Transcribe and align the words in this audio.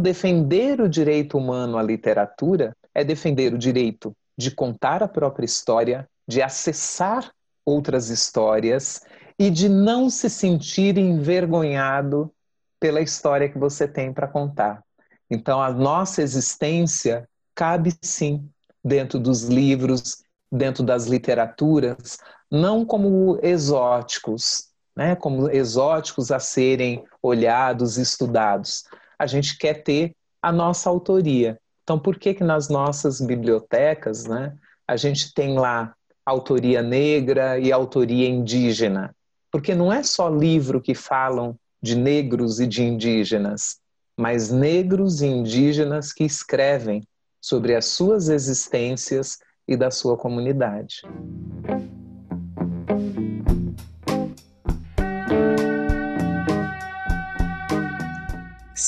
Defender 0.00 0.80
o 0.80 0.88
direito 0.88 1.38
humano 1.38 1.78
à 1.78 1.82
literatura 1.82 2.76
é 2.94 3.02
defender 3.02 3.54
o 3.54 3.58
direito 3.58 4.14
de 4.36 4.50
contar 4.50 5.02
a 5.02 5.08
própria 5.08 5.46
história, 5.46 6.08
de 6.28 6.42
acessar 6.42 7.32
outras 7.64 8.10
histórias 8.10 9.00
e 9.38 9.50
de 9.50 9.68
não 9.68 10.08
se 10.10 10.28
sentir 10.28 10.98
envergonhado 10.98 12.30
pela 12.78 13.00
história 13.00 13.48
que 13.48 13.58
você 13.58 13.88
tem 13.88 14.12
para 14.12 14.28
contar. 14.28 14.82
Então, 15.30 15.60
a 15.60 15.72
nossa 15.72 16.22
existência 16.22 17.28
cabe 17.54 17.92
sim 18.02 18.48
dentro 18.84 19.18
dos 19.18 19.42
livros, 19.44 20.22
dentro 20.52 20.84
das 20.84 21.06
literaturas, 21.06 22.18
não 22.50 22.84
como 22.84 23.38
exóticos, 23.42 24.68
né? 24.94 25.16
como 25.16 25.50
exóticos 25.50 26.30
a 26.30 26.38
serem 26.38 27.04
olhados, 27.20 27.96
estudados. 27.96 28.84
A 29.18 29.26
gente 29.26 29.56
quer 29.58 29.82
ter 29.82 30.12
a 30.42 30.52
nossa 30.52 30.88
autoria. 30.88 31.58
Então, 31.82 31.98
por 31.98 32.18
que 32.18 32.34
que 32.34 32.44
nas 32.44 32.68
nossas 32.68 33.20
bibliotecas, 33.20 34.26
né, 34.26 34.54
a 34.86 34.96
gente 34.96 35.32
tem 35.32 35.58
lá 35.58 35.94
autoria 36.24 36.82
negra 36.82 37.58
e 37.58 37.72
autoria 37.72 38.28
indígena? 38.28 39.14
Porque 39.50 39.74
não 39.74 39.92
é 39.92 40.02
só 40.02 40.28
livro 40.28 40.80
que 40.80 40.94
falam 40.94 41.56
de 41.80 41.96
negros 41.96 42.60
e 42.60 42.66
de 42.66 42.82
indígenas, 42.82 43.78
mas 44.16 44.50
negros 44.50 45.22
e 45.22 45.26
indígenas 45.26 46.12
que 46.12 46.24
escrevem 46.24 47.06
sobre 47.40 47.74
as 47.74 47.86
suas 47.86 48.28
existências 48.28 49.38
e 49.68 49.76
da 49.76 49.90
sua 49.90 50.16
comunidade. 50.16 51.02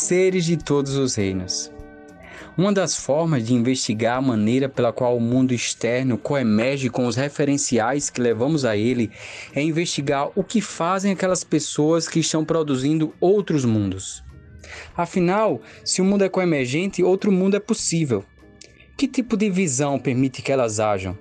Seres 0.08 0.46
de 0.46 0.56
todos 0.56 0.96
os 0.96 1.16
reinos. 1.16 1.70
Uma 2.56 2.72
das 2.72 2.96
formas 2.96 3.46
de 3.46 3.52
investigar 3.52 4.16
a 4.16 4.22
maneira 4.22 4.66
pela 4.66 4.90
qual 4.90 5.14
o 5.14 5.20
mundo 5.20 5.52
externo 5.52 6.16
coemerge 6.16 6.88
com 6.88 7.06
os 7.06 7.14
referenciais 7.14 8.08
que 8.08 8.18
levamos 8.18 8.64
a 8.64 8.74
ele 8.74 9.10
é 9.54 9.60
investigar 9.60 10.30
o 10.34 10.42
que 10.42 10.62
fazem 10.62 11.12
aquelas 11.12 11.44
pessoas 11.44 12.08
que 12.08 12.20
estão 12.20 12.42
produzindo 12.42 13.12
outros 13.20 13.66
mundos. 13.66 14.24
Afinal, 14.96 15.60
se 15.84 16.00
o 16.00 16.06
mundo 16.06 16.24
é 16.24 16.28
coemergente, 16.30 17.02
outro 17.02 17.30
mundo 17.30 17.58
é 17.58 17.60
possível. 17.60 18.24
Que 18.96 19.06
tipo 19.06 19.36
de 19.36 19.50
visão 19.50 19.98
permite 19.98 20.40
que 20.40 20.50
elas 20.50 20.80
ajam? 20.80 21.18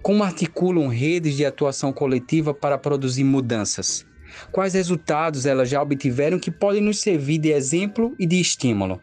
Como 0.00 0.22
articulam 0.22 0.86
redes 0.86 1.36
de 1.36 1.44
atuação 1.44 1.92
coletiva 1.92 2.54
para 2.54 2.78
produzir 2.78 3.24
mudanças? 3.24 4.06
Quais 4.52 4.74
resultados 4.74 5.46
elas 5.46 5.68
já 5.68 5.80
obtiveram 5.82 6.38
que 6.38 6.50
podem 6.50 6.82
nos 6.82 7.00
servir 7.00 7.38
de 7.38 7.50
exemplo 7.50 8.14
e 8.18 8.26
de 8.26 8.40
estímulo? 8.40 9.00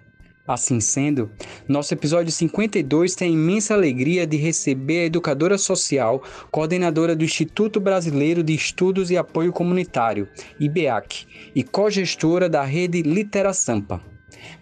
Assim 0.47 0.79
sendo, 0.79 1.31
nosso 1.67 1.91
episódio 1.91 2.31
52 2.31 3.15
tem 3.15 3.29
a 3.29 3.33
imensa 3.33 3.73
alegria 3.73 4.27
de 4.27 4.37
receber 4.37 4.99
a 4.99 5.05
educadora 5.05 5.57
social, 5.57 6.21
coordenadora 6.51 7.15
do 7.15 7.23
Instituto 7.23 7.79
Brasileiro 7.79 8.43
de 8.43 8.53
Estudos 8.53 9.09
e 9.09 9.17
Apoio 9.17 9.51
Comunitário, 9.51 10.27
IBEAC, 10.59 11.25
e 11.55 11.63
cogestora 11.63 12.47
da 12.47 12.63
rede 12.63 13.01
Litera 13.01 13.53
Sampa, 13.53 13.99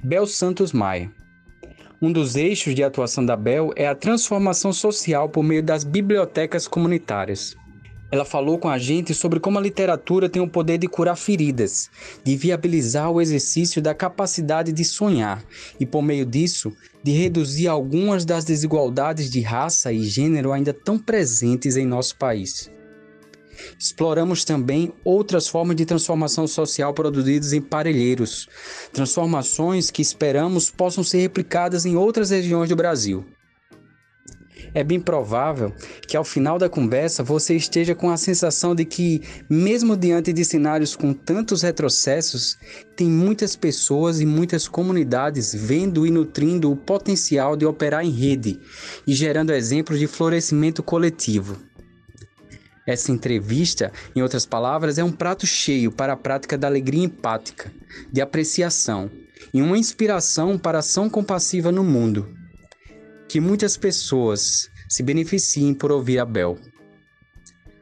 Bel 0.01 0.25
Santos 0.25 0.71
Maia. 0.71 1.11
Um 2.01 2.13
dos 2.13 2.37
eixos 2.37 2.73
de 2.73 2.83
atuação 2.83 3.25
da 3.25 3.35
Bel 3.35 3.71
é 3.75 3.85
a 3.85 3.95
transformação 3.95 4.71
social 4.71 5.27
por 5.27 5.43
meio 5.43 5.63
das 5.63 5.83
bibliotecas 5.83 6.65
comunitárias. 6.65 7.57
Ela 8.13 8.23
falou 8.23 8.59
com 8.59 8.69
a 8.69 8.77
gente 8.77 9.11
sobre 9.11 9.39
como 9.39 9.57
a 9.57 9.61
literatura 9.61 10.29
tem 10.29 10.39
o 10.39 10.47
poder 10.47 10.77
de 10.77 10.87
curar 10.87 11.17
feridas, 11.17 11.89
de 12.23 12.37
viabilizar 12.37 13.09
o 13.09 13.19
exercício 13.19 13.81
da 13.81 13.95
capacidade 13.95 14.71
de 14.71 14.85
sonhar 14.85 15.43
e, 15.79 15.85
por 15.87 16.03
meio 16.03 16.23
disso, 16.23 16.71
de 17.01 17.11
reduzir 17.11 17.67
algumas 17.67 18.23
das 18.23 18.45
desigualdades 18.45 19.31
de 19.31 19.41
raça 19.41 19.91
e 19.91 20.03
gênero 20.03 20.51
ainda 20.51 20.71
tão 20.71 20.99
presentes 20.99 21.75
em 21.75 21.87
nosso 21.87 22.15
país. 22.15 22.69
Exploramos 23.79 24.45
também 24.45 24.93
outras 25.03 25.47
formas 25.47 25.75
de 25.75 25.83
transformação 25.83 26.45
social 26.45 26.93
produzidas 26.93 27.51
em 27.51 27.61
parelheiros, 27.61 28.47
transformações 28.91 29.89
que 29.89 30.03
esperamos 30.03 30.69
possam 30.69 31.03
ser 31.03 31.17
replicadas 31.17 31.83
em 31.83 31.95
outras 31.95 32.29
regiões 32.29 32.69
do 32.69 32.75
Brasil. 32.75 33.25
É 34.73 34.83
bem 34.83 34.99
provável 34.99 35.71
que 36.07 36.17
ao 36.17 36.23
final 36.23 36.57
da 36.57 36.67
conversa 36.67 37.23
você 37.23 37.55
esteja 37.55 37.93
com 37.93 38.09
a 38.09 38.17
sensação 38.17 38.73
de 38.73 38.83
que, 38.83 39.21
mesmo 39.47 39.95
diante 39.95 40.33
de 40.33 40.43
cenários 40.43 40.95
com 40.95 41.13
tantos 41.13 41.61
retrocessos, 41.61 42.57
tem 42.95 43.07
muitas 43.07 43.55
pessoas 43.55 44.19
e 44.19 44.25
muitas 44.25 44.67
comunidades 44.67 45.53
vendo 45.53 46.07
e 46.07 46.11
nutrindo 46.11 46.71
o 46.71 46.75
potencial 46.75 47.55
de 47.55 47.65
operar 47.67 48.03
em 48.03 48.09
rede 48.09 48.59
e 49.05 49.13
gerando 49.13 49.53
exemplos 49.53 49.99
de 49.99 50.07
florescimento 50.07 50.81
coletivo. 50.81 51.57
Essa 52.85 53.11
entrevista, 53.11 53.91
em 54.15 54.21
outras 54.23 54.45
palavras, 54.45 54.97
é 54.97 55.03
um 55.03 55.11
prato 55.11 55.45
cheio 55.45 55.91
para 55.91 56.13
a 56.13 56.17
prática 56.17 56.57
da 56.57 56.67
alegria 56.67 57.05
empática, 57.05 57.71
de 58.11 58.19
apreciação 58.19 59.09
e 59.53 59.61
uma 59.61 59.77
inspiração 59.77 60.57
para 60.57 60.79
ação 60.79 61.09
compassiva 61.09 61.71
no 61.71 61.83
mundo 61.83 62.42
que 63.33 63.41
muitas 63.41 63.75
pessoas 63.75 64.69
se 64.87 65.01
beneficiem 65.01 65.73
por 65.73 65.91
ouvir 65.91 66.19
a 66.19 66.25
Bel. 66.25 66.55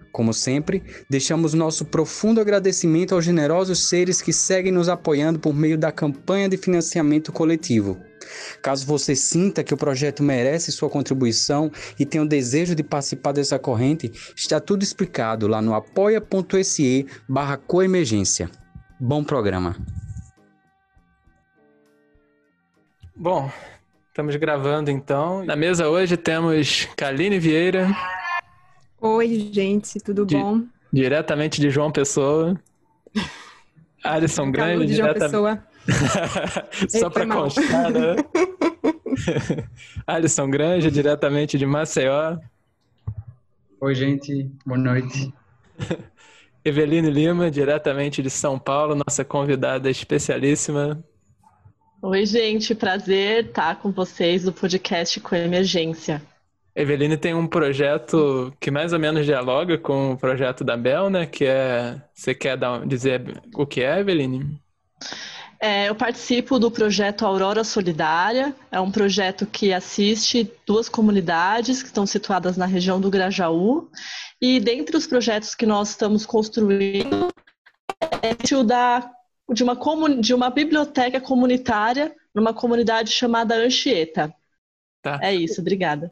Como 0.09 0.34
sempre, 0.34 0.81
deixamos 1.09 1.53
nosso 1.53 1.84
profundo 1.84 2.39
agradecimento 2.39 3.13
aos 3.13 3.25
generosos 3.25 3.89
seres 3.89 4.22
que 4.22 4.31
seguem 4.31 4.72
nos 4.72 4.88
apoiando 4.88 5.39
por 5.39 5.53
meio 5.53 5.78
da 5.78 5.91
campanha 5.91 6.47
de 6.47 6.56
financiamento 6.56 7.34
coletivo. 7.34 8.00
Caso 8.62 8.85
você 8.85 9.13
sinta 9.13 9.62
que 9.62 9.73
o 9.73 9.78
projeto 9.78 10.23
merece 10.23 10.72
sua 10.72 10.89
contribuição 10.89 11.69
e 12.00 12.06
tenha 12.06 12.23
o 12.23 12.29
desejo 12.29 12.73
de 12.73 12.81
participar 12.81 13.33
dessa 13.33 13.59
corrente, 13.59 14.09
está 14.33 14.57
tudo 14.57 14.83
explicado 14.83 15.50
lá 15.50 15.62
no 15.62 15.73
apoia.se 15.73 17.06
barra 17.28 17.57
coemergência. 17.57 18.50
Bom 18.97 19.22
programa. 19.22 19.75
Bom, 23.13 23.51
Estamos 24.12 24.36
gravando 24.36 24.92
então. 24.92 25.46
Na 25.46 25.56
mesa 25.56 25.88
hoje 25.88 26.18
temos 26.18 26.86
Kaline 26.98 27.40
Vieira. 27.40 27.88
Oi, 29.00 29.50
gente, 29.54 30.02
tudo 30.02 30.26
Di 30.26 30.36
bom? 30.36 30.66
Diretamente 30.92 31.62
de 31.62 31.70
João 31.70 31.90
Pessoa. 31.90 32.60
Alisson 34.04 34.52
Grande. 34.52 34.88
De 34.88 34.96
João 34.96 35.14
Pessoa. 35.14 35.64
Só 36.90 37.10
para 37.10 37.26
constar, 37.26 37.90
né? 37.90 38.18
Alisson 40.06 40.50
Grande, 40.50 40.92
diretamente 40.92 41.58
de 41.58 41.66
Maceió. 41.66 42.38
Oi, 43.80 43.96
gente, 43.96 44.52
boa 44.66 44.78
noite. 44.78 45.34
Eveline 46.66 47.10
Lima, 47.10 47.50
diretamente 47.50 48.22
de 48.22 48.30
São 48.30 48.60
Paulo, 48.60 48.94
nossa 48.94 49.24
convidada 49.24 49.90
especialíssima. 49.90 51.02
Oi, 52.03 52.25
gente, 52.25 52.73
prazer 52.73 53.45
estar 53.45 53.75
com 53.75 53.91
vocês 53.91 54.44
no 54.44 54.51
podcast 54.51 55.19
com 55.19 55.35
Emergência. 55.35 56.19
Eveline 56.75 57.16
tem 57.16 57.35
um 57.35 57.45
projeto 57.45 58.51
que 58.59 58.72
mais 58.72 58.91
ou 58.91 58.97
menos 58.97 59.23
dialoga 59.23 59.78
com 59.78 60.13
o 60.13 60.17
projeto 60.17 60.63
da 60.63 60.75
Bel, 60.75 61.12
né? 61.12 61.28
Que 61.28 61.45
é. 61.45 62.01
Você 62.12 62.34
quer 62.34 62.57
dar, 62.57 62.88
dizer 62.88 63.39
o 63.53 63.67
que 63.67 63.81
é, 63.81 64.00
Eveline? 64.00 64.59
É, 65.62 65.89
eu 65.89 65.94
participo 65.94 66.57
do 66.57 66.72
projeto 66.72 67.23
Aurora 67.23 67.63
Solidária. 67.63 68.56
É 68.72 68.79
um 68.79 68.89
projeto 68.89 69.45
que 69.45 69.72
assiste 69.72 70.51
duas 70.66 70.89
comunidades 70.89 71.83
que 71.83 71.89
estão 71.89 72.07
situadas 72.07 72.57
na 72.57 72.66
região 72.66 73.00
do 73.00 73.12
Grajaú. 73.12 73.91
E 74.41 74.59
dentre 74.59 74.97
os 74.97 75.06
projetos 75.06 75.53
que 75.53 75.68
nós 75.68 75.89
estamos 75.89 76.25
construindo, 76.25 77.29
é 78.23 78.56
o 78.56 78.63
da 78.63 79.07
de 79.51 79.63
uma, 79.63 79.78
de 80.19 80.34
uma 80.34 80.50
biblioteca 80.50 81.19
comunitária 81.19 82.16
numa 82.34 82.53
comunidade 82.53 83.12
chamada 83.12 83.56
Anchieta. 83.56 84.33
Tá. 85.01 85.19
É 85.21 85.33
isso, 85.33 85.62
obrigada. 85.62 86.12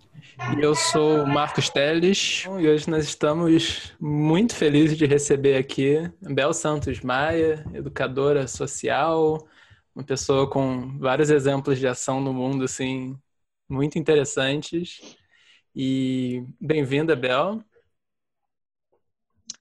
Eu 0.59 0.74
sou 0.74 1.25
Marcos 1.25 1.69
Teles 1.69 2.44
e 2.45 2.68
hoje 2.68 2.89
nós 2.89 3.06
estamos 3.06 3.94
muito 4.00 4.56
felizes 4.56 4.97
de 4.97 5.06
receber 5.06 5.57
aqui 5.57 6.12
Bel 6.21 6.53
Santos 6.53 7.01
Maia, 7.01 7.63
educadora 7.74 8.47
social, 8.47 9.47
uma 9.94 10.03
pessoa 10.03 10.50
com 10.50 10.97
vários 10.97 11.30
exemplos 11.30 11.77
de 11.77 11.88
ação 11.88 12.19
no 12.19 12.33
mundo, 12.33 12.63
assim, 12.63 13.15
muito 13.69 14.00
interessantes. 14.00 15.15
E 15.75 16.44
bem-vinda, 16.59 17.15
Bel. 17.15 17.63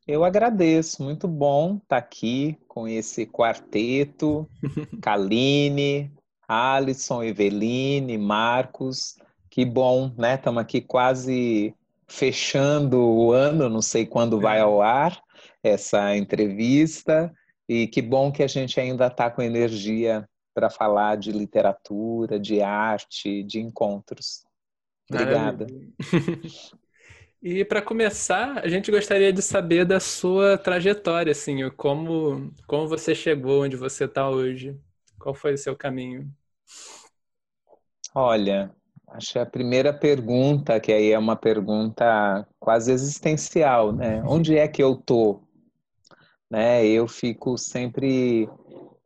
Eu 0.06 0.24
agradeço, 0.24 1.02
muito 1.02 1.28
bom 1.28 1.76
estar 1.76 1.98
aqui 1.98 2.58
com 2.78 2.86
esse 2.86 3.26
quarteto, 3.26 4.48
Kaline, 5.02 6.12
Alisson, 6.46 7.24
Eveline, 7.24 8.16
Marcos. 8.16 9.16
Que 9.50 9.64
bom, 9.64 10.12
né? 10.16 10.36
Estamos 10.36 10.62
aqui 10.62 10.80
quase 10.80 11.74
fechando 12.06 13.00
o 13.00 13.32
ano, 13.32 13.68
não 13.68 13.82
sei 13.82 14.06
quando 14.06 14.40
vai 14.40 14.60
ao 14.60 14.80
ar 14.80 15.20
essa 15.60 16.16
entrevista. 16.16 17.34
E 17.68 17.88
que 17.88 18.00
bom 18.00 18.30
que 18.30 18.44
a 18.44 18.46
gente 18.46 18.78
ainda 18.78 19.08
está 19.08 19.28
com 19.28 19.42
energia 19.42 20.24
para 20.54 20.70
falar 20.70 21.16
de 21.16 21.32
literatura, 21.32 22.38
de 22.38 22.62
arte, 22.62 23.42
de 23.42 23.58
encontros. 23.58 24.44
Obrigada. 25.10 25.66
E 27.40 27.64
para 27.64 27.80
começar, 27.80 28.58
a 28.58 28.68
gente 28.68 28.90
gostaria 28.90 29.32
de 29.32 29.40
saber 29.42 29.84
da 29.84 30.00
sua 30.00 30.58
trajetória, 30.58 31.30
assim, 31.30 31.70
como, 31.70 32.52
como 32.66 32.88
você 32.88 33.14
chegou 33.14 33.62
onde 33.62 33.76
você 33.76 34.04
está 34.06 34.28
hoje. 34.28 34.76
Qual 35.20 35.34
foi 35.34 35.54
o 35.54 35.58
seu 35.58 35.76
caminho? 35.76 36.28
Olha, 38.14 38.74
acho 39.08 39.32
que 39.34 39.38
a 39.38 39.46
primeira 39.46 39.92
pergunta, 39.92 40.80
que 40.80 40.92
aí 40.92 41.12
é 41.12 41.18
uma 41.18 41.36
pergunta 41.36 42.46
quase 42.58 42.90
existencial, 42.92 43.92
né? 43.92 44.22
Onde 44.26 44.56
é 44.56 44.66
que 44.66 44.82
eu 44.82 44.96
tô? 44.96 45.40
Né? 46.50 46.86
Eu 46.86 47.06
fico 47.06 47.56
sempre 47.56 48.48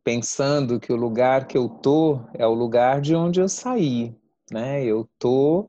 pensando 0.03 0.81
que 0.81 0.93
o 0.93 0.97
lugar 0.97 1.47
que 1.47 1.59
eu 1.59 1.69
tô 1.69 2.21
é 2.35 2.47
o 2.47 2.55
lugar 2.55 3.01
de 3.01 3.15
onde 3.15 3.41
eu 3.41 3.49
saí, 3.49 4.15
né? 4.51 4.85
Eu 4.85 5.09
tô 5.19 5.69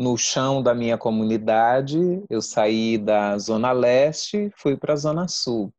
no 0.00 0.16
chão 0.16 0.62
da 0.62 0.74
minha 0.74 0.96
comunidade, 0.96 2.24
eu 2.30 2.40
saí 2.40 2.96
da 2.96 3.36
zona 3.36 3.70
leste, 3.70 4.50
fui 4.56 4.74
para 4.74 4.94
a 4.94 4.96
zona 4.96 5.28
sul. 5.28 5.70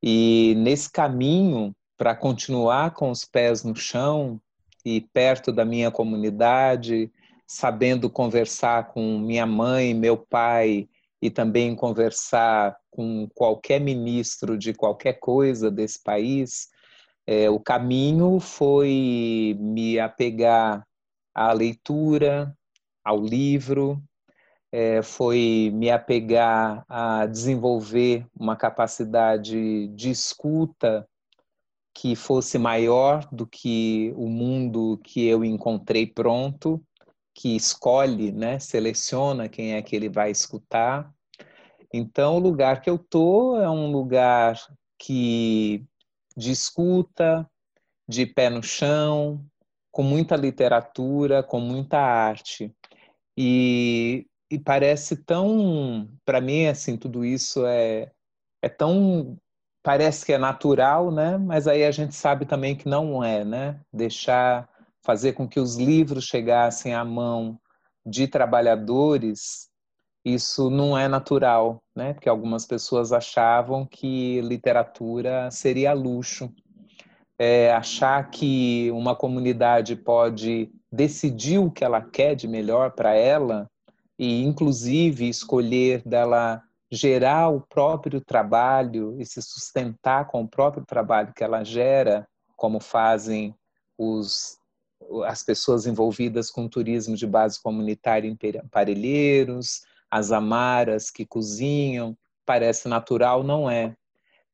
E 0.00 0.54
nesse 0.58 0.88
caminho 0.88 1.74
para 1.98 2.14
continuar 2.14 2.92
com 2.92 3.10
os 3.10 3.24
pés 3.24 3.64
no 3.64 3.74
chão 3.74 4.40
e 4.84 5.00
perto 5.00 5.50
da 5.50 5.64
minha 5.64 5.90
comunidade, 5.90 7.10
sabendo 7.44 8.08
conversar 8.08 8.92
com 8.92 9.18
minha 9.18 9.46
mãe, 9.46 9.94
meu 9.94 10.16
pai 10.16 10.88
e 11.20 11.28
também 11.28 11.74
conversar 11.74 12.76
com 12.88 13.28
qualquer 13.34 13.80
ministro 13.80 14.56
de 14.56 14.72
qualquer 14.72 15.14
coisa 15.14 15.72
desse 15.72 16.00
país, 16.00 16.68
é, 17.26 17.50
o 17.50 17.58
caminho 17.58 18.38
foi 18.38 19.56
me 19.58 19.98
apegar 19.98 20.86
à 21.34 21.52
leitura, 21.52 22.56
ao 23.04 23.18
livro, 23.20 24.02
é, 24.72 25.02
foi 25.02 25.70
me 25.74 25.90
apegar 25.90 26.84
a 26.88 27.26
desenvolver 27.26 28.26
uma 28.38 28.56
capacidade 28.56 29.88
de 29.88 30.10
escuta 30.10 31.08
que 31.92 32.14
fosse 32.14 32.58
maior 32.58 33.26
do 33.32 33.46
que 33.46 34.12
o 34.16 34.28
mundo 34.28 35.00
que 35.04 35.26
eu 35.26 35.44
encontrei 35.44 36.06
pronto, 36.06 36.82
que 37.34 37.56
escolhe, 37.56 38.30
né, 38.32 38.58
seleciona 38.58 39.48
quem 39.48 39.74
é 39.74 39.82
que 39.82 39.96
ele 39.96 40.08
vai 40.08 40.30
escutar. 40.30 41.12
Então, 41.92 42.36
o 42.36 42.38
lugar 42.38 42.80
que 42.80 42.88
eu 42.88 42.98
tô 42.98 43.60
é 43.60 43.68
um 43.68 43.90
lugar 43.90 44.56
que 44.98 45.84
de 46.36 46.52
escuta, 46.52 47.48
de 48.08 48.24
pé 48.24 48.48
no 48.48 48.62
chão, 48.62 49.44
com 49.90 50.02
muita 50.02 50.36
literatura, 50.36 51.42
com 51.42 51.60
muita 51.60 51.98
arte. 51.98 52.72
E, 53.42 54.26
e 54.50 54.58
parece 54.58 55.16
tão, 55.16 56.10
para 56.26 56.42
mim, 56.42 56.66
assim, 56.66 56.94
tudo 56.94 57.24
isso 57.24 57.64
é, 57.64 58.12
é 58.60 58.68
tão, 58.68 59.38
parece 59.82 60.26
que 60.26 60.34
é 60.34 60.36
natural, 60.36 61.10
né? 61.10 61.38
Mas 61.38 61.66
aí 61.66 61.84
a 61.84 61.90
gente 61.90 62.14
sabe 62.14 62.44
também 62.44 62.76
que 62.76 62.86
não 62.86 63.24
é, 63.24 63.42
né? 63.42 63.80
Deixar, 63.90 64.68
fazer 65.02 65.32
com 65.32 65.48
que 65.48 65.58
os 65.58 65.76
livros 65.76 66.26
chegassem 66.26 66.92
à 66.92 67.02
mão 67.02 67.58
de 68.04 68.28
trabalhadores, 68.28 69.70
isso 70.22 70.68
não 70.68 70.98
é 70.98 71.08
natural, 71.08 71.82
né? 71.96 72.12
Porque 72.12 72.28
algumas 72.28 72.66
pessoas 72.66 73.10
achavam 73.10 73.86
que 73.86 74.42
literatura 74.42 75.50
seria 75.50 75.94
luxo. 75.94 76.52
É, 77.38 77.72
achar 77.72 78.30
que 78.30 78.90
uma 78.90 79.16
comunidade 79.16 79.96
pode 79.96 80.70
decidir 80.90 81.58
o 81.58 81.70
que 81.70 81.84
ela 81.84 82.00
quer 82.00 82.34
de 82.34 82.48
melhor 82.48 82.92
para 82.92 83.14
ela 83.14 83.70
e, 84.18 84.42
inclusive, 84.42 85.28
escolher 85.28 86.02
dela 86.04 86.62
gerar 86.90 87.48
o 87.48 87.60
próprio 87.60 88.20
trabalho 88.20 89.16
e 89.20 89.24
se 89.24 89.40
sustentar 89.40 90.26
com 90.26 90.42
o 90.42 90.48
próprio 90.48 90.84
trabalho 90.84 91.32
que 91.34 91.44
ela 91.44 91.62
gera, 91.62 92.28
como 92.56 92.80
fazem 92.80 93.54
os, 93.96 94.58
as 95.24 95.42
pessoas 95.42 95.86
envolvidas 95.86 96.50
com 96.50 96.68
turismo 96.68 97.16
de 97.16 97.26
base 97.26 97.62
comunitária 97.62 98.28
em 98.28 98.36
Parelheiros, 98.68 99.82
as 100.10 100.32
amaras 100.32 101.10
que 101.10 101.24
cozinham, 101.24 102.16
parece 102.44 102.88
natural, 102.88 103.44
não 103.44 103.70
é. 103.70 103.94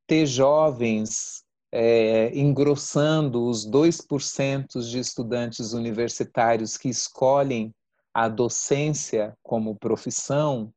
Ter 0.07 0.27
jovens 0.27 1.46
é, 1.73 2.37
engrossando 2.37 3.45
os 3.47 3.69
2% 3.69 4.81
de 4.81 4.99
estudantes 4.99 5.73
universitários 5.73 6.77
que 6.77 6.89
escolhem 6.89 7.75
a 8.15 8.29
docência 8.29 9.37
como 9.43 9.77
profissão, 9.77 10.73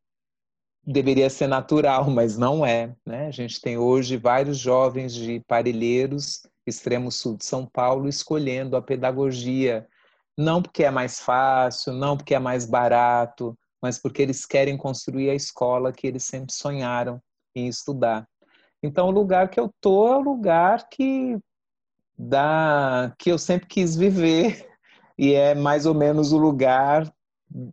deveria 0.85 1.29
ser 1.29 1.47
natural, 1.47 2.09
mas 2.11 2.37
não 2.37 2.65
é. 2.65 2.93
Né? 3.05 3.27
A 3.27 3.31
gente 3.31 3.61
tem 3.61 3.77
hoje 3.77 4.17
vários 4.17 4.57
jovens 4.57 5.13
de 5.13 5.41
Parelheiros, 5.47 6.41
extremo 6.65 7.11
sul 7.11 7.37
de 7.37 7.45
São 7.45 7.65
Paulo, 7.65 8.07
escolhendo 8.07 8.75
a 8.75 8.81
pedagogia, 8.81 9.87
não 10.37 10.61
porque 10.61 10.83
é 10.83 10.91
mais 10.91 11.19
fácil, 11.19 11.93
não 11.93 12.15
porque 12.15 12.35
é 12.35 12.39
mais 12.39 12.65
barato, 12.65 13.57
mas 13.81 13.97
porque 13.97 14.21
eles 14.21 14.45
querem 14.45 14.77
construir 14.77 15.29
a 15.29 15.35
escola 15.35 15.91
que 15.91 16.07
eles 16.07 16.23
sempre 16.23 16.53
sonharam 16.53 17.21
em 17.55 17.67
estudar. 17.67 18.27
Então, 18.81 19.07
o 19.07 19.11
lugar 19.11 19.49
que 19.49 19.59
eu 19.59 19.73
tô 19.81 20.07
é 20.07 20.17
o 20.17 20.21
lugar 20.21 20.87
que 20.89 21.37
dá, 22.17 23.13
que 23.17 23.29
eu 23.29 23.37
sempre 23.37 23.67
quis 23.67 23.95
viver 23.95 24.67
e 25.17 25.33
é 25.33 25.53
mais 25.55 25.85
ou 25.85 25.93
menos 25.93 26.31
o 26.31 26.37
lugar 26.37 27.11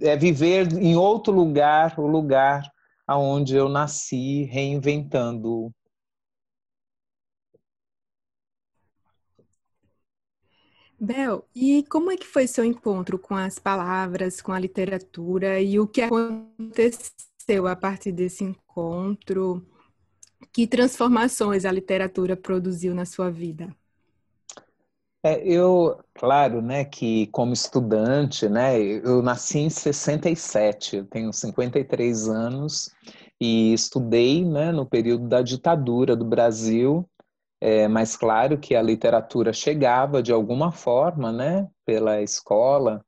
é 0.00 0.16
viver 0.16 0.72
em 0.72 0.96
outro 0.96 1.32
lugar, 1.32 1.98
o 1.98 2.06
lugar 2.06 2.62
aonde 3.06 3.54
eu 3.54 3.68
nasci, 3.68 4.44
reinventando. 4.44 5.70
Bel, 10.98 11.46
e 11.54 11.84
como 11.90 12.10
é 12.10 12.16
que 12.16 12.26
foi 12.26 12.46
seu 12.46 12.64
encontro 12.64 13.18
com 13.18 13.34
as 13.34 13.58
palavras, 13.58 14.40
com 14.40 14.50
a 14.50 14.58
literatura 14.58 15.60
e 15.60 15.78
o 15.78 15.86
que 15.86 16.00
aconteceu 16.00 17.66
a 17.68 17.76
partir 17.76 18.12
desse 18.12 18.42
encontro? 18.42 19.75
Que 20.52 20.66
transformações 20.66 21.64
a 21.64 21.72
literatura 21.72 22.36
produziu 22.36 22.94
na 22.94 23.04
sua 23.04 23.30
vida? 23.30 23.74
É, 25.26 25.42
eu, 25.44 25.98
claro, 26.14 26.62
né, 26.62 26.84
que 26.84 27.26
como 27.28 27.52
estudante, 27.52 28.48
né, 28.48 28.80
eu 28.80 29.20
nasci 29.22 29.58
em 29.58 29.68
67, 29.68 30.98
eu 30.98 31.04
tenho 31.04 31.32
53 31.32 32.28
anos 32.28 32.90
e 33.40 33.72
estudei, 33.72 34.44
né, 34.44 34.70
no 34.70 34.86
período 34.86 35.26
da 35.26 35.42
ditadura 35.42 36.14
do 36.14 36.24
Brasil, 36.24 37.04
é, 37.60 37.88
mas 37.88 38.16
claro 38.16 38.56
que 38.56 38.76
a 38.76 38.82
literatura 38.82 39.52
chegava 39.52 40.22
de 40.22 40.32
alguma 40.32 40.70
forma, 40.70 41.32
né, 41.32 41.66
pela 41.84 42.22
escola, 42.22 43.04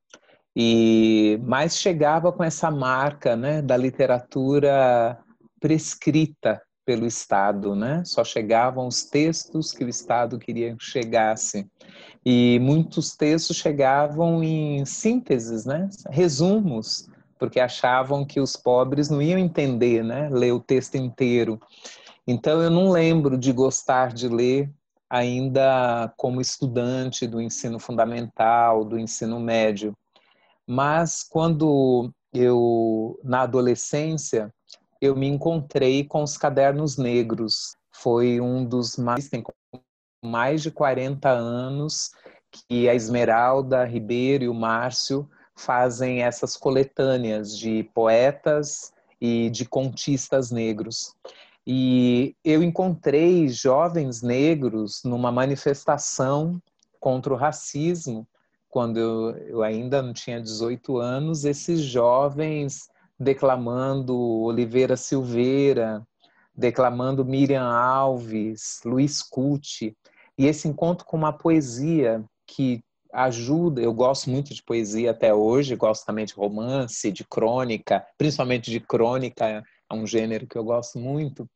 e 0.53 1.39
mais 1.43 1.77
chegava 1.77 2.33
com 2.33 2.43
essa 2.43 2.69
marca, 2.69 3.35
né, 3.37 3.61
da 3.61 3.77
literatura 3.77 5.17
prescrita, 5.59 6.61
pelo 6.89 7.05
Estado, 7.05 7.75
né? 7.75 8.01
Só 8.03 8.23
chegavam 8.23 8.87
os 8.87 9.03
textos 9.03 9.71
que 9.71 9.83
o 9.83 9.87
Estado 9.89 10.39
queria 10.39 10.75
que 10.75 10.83
chegasse. 10.83 11.69
E 12.25 12.57
muitos 12.63 13.15
textos 13.15 13.57
chegavam 13.57 14.43
em 14.43 14.83
sínteses, 14.85 15.65
né? 15.65 15.87
Resumos, 16.09 17.07
porque 17.37 17.59
achavam 17.59 18.25
que 18.25 18.39
os 18.39 18.55
pobres 18.55 19.07
não 19.07 19.21
iam 19.21 19.37
entender, 19.37 20.03
né? 20.03 20.29
Ler 20.31 20.51
o 20.51 20.59
texto 20.59 20.95
inteiro. 20.95 21.61
Então 22.25 22.59
eu 22.59 22.71
não 22.71 22.89
lembro 22.89 23.37
de 23.37 23.53
gostar 23.53 24.11
de 24.11 24.27
ler 24.27 24.67
ainda 25.07 26.11
como 26.17 26.41
estudante 26.41 27.27
do 27.27 27.39
ensino 27.39 27.77
fundamental, 27.79 28.83
do 28.83 28.97
ensino 28.97 29.39
médio. 29.39 29.95
Mas 30.65 31.21
quando 31.21 32.11
eu 32.33 33.19
na 33.23 33.41
adolescência 33.41 34.51
eu 35.01 35.15
me 35.15 35.27
encontrei 35.27 36.03
com 36.03 36.23
os 36.23 36.37
Cadernos 36.37 36.97
Negros. 36.97 37.75
Foi 37.91 38.39
um 38.39 38.65
dos 38.65 38.97
mais 38.97 39.29
tem 39.29 39.43
mais 40.23 40.61
de 40.61 40.69
40 40.71 41.29
anos 41.29 42.11
que 42.51 42.89
a 42.89 42.95
Esmeralda 42.95 43.85
Ribeiro 43.85 44.43
e 44.43 44.49
o 44.49 44.53
Márcio 44.53 45.29
fazem 45.55 46.21
essas 46.23 46.57
coletâneas 46.57 47.57
de 47.57 47.83
poetas 47.93 48.93
e 49.21 49.49
de 49.49 49.65
contistas 49.65 50.51
negros. 50.51 51.15
E 51.65 52.35
eu 52.43 52.63
encontrei 52.63 53.47
jovens 53.47 54.21
negros 54.21 55.03
numa 55.03 55.31
manifestação 55.31 56.61
contra 56.99 57.33
o 57.33 57.37
racismo, 57.37 58.27
quando 58.69 58.97
eu, 58.97 59.37
eu 59.47 59.63
ainda 59.63 60.01
não 60.01 60.13
tinha 60.13 60.41
18 60.41 60.97
anos, 60.97 61.45
esses 61.45 61.79
jovens 61.81 62.89
declamando 63.19 64.17
Oliveira 64.17 64.95
Silveira, 64.95 66.01
declamando 66.55 67.25
Miriam 67.25 67.65
Alves, 67.65 68.79
Luiz 68.85 69.21
Cuti, 69.21 69.95
e 70.37 70.45
esse 70.45 70.67
encontro 70.67 71.05
com 71.05 71.17
uma 71.17 71.33
poesia 71.33 72.23
que 72.47 72.81
ajuda. 73.11 73.81
Eu 73.81 73.93
gosto 73.93 74.29
muito 74.29 74.53
de 74.53 74.63
poesia 74.63 75.11
até 75.11 75.33
hoje, 75.33 75.75
gosto 75.75 76.05
também 76.05 76.25
de 76.25 76.33
romance, 76.33 77.11
de 77.11 77.23
crônica, 77.23 78.05
principalmente 78.17 78.71
de 78.71 78.79
crônica, 78.79 79.45
é 79.45 79.93
um 79.93 80.05
gênero 80.05 80.47
que 80.47 80.57
eu 80.57 80.63
gosto 80.63 80.99
muito. 80.99 81.49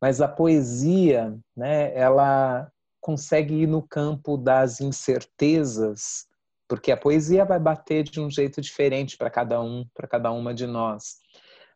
Mas 0.00 0.20
a 0.20 0.28
poesia, 0.28 1.36
né, 1.56 1.94
ela 1.96 2.70
consegue 3.00 3.54
ir 3.54 3.66
no 3.66 3.82
campo 3.82 4.36
das 4.36 4.80
incertezas, 4.80 6.26
porque 6.72 6.90
a 6.90 6.96
poesia 6.96 7.44
vai 7.44 7.60
bater 7.60 8.02
de 8.02 8.18
um 8.18 8.30
jeito 8.30 8.58
diferente 8.58 9.14
para 9.14 9.28
cada 9.28 9.60
um, 9.60 9.86
para 9.92 10.08
cada 10.08 10.32
uma 10.32 10.54
de 10.54 10.66
nós. 10.66 11.18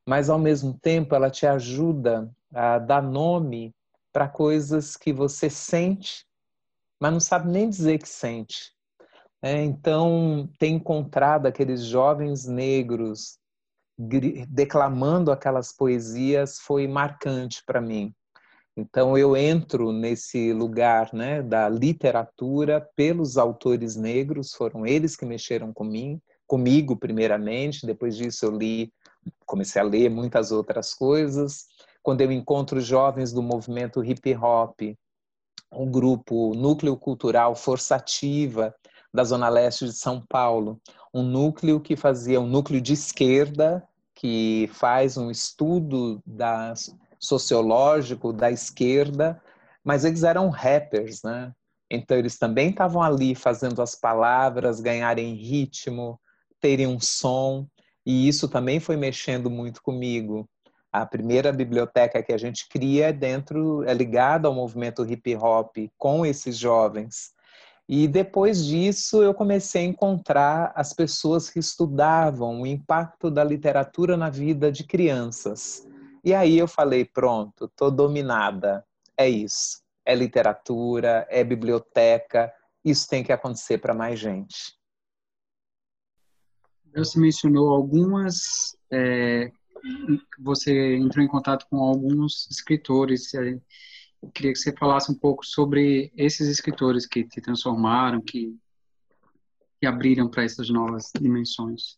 Mas 0.09 0.31
ao 0.31 0.38
mesmo 0.38 0.73
tempo, 0.73 1.15
ela 1.15 1.29
te 1.29 1.47
ajuda 1.47 2.33
a 2.50 2.79
dar 2.79 3.03
nome 3.03 3.75
para 4.11 4.26
coisas 4.26 4.97
que 4.97 5.12
você 5.12 5.50
sente, 5.50 6.25
mas 6.99 7.12
não 7.12 7.21
sabe 7.21 7.50
nem 7.50 7.69
dizer 7.69 7.99
que 7.99 8.09
sente. 8.09 8.73
É, 9.43 9.62
então, 9.62 10.49
ter 10.59 10.69
encontrado 10.69 11.45
aqueles 11.45 11.85
jovens 11.85 12.47
negros 12.47 13.38
declamando 14.49 15.31
aquelas 15.31 15.75
poesias 15.75 16.59
foi 16.59 16.88
marcante 16.88 17.62
para 17.67 17.83
mim. 17.83 18.15
Então 18.76 19.16
eu 19.16 19.35
entro 19.35 19.90
nesse 19.90 20.52
lugar, 20.52 21.12
né, 21.14 21.42
da 21.42 21.66
literatura 21.66 22.87
pelos 22.95 23.38
autores 23.38 23.97
negros, 23.97 24.52
foram 24.52 24.87
eles 24.87 25.16
que 25.16 25.25
mexeram 25.25 25.73
comigo, 25.73 26.21
comigo 26.47 26.95
primeiramente, 26.95 27.87
depois 27.87 28.16
disso 28.16 28.45
eu 28.45 28.50
li, 28.50 28.92
comecei 29.47 29.80
a 29.80 29.85
ler 29.85 30.11
muitas 30.11 30.52
outras 30.52 30.92
coisas. 30.92 31.64
Quando 32.02 32.21
eu 32.21 32.30
encontro 32.30 32.78
jovens 32.80 33.33
do 33.33 33.42
movimento 33.42 34.04
hip 34.04 34.35
hop, 34.37 34.78
um 35.73 35.90
grupo 35.90 36.54
Núcleo 36.54 36.97
Cultural 36.97 37.56
Forçativa, 37.56 38.75
da 39.12 39.25
Zona 39.25 39.49
Leste 39.49 39.87
de 39.87 39.95
São 39.95 40.23
Paulo, 40.28 40.78
um 41.12 41.23
núcleo 41.23 41.80
que 41.80 41.97
fazia 41.97 42.38
um 42.38 42.47
núcleo 42.47 42.80
de 42.80 42.92
esquerda 42.92 43.83
que 44.14 44.68
faz 44.75 45.16
um 45.16 45.30
estudo 45.30 46.23
da, 46.25 46.75
sociológico 47.18 48.32
da 48.32 48.50
esquerda, 48.50 49.40
mas 49.85 50.04
eles 50.04 50.23
eram 50.23 50.49
rappers, 50.49 51.23
né? 51.23 51.52
Então 51.90 52.16
eles 52.16 52.38
também 52.38 52.70
estavam 52.70 53.02
ali 53.02 53.35
fazendo 53.35 53.80
as 53.80 53.94
palavras 53.94 54.80
ganharem 54.80 55.35
ritmo, 55.35 56.20
terem 56.61 56.87
um 56.87 56.99
som, 56.99 57.66
e 58.04 58.28
isso 58.28 58.49
também 58.49 58.80
foi 58.80 58.96
mexendo 58.96 59.50
muito 59.50 59.82
comigo. 59.82 60.49
A 60.92 61.04
primeira 61.04 61.52
biblioteca 61.52 62.23
que 62.23 62.32
a 62.32 62.38
gente 62.38 62.68
cria 62.68 63.08
é 63.08 63.12
dentro 63.12 63.85
é 63.85 63.92
ligada 63.92 64.49
ao 64.49 64.54
movimento 64.54 65.04
hip 65.04 65.37
hop 65.37 65.76
com 65.99 66.25
esses 66.25 66.56
jovens. 66.56 67.35
E 67.88 68.08
depois 68.08 68.64
disso 68.64 69.23
eu 69.23 69.32
comecei 69.32 69.82
a 69.82 69.85
encontrar 69.85 70.73
as 70.75 70.92
pessoas 70.92 71.49
que 71.49 71.61
estudavam 71.61 72.62
o 72.62 72.66
impacto 72.66 73.30
da 73.30 73.44
literatura 73.44 74.16
na 74.16 74.28
vida 74.28 74.73
de 74.73 74.82
crianças. 74.82 75.86
E 76.26 76.35
aí 76.35 76.59
eu 76.59 76.66
falei, 76.66 77.04
pronto, 77.04 77.68
tô 77.76 77.88
dominada. 77.88 78.85
É 79.16 79.28
isso. 79.28 79.80
É 80.04 80.12
literatura, 80.12 81.25
é 81.30 81.45
biblioteca. 81.45 82.52
Isso 82.85 83.09
tem 83.09 83.23
que 83.23 83.30
acontecer 83.30 83.78
para 83.78 83.95
mais 83.95 84.18
gente. 84.18 84.76
Você 86.97 87.21
mencionou 87.21 87.71
algumas. 87.71 88.76
É, 88.90 89.52
você 90.40 90.97
entrou 90.97 91.25
em 91.25 91.28
contato 91.28 91.64
com 91.71 91.78
alguns 91.78 92.49
escritores 92.50 93.33
eu 94.21 94.30
queria 94.33 94.52
que 94.52 94.59
você 94.59 94.73
falasse 94.73 95.12
um 95.12 95.14
pouco 95.14 95.47
sobre 95.47 96.11
esses 96.16 96.49
escritores 96.49 97.06
que 97.06 97.23
te 97.23 97.40
transformaram, 97.40 98.21
que, 98.21 98.59
que 99.78 99.87
abriram 99.87 100.28
para 100.28 100.42
essas 100.42 100.68
novas 100.68 101.12
dimensões. 101.21 101.97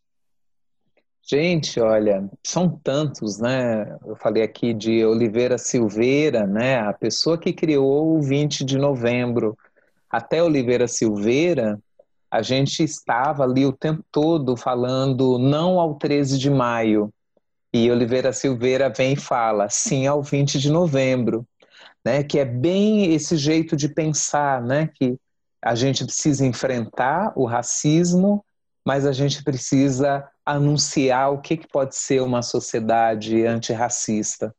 Gente, 1.30 1.78
olha, 1.78 2.28
são 2.42 2.70
tantos, 2.70 3.38
né? 3.38 3.98
Eu 4.06 4.16
falei 4.16 4.42
aqui 4.42 4.72
de 4.72 5.04
Oliveira 5.04 5.58
Silveira, 5.58 6.46
né? 6.46 6.78
A 6.80 6.92
pessoa 6.92 7.36
que 7.36 7.52
criou 7.52 8.16
o 8.16 8.22
20 8.22 8.64
de 8.64 8.78
novembro. 8.78 9.56
Até 10.10 10.42
Oliveira 10.42 10.88
Silveira, 10.88 11.78
a 12.30 12.40
gente 12.40 12.82
estava 12.82 13.44
ali 13.44 13.66
o 13.66 13.72
tempo 13.72 14.02
todo 14.10 14.56
falando 14.56 15.38
não 15.38 15.78
ao 15.78 15.96
13 15.96 16.38
de 16.38 16.48
maio. 16.48 17.12
E 17.74 17.90
Oliveira 17.90 18.32
Silveira 18.32 18.88
vem 18.88 19.12
e 19.12 19.16
fala 19.16 19.68
sim 19.68 20.06
ao 20.06 20.22
20 20.22 20.58
de 20.58 20.70
novembro 20.70 21.46
né? 22.04 22.22
Que 22.22 22.38
é 22.38 22.44
bem 22.44 23.12
esse 23.14 23.36
jeito 23.36 23.76
de 23.76 23.88
pensar, 23.88 24.62
né? 24.62 24.88
Que 24.94 25.16
a 25.62 25.74
gente 25.74 26.04
precisa 26.04 26.46
enfrentar 26.46 27.32
o 27.36 27.44
racismo, 27.44 28.44
mas 28.88 29.04
a 29.04 29.12
gente 29.12 29.44
precisa 29.44 30.26
anunciar 30.46 31.30
o 31.30 31.42
que, 31.42 31.58
que 31.58 31.68
pode 31.68 31.94
ser 31.94 32.22
uma 32.22 32.40
sociedade 32.40 33.44
antirracista. 33.44 34.56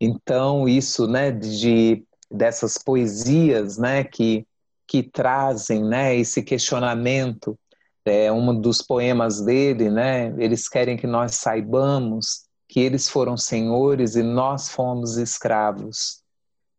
Então, 0.00 0.66
isso, 0.66 1.06
né, 1.06 1.30
de 1.30 2.02
dessas 2.30 2.78
poesias, 2.78 3.76
né, 3.76 4.04
que 4.04 4.46
que 4.86 5.02
trazem, 5.02 5.84
né, 5.84 6.16
esse 6.16 6.42
questionamento. 6.42 7.58
É 8.06 8.32
um 8.32 8.58
dos 8.58 8.80
poemas 8.80 9.42
dele, 9.42 9.90
né? 9.90 10.34
Eles 10.38 10.66
querem 10.66 10.96
que 10.96 11.06
nós 11.06 11.34
saibamos 11.34 12.44
que 12.66 12.80
eles 12.80 13.06
foram 13.06 13.36
senhores 13.36 14.16
e 14.16 14.22
nós 14.22 14.70
fomos 14.70 15.18
escravos. 15.18 16.22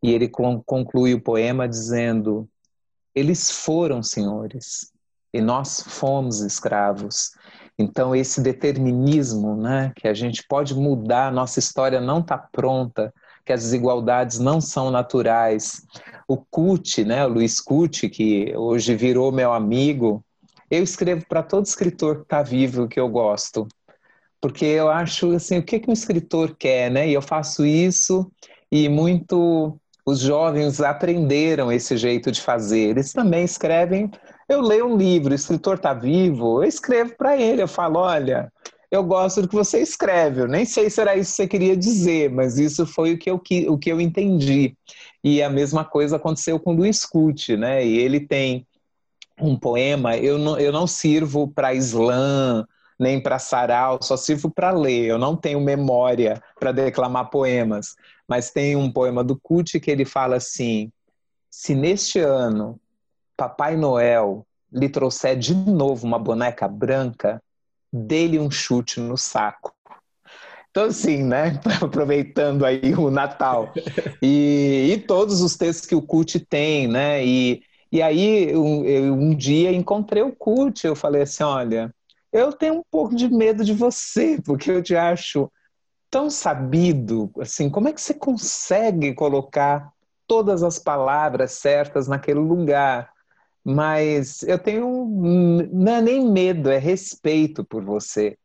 E 0.01 0.11
ele 0.11 0.27
conclui 0.27 1.13
o 1.13 1.21
poema 1.21 1.69
dizendo: 1.69 2.49
Eles 3.13 3.51
foram 3.51 4.01
senhores 4.01 4.91
e 5.33 5.41
nós 5.41 5.81
fomos 5.81 6.41
escravos. 6.41 7.31
Então, 7.77 8.15
esse 8.15 8.41
determinismo, 8.41 9.55
né, 9.55 9.93
que 9.95 10.07
a 10.07 10.13
gente 10.13 10.45
pode 10.47 10.75
mudar, 10.75 11.31
nossa 11.31 11.59
história 11.59 12.01
não 12.01 12.19
está 12.19 12.37
pronta, 12.37 13.13
que 13.45 13.53
as 13.53 13.61
desigualdades 13.63 14.37
não 14.37 14.59
são 14.59 14.91
naturais. 14.91 15.81
O 16.27 16.37
Cut, 16.37 17.03
né, 17.05 17.25
o 17.25 17.29
Luiz 17.29 17.59
Cut, 17.59 18.09
que 18.09 18.53
hoje 18.55 18.95
virou 18.95 19.31
meu 19.31 19.53
amigo, 19.53 20.23
eu 20.69 20.83
escrevo 20.83 21.25
para 21.27 21.41
todo 21.41 21.65
escritor 21.65 22.17
que 22.17 22.21
está 22.23 22.43
vivo 22.43 22.87
que 22.87 22.99
eu 22.99 23.09
gosto, 23.09 23.67
porque 24.39 24.65
eu 24.65 24.89
acho 24.89 25.31
assim, 25.31 25.57
o 25.57 25.63
que, 25.63 25.79
que 25.79 25.89
um 25.89 25.93
escritor 25.93 26.55
quer, 26.55 26.91
né? 26.91 27.07
E 27.09 27.13
eu 27.13 27.21
faço 27.21 27.65
isso 27.65 28.31
e 28.71 28.87
muito 28.87 29.79
os 30.05 30.19
jovens 30.19 30.79
aprenderam 30.79 31.71
esse 31.71 31.97
jeito 31.97 32.31
de 32.31 32.41
fazer. 32.41 32.89
Eles 32.89 33.11
também 33.11 33.43
escrevem. 33.43 34.09
Eu 34.49 34.61
leio 34.61 34.87
um 34.87 34.97
livro, 34.97 35.31
o 35.31 35.35
escritor 35.35 35.75
está 35.75 35.93
vivo, 35.93 36.63
eu 36.63 36.67
escrevo 36.67 37.15
para 37.15 37.37
ele. 37.37 37.61
Eu 37.61 37.67
falo: 37.67 37.99
olha, 37.99 38.51
eu 38.89 39.03
gosto 39.03 39.43
do 39.43 39.47
que 39.47 39.55
você 39.55 39.79
escreve. 39.79 40.41
Eu 40.41 40.47
nem 40.47 40.65
sei 40.65 40.89
se 40.89 40.99
era 40.99 41.15
isso 41.15 41.29
que 41.31 41.35
você 41.35 41.47
queria 41.47 41.77
dizer, 41.77 42.31
mas 42.31 42.57
isso 42.57 42.83
foi 42.87 43.13
o 43.13 43.17
que 43.19 43.29
eu, 43.29 43.35
o 43.67 43.77
que 43.77 43.91
eu 43.91 44.01
entendi. 44.01 44.75
E 45.23 45.43
a 45.43 45.49
mesma 45.51 45.85
coisa 45.85 46.15
aconteceu 46.15 46.59
com 46.59 46.73
o 46.73 46.75
Luiz 46.75 47.05
Cut, 47.05 47.55
né? 47.55 47.85
E 47.85 47.99
ele 47.99 48.19
tem 48.19 48.65
um 49.39 49.55
poema. 49.55 50.17
Eu 50.17 50.39
não, 50.39 50.59
eu 50.59 50.71
não 50.71 50.87
sirvo 50.87 51.47
para 51.47 51.75
slam, 51.75 52.65
nem 52.99 53.21
para 53.21 53.37
sarau, 53.37 53.99
só 54.01 54.17
sirvo 54.17 54.49
para 54.49 54.71
ler. 54.71 55.05
Eu 55.05 55.19
não 55.19 55.35
tenho 55.35 55.61
memória 55.61 56.41
para 56.59 56.71
declamar 56.71 57.29
poemas. 57.29 57.95
Mas 58.27 58.49
tem 58.49 58.75
um 58.75 58.91
poema 58.91 59.23
do 59.23 59.39
Cut 59.39 59.79
que 59.79 59.91
ele 59.91 60.05
fala 60.05 60.37
assim: 60.37 60.91
se 61.51 61.75
neste 61.75 62.17
ano 62.19 62.79
Papai 63.39 63.77
Noel 63.77 64.45
lhe 64.69 64.89
trouxer 64.89 65.37
de 65.37 65.55
novo 65.55 66.05
uma 66.05 66.19
boneca 66.19 66.67
branca, 66.67 67.41
dê-lhe 67.91 68.37
um 68.37 68.51
chute 68.51 68.99
no 68.99 69.17
saco. 69.17 69.73
Então, 70.69 70.83
assim, 70.83 71.23
né? 71.23 71.57
Aproveitando 71.81 72.65
aí 72.65 72.93
o 72.93 73.09
Natal. 73.09 73.73
E, 74.21 74.91
e 74.91 74.97
todos 74.97 75.41
os 75.41 75.55
textos 75.55 75.87
que 75.87 75.95
o 75.95 76.01
Cut 76.01 76.37
tem, 76.41 76.89
né? 76.89 77.25
E, 77.25 77.61
e 77.89 78.01
aí, 78.01 78.53
um, 78.53 78.83
eu, 78.83 79.13
um 79.13 79.33
dia 79.33 79.71
encontrei 79.71 80.21
o 80.21 80.35
Cut, 80.35 80.85
eu 80.85 80.93
falei 80.93 81.21
assim: 81.21 81.41
olha, 81.41 81.95
eu 82.33 82.51
tenho 82.51 82.73
um 82.73 82.83
pouco 82.91 83.15
de 83.15 83.29
medo 83.29 83.63
de 83.63 83.71
você, 83.71 84.41
porque 84.43 84.69
eu 84.69 84.83
te 84.83 84.97
acho 84.97 85.49
tão 86.11 86.29
sabido, 86.29 87.31
assim, 87.39 87.69
como 87.69 87.87
é 87.87 87.93
que 87.93 88.01
você 88.01 88.13
consegue 88.13 89.13
colocar 89.13 89.89
todas 90.27 90.61
as 90.61 90.77
palavras 90.77 91.53
certas 91.53 92.09
naquele 92.09 92.39
lugar? 92.39 93.09
Mas 93.71 94.41
eu 94.41 94.57
tenho, 94.57 95.05
não 95.71 95.91
é 95.91 96.01
nem 96.01 96.27
medo, 96.27 96.71
é 96.71 96.79
respeito 96.79 97.63
por 97.63 97.83
você. 97.83 98.35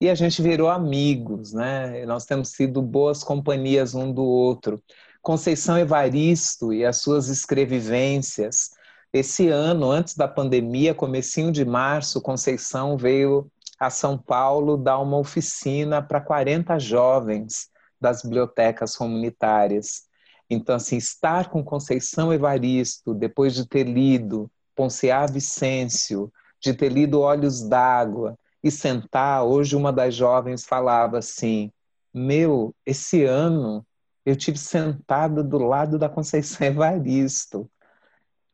E 0.00 0.08
a 0.08 0.14
gente 0.14 0.40
virou 0.40 0.68
amigos, 0.68 1.52
né? 1.52 2.06
Nós 2.06 2.24
temos 2.24 2.50
sido 2.50 2.80
boas 2.80 3.24
companhias 3.24 3.96
um 3.96 4.12
do 4.12 4.22
outro. 4.22 4.80
Conceição 5.20 5.76
Evaristo 5.76 6.72
e 6.72 6.84
as 6.84 6.98
suas 6.98 7.26
escrevivências. 7.28 8.70
Esse 9.12 9.48
ano, 9.48 9.90
antes 9.90 10.14
da 10.14 10.28
pandemia, 10.28 10.94
comecinho 10.94 11.50
de 11.50 11.64
março, 11.64 12.22
Conceição 12.22 12.96
veio 12.96 13.50
a 13.80 13.90
São 13.90 14.16
Paulo 14.16 14.76
dar 14.76 15.00
uma 15.00 15.18
oficina 15.18 16.00
para 16.00 16.20
40 16.20 16.78
jovens 16.78 17.68
das 18.00 18.22
bibliotecas 18.22 18.94
comunitárias. 18.94 20.04
Então, 20.48 20.76
assim, 20.76 20.98
estar 20.98 21.50
com 21.50 21.64
Conceição 21.64 22.32
Evaristo, 22.32 23.12
depois 23.12 23.56
de 23.56 23.66
ter 23.66 23.82
lido 23.82 24.48
Ponciá 24.78 25.26
Vicêncio, 25.26 26.32
de 26.60 26.72
ter 26.72 26.88
lido 26.88 27.20
Olhos 27.20 27.68
d'Água 27.68 28.38
e 28.62 28.70
sentar. 28.70 29.44
Hoje, 29.44 29.74
uma 29.74 29.92
das 29.92 30.14
jovens 30.14 30.64
falava 30.64 31.18
assim: 31.18 31.72
Meu, 32.14 32.72
esse 32.86 33.24
ano 33.24 33.84
eu 34.24 34.36
tive 34.36 34.56
sentado 34.56 35.42
do 35.42 35.58
lado 35.58 35.98
da 35.98 36.08
Conceição 36.08 36.64
Evaristo, 36.64 37.68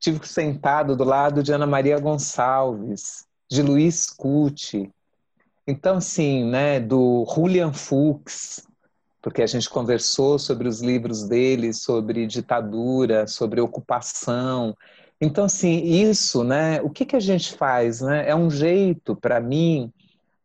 tive 0.00 0.26
sentado 0.26 0.96
do 0.96 1.04
lado 1.04 1.42
de 1.42 1.52
Ana 1.52 1.66
Maria 1.66 1.98
Gonçalves, 1.98 3.26
de 3.50 3.60
Luiz 3.60 4.06
Cuti. 4.08 4.90
Então, 5.66 5.98
assim, 5.98 6.44
né, 6.44 6.80
do 6.80 7.26
Julian 7.34 7.72
Fuchs, 7.74 8.66
porque 9.20 9.42
a 9.42 9.46
gente 9.46 9.68
conversou 9.68 10.38
sobre 10.38 10.68
os 10.68 10.80
livros 10.80 11.28
dele, 11.28 11.74
sobre 11.74 12.26
ditadura, 12.26 13.26
sobre 13.26 13.60
ocupação. 13.60 14.74
Então, 15.21 15.44
assim, 15.44 15.83
isso, 15.85 16.42
né? 16.44 16.80
O 16.83 16.90
que, 16.90 17.06
que 17.06 17.16
a 17.16 17.21
gente 17.21 17.54
faz, 17.54 18.00
né? 18.00 18.28
É 18.28 18.35
um 18.35 18.50
jeito, 18.50 19.16
para 19.16 19.40
mim, 19.40 19.92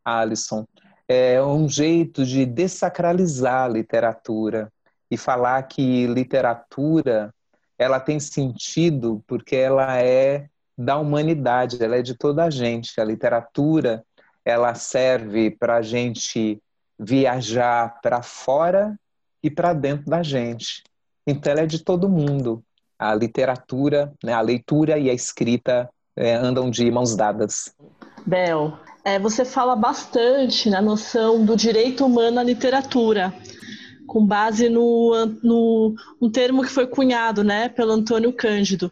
Alison, 0.03 0.65
é 1.07 1.41
um 1.41 1.67
jeito 1.67 2.25
de 2.25 2.45
desacralizar 2.45 3.63
a 3.65 3.67
literatura 3.67 4.71
e 5.09 5.17
falar 5.17 5.61
que 5.63 6.05
literatura 6.07 7.33
ela 7.77 7.99
tem 7.99 8.19
sentido 8.19 9.23
porque 9.25 9.55
ela 9.55 9.97
é 9.97 10.47
da 10.77 10.97
humanidade, 10.97 11.83
ela 11.83 11.97
é 11.97 12.01
de 12.01 12.15
toda 12.15 12.43
a 12.45 12.49
gente. 12.49 12.99
A 13.01 13.03
literatura 13.03 14.03
ela 14.45 14.75
serve 14.75 15.51
para 15.51 15.77
a 15.77 15.81
gente 15.81 16.61
viajar 16.97 17.99
para 18.01 18.21
fora 18.21 18.97
e 19.41 19.49
para 19.49 19.73
dentro 19.73 20.09
da 20.09 20.21
gente. 20.21 20.83
Então 21.25 21.51
ela 21.51 21.61
é 21.61 21.65
de 21.65 21.83
todo 21.83 22.09
mundo. 22.09 22.63
A 22.99 23.15
literatura, 23.15 24.13
né, 24.23 24.33
a 24.33 24.41
leitura 24.41 24.99
e 24.99 25.09
a 25.09 25.13
escrita 25.13 25.89
é, 26.15 26.35
andam 26.35 26.69
de 26.69 26.91
mãos 26.91 27.15
dadas. 27.15 27.73
Bel, 28.25 28.77
é, 29.05 29.17
você 29.17 29.45
fala 29.45 29.75
bastante 29.75 30.69
na 30.69 30.81
noção 30.81 31.45
do 31.45 31.55
direito 31.55 32.05
humano 32.05 32.39
à 32.39 32.43
literatura, 32.43 33.33
com 34.05 34.25
base 34.25 34.67
no, 34.67 35.25
no 35.41 35.95
um 36.21 36.29
termo 36.29 36.61
que 36.61 36.69
foi 36.69 36.85
cunhado 36.85 37.43
né, 37.43 37.69
pelo 37.69 37.93
Antônio 37.93 38.33
Cândido. 38.33 38.91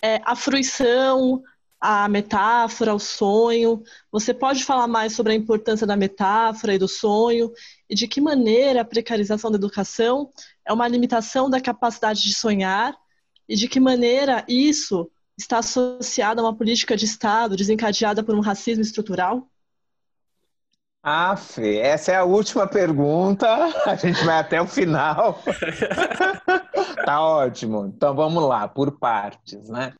É, 0.00 0.20
a 0.24 0.34
fruição, 0.34 1.42
a 1.82 2.08
metáfora, 2.08 2.94
o 2.94 2.98
sonho. 2.98 3.82
Você 4.10 4.32
pode 4.32 4.64
falar 4.64 4.86
mais 4.86 5.14
sobre 5.14 5.32
a 5.32 5.36
importância 5.36 5.86
da 5.86 5.96
metáfora 5.96 6.74
e 6.74 6.78
do 6.78 6.86
sonho 6.86 7.52
e 7.90 7.94
de 7.94 8.06
que 8.06 8.20
maneira 8.20 8.80
a 8.80 8.84
precarização 8.84 9.50
da 9.50 9.56
educação 9.56 10.30
é 10.64 10.72
uma 10.72 10.86
limitação 10.86 11.50
da 11.50 11.60
capacidade 11.60 12.22
de 12.22 12.34
sonhar 12.34 12.96
e 13.48 13.56
de 13.56 13.68
que 13.68 13.80
maneira 13.80 14.44
isso 14.48 15.10
está 15.36 15.58
associado 15.58 16.40
a 16.40 16.44
uma 16.44 16.56
política 16.56 16.96
de 16.96 17.04
Estado 17.04 17.56
desencadeada 17.56 18.22
por 18.22 18.34
um 18.34 18.40
racismo 18.40 18.82
estrutural? 18.82 19.48
Ah, 21.04 21.36
Fê, 21.36 21.78
essa 21.78 22.12
é 22.12 22.16
a 22.16 22.24
última 22.24 22.66
pergunta. 22.66 23.46
A 23.86 23.96
gente 23.96 24.24
vai 24.24 24.38
até 24.38 24.62
o 24.62 24.68
final. 24.68 25.42
tá 27.04 27.20
ótimo. 27.20 27.86
Então 27.86 28.14
vamos 28.14 28.44
lá, 28.44 28.68
por 28.68 28.98
partes, 29.00 29.68
né? 29.68 29.92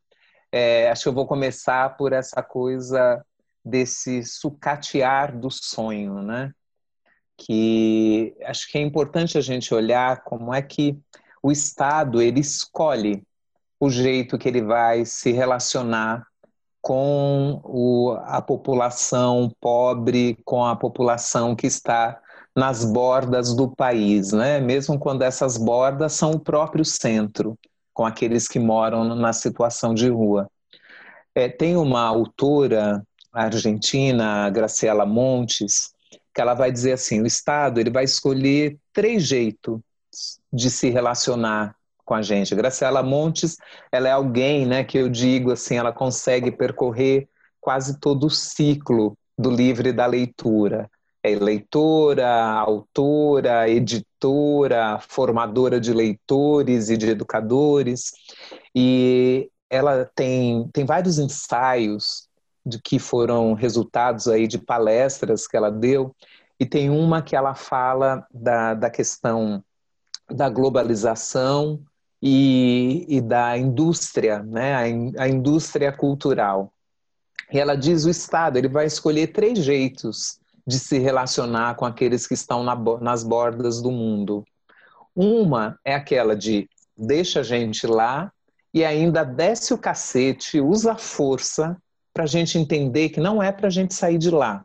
É, 0.52 0.90
acho 0.90 1.02
que 1.04 1.08
eu 1.08 1.14
vou 1.14 1.26
começar 1.26 1.96
por 1.96 2.12
essa 2.12 2.40
coisa 2.40 3.25
desse 3.64 4.22
sucatear 4.22 5.37
do 5.37 5.50
sonho, 5.50 6.22
né? 6.22 6.52
Que 7.37 8.37
acho 8.44 8.70
que 8.70 8.78
é 8.78 8.80
importante 8.80 9.37
a 9.37 9.40
gente 9.40 9.75
olhar 9.75 10.22
como 10.22 10.54
é 10.54 10.62
que 10.62 10.96
o 11.42 11.50
Estado 11.50 12.22
ele 12.22 12.38
escolhe 12.38 13.25
o 13.82 13.90
jeito 13.90 14.38
que 14.38 14.46
ele 14.46 14.62
vai 14.62 15.04
se 15.04 15.32
relacionar 15.32 16.24
com 16.80 17.60
o, 17.64 18.16
a 18.26 18.40
população 18.40 19.52
pobre, 19.60 20.38
com 20.44 20.64
a 20.64 20.76
população 20.76 21.56
que 21.56 21.66
está 21.66 22.21
nas 22.54 22.84
bordas 22.84 23.52
do 23.56 23.68
país, 23.68 24.30
né? 24.30 24.60
Mesmo 24.60 25.00
quando 25.00 25.23
essas 25.23 25.56
bordas 25.56 26.12
são 26.12 26.30
o 26.30 26.38
próprio 26.38 26.84
centro 26.84 27.58
com 27.92 28.06
aqueles 28.06 28.47
que 28.47 28.60
moram 28.60 29.16
na 29.16 29.32
situação 29.32 29.92
de 29.92 30.08
rua. 30.08 30.49
É, 31.34 31.49
tem 31.49 31.76
uma 31.76 32.02
autora 32.02 33.04
argentina, 33.32 34.49
Graciela 34.49 35.04
Montes, 35.04 35.92
que 36.32 36.40
ela 36.40 36.54
vai 36.54 36.71
dizer 36.71 36.92
assim: 36.92 37.21
o 37.21 37.26
Estado 37.26 37.80
ele 37.80 37.90
vai 37.90 38.04
escolher 38.04 38.78
três 38.92 39.25
jeitos 39.25 39.80
de 40.52 40.71
se 40.71 40.88
relacionar 40.88 41.75
com 42.04 42.15
a 42.15 42.23
gente. 42.23 42.54
Graciela 42.54 43.02
Montes, 43.02 43.56
ela 43.91 44.08
é 44.08 44.12
alguém, 44.12 44.67
né, 44.67 44.84
que 44.84 44.99
eu 44.99 45.08
digo 45.08 45.52
assim, 45.52 45.76
ela 45.76 45.93
consegue 45.93 46.50
percorrer 46.50 47.28
quase 47.60 47.99
todo 47.99 48.26
o 48.26 48.30
ciclo 48.30 49.17
do 49.38 49.50
livro 49.50 49.88
e 49.88 49.93
da 49.93 50.06
leitura. 50.06 50.91
É 51.23 51.36
leitora, 51.36 52.28
autora, 52.28 53.69
editora, 53.69 54.99
formadora 55.08 55.80
de 55.80 55.93
leitores 55.93 56.91
e 56.91 56.97
de 56.97 57.10
educadores, 57.10 58.10
e 58.75 59.49
ela 59.71 60.10
tem, 60.17 60.69
tem 60.73 60.84
vários 60.84 61.19
ensaios 61.19 62.28
de 62.67 62.80
que 62.80 62.99
foram 62.99 63.54
resultados 63.54 64.26
aí 64.26 64.47
de 64.49 64.58
palestras 64.58 65.47
que 65.47 65.56
ela 65.56 65.71
deu, 65.71 66.15
e 66.58 66.67
tem 66.67 66.91
uma 66.91 67.23
que 67.23 67.36
ela 67.36 67.54
fala 67.54 68.26
da, 68.32 68.75
da 68.75 68.91
questão 68.91 69.65
da 70.28 70.49
globalização 70.49 71.80
e, 72.23 73.04
e 73.08 73.21
da 73.21 73.58
indústria, 73.58 74.43
né, 74.43 74.76
a, 74.76 74.89
in, 74.89 75.13
a 75.19 75.28
indústria 75.28 75.91
cultural. 75.91 76.73
E 77.52 77.58
ela 77.58 77.75
diz 77.75 78.04
o 78.04 78.11
Estado, 78.11 78.56
ele 78.56 78.69
vai 78.69 78.87
escolher 78.87 79.32
três 79.32 79.58
jeitos 79.58 80.39
de 80.65 80.78
se 80.78 80.99
relacionar 80.99 81.75
com 81.75 81.85
aqueles 81.85 82.26
que 82.26 82.35
estão 82.35 82.63
na, 82.63 82.76
nas 83.00 83.25
bordas 83.25 83.82
do 83.82 83.91
mundo. 83.91 84.45
Uma 85.15 85.78
é 85.85 85.95
aquela 85.95 86.37
de 86.37 86.69
deixa 86.97 87.41
a 87.41 87.43
gente 87.43 87.87
lá 87.87 88.32
e 88.73 88.85
ainda 88.85 89.25
desce 89.25 89.75
o 89.75 89.78
cacete, 89.78 90.61
usa 90.61 90.93
a 90.93 90.99
força 90.99 91.76
para 92.15 92.25
a 92.25 92.26
gente 92.26 92.56
entender 92.56 93.08
que 93.08 93.21
não 93.21 93.43
é 93.43 93.50
para 93.50 93.67
a 93.67 93.71
gente 93.71 93.93
sair 93.95 94.17
de 94.17 94.30
lá, 94.30 94.65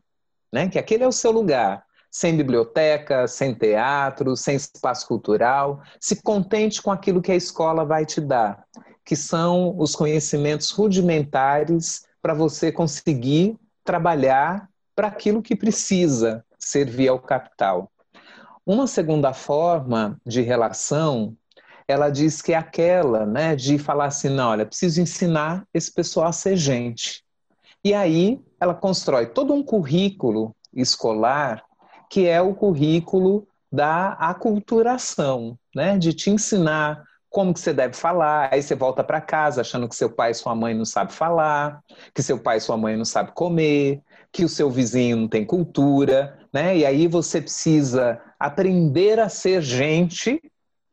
né? 0.54 0.70
que 0.70 0.78
aquele 0.78 1.04
é 1.04 1.08
o 1.08 1.12
seu 1.12 1.32
lugar. 1.32 1.84
Sem 2.18 2.36
biblioteca, 2.36 3.28
sem 3.28 3.54
teatro, 3.54 4.36
sem 4.36 4.56
espaço 4.56 5.08
cultural. 5.08 5.84
Se 6.02 6.20
contente 6.24 6.82
com 6.82 6.92
aquilo 6.92 7.22
que 7.22 7.32
a 7.32 7.36
escola 7.36 7.86
vai 7.86 8.08
te 8.08 8.20
dar, 8.20 8.66
que 9.06 9.16
são 9.16 9.78
os 9.78 9.96
conhecimentos 9.96 10.72
rudimentares 10.72 12.08
para 12.20 12.34
você 12.34 12.72
conseguir 12.72 13.56
trabalhar 13.84 14.68
para 14.96 15.10
aquilo 15.10 15.44
que 15.44 15.56
precisa 15.56 16.44
servir 16.58 17.08
ao 17.08 17.20
capital. 17.20 17.92
Uma 18.66 18.88
segunda 18.88 19.32
forma 19.32 20.20
de 20.26 20.42
relação, 20.42 21.38
ela 21.88 22.10
diz 22.10 22.42
que 22.42 22.52
é 22.52 22.58
aquela, 22.58 23.28
né, 23.28 23.56
de 23.56 23.78
falar 23.78 24.06
assim, 24.06 24.30
não, 24.30 24.50
olha, 24.50 24.66
preciso 24.66 25.00
ensinar 25.00 25.68
esse 25.72 25.94
pessoal 25.94 26.30
a 26.30 26.34
ser 26.34 26.58
gente. 26.58 27.24
E 27.84 27.94
aí 27.94 28.42
ela 28.60 28.74
constrói 28.74 29.28
todo 29.28 29.54
um 29.54 29.62
currículo 29.62 30.56
escolar 30.74 31.67
que 32.10 32.28
é 32.28 32.42
o 32.42 32.54
currículo 32.54 33.48
da 33.72 34.14
aculturação, 34.14 35.58
né, 35.76 35.98
de 35.98 36.14
te 36.14 36.30
ensinar 36.30 37.04
como 37.30 37.54
que 37.54 37.60
você 37.60 37.74
deve 37.74 37.94
falar, 37.94 38.50
aí 38.52 38.64
você 38.64 38.74
volta 38.74 39.04
para 39.04 39.22
casa 39.22 39.62
achando 39.62 39.88
que 39.88 39.96
seu 39.96 40.10
pai 40.10 40.32
e 40.32 40.34
sua 40.34 40.56
mãe 40.56 40.74
não 40.74 40.86
sabem 40.86 41.14
falar, 41.14 41.82
que 42.14 42.24
seu 42.24 42.40
pai 42.40 42.58
e 42.58 42.62
sua 42.62 42.78
mãe 42.78 42.96
não 42.96 43.06
sabem 43.06 43.34
comer, 43.34 44.02
que 44.32 44.46
o 44.46 44.50
seu 44.50 44.72
vizinho 44.72 45.18
não 45.18 45.28
tem 45.28 45.46
cultura, 45.46 46.40
né? 46.54 46.78
E 46.78 46.86
aí 46.86 47.08
você 47.08 47.42
precisa 47.42 48.20
aprender 48.40 49.20
a 49.20 49.30
ser 49.30 49.62
gente 49.62 50.42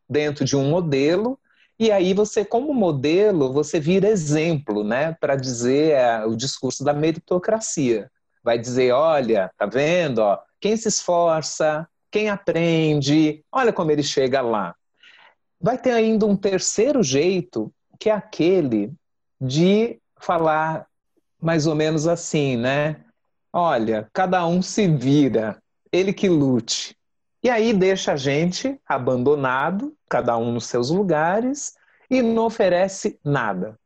dentro 0.09 0.44
de 0.44 0.57
um 0.57 0.68
modelo 0.68 1.38
e 1.79 1.90
aí 1.90 2.14
você, 2.14 2.44
como 2.44 2.72
modelo, 2.72 3.53
você 3.53 3.81
vira 3.81 4.09
exemplo, 4.09 4.85
né, 4.85 5.16
para 5.20 5.35
dizer 5.35 5.92
é, 5.92 6.24
o 6.24 6.37
discurso 6.37 6.85
da 6.85 6.92
meritocracia. 6.92 8.11
Vai 8.44 8.59
dizer, 8.59 8.92
olha, 8.92 9.50
tá 9.57 9.64
vendo, 9.64 10.18
ó, 10.18 10.38
quem 10.61 10.76
se 10.76 10.87
esforça, 10.88 11.88
quem 12.11 12.28
aprende, 12.28 13.42
olha 13.50 13.72
como 13.72 13.90
ele 13.90 14.02
chega 14.02 14.42
lá. 14.42 14.74
Vai 15.61 15.78
ter 15.78 15.92
ainda 15.92 16.26
um 16.26 16.37
terceiro 16.37 17.02
jeito, 17.02 17.72
que 17.98 18.11
é 18.11 18.12
aquele 18.12 18.92
de 19.40 19.98
falar 20.20 20.87
mais 21.40 21.66
ou 21.66 21.74
menos 21.74 22.07
assim, 22.07 22.57
né? 22.57 23.02
Olha, 23.52 24.09
cada 24.12 24.46
um 24.46 24.61
se 24.61 24.87
vira, 24.87 25.59
ele 25.90 26.12
que 26.12 26.28
lute. 26.28 26.96
E 27.42 27.48
aí 27.50 27.72
deixa 27.72 28.12
a 28.12 28.16
gente 28.16 28.80
abandonado, 28.87 29.94
cada 30.09 30.37
um 30.37 30.52
nos 30.52 30.66
seus 30.66 30.90
lugares, 30.90 31.74
e 32.11 32.22
não 32.22 32.46
oferece 32.46 33.18
nada. 33.24 33.78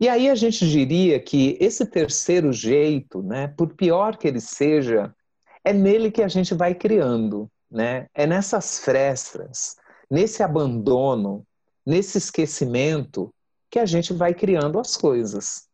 E 0.00 0.08
aí 0.08 0.30
a 0.30 0.34
gente 0.34 0.66
diria 0.66 1.20
que 1.20 1.58
esse 1.60 1.84
terceiro 1.84 2.52
jeito, 2.54 3.22
né, 3.22 3.48
por 3.48 3.74
pior 3.74 4.16
que 4.16 4.26
ele 4.26 4.40
seja, 4.40 5.14
é 5.62 5.74
nele 5.74 6.10
que 6.10 6.22
a 6.22 6.28
gente 6.28 6.54
vai 6.54 6.74
criando, 6.74 7.50
né? 7.70 8.06
É 8.14 8.26
nessas 8.26 8.78
frestas, 8.78 9.76
nesse 10.10 10.42
abandono, 10.42 11.46
nesse 11.84 12.16
esquecimento 12.16 13.30
que 13.70 13.78
a 13.78 13.84
gente 13.84 14.14
vai 14.14 14.32
criando 14.32 14.80
as 14.80 14.96
coisas. 14.96 15.68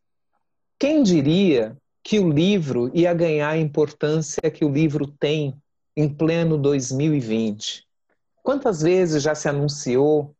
Quem 0.77 1.01
diria 1.03 1.77
que 2.03 2.19
o 2.19 2.29
livro 2.29 2.91
ia 2.93 3.13
ganhar 3.13 3.49
a 3.49 3.57
importância 3.57 4.51
que 4.53 4.65
o 4.65 4.69
livro 4.69 5.07
tem 5.07 5.55
em 5.95 6.07
pleno 6.07 6.57
2020? 6.57 7.85
Quantas 8.43 8.81
vezes 8.81 9.23
já 9.23 9.33
se 9.33 9.47
anunciou 9.47 10.35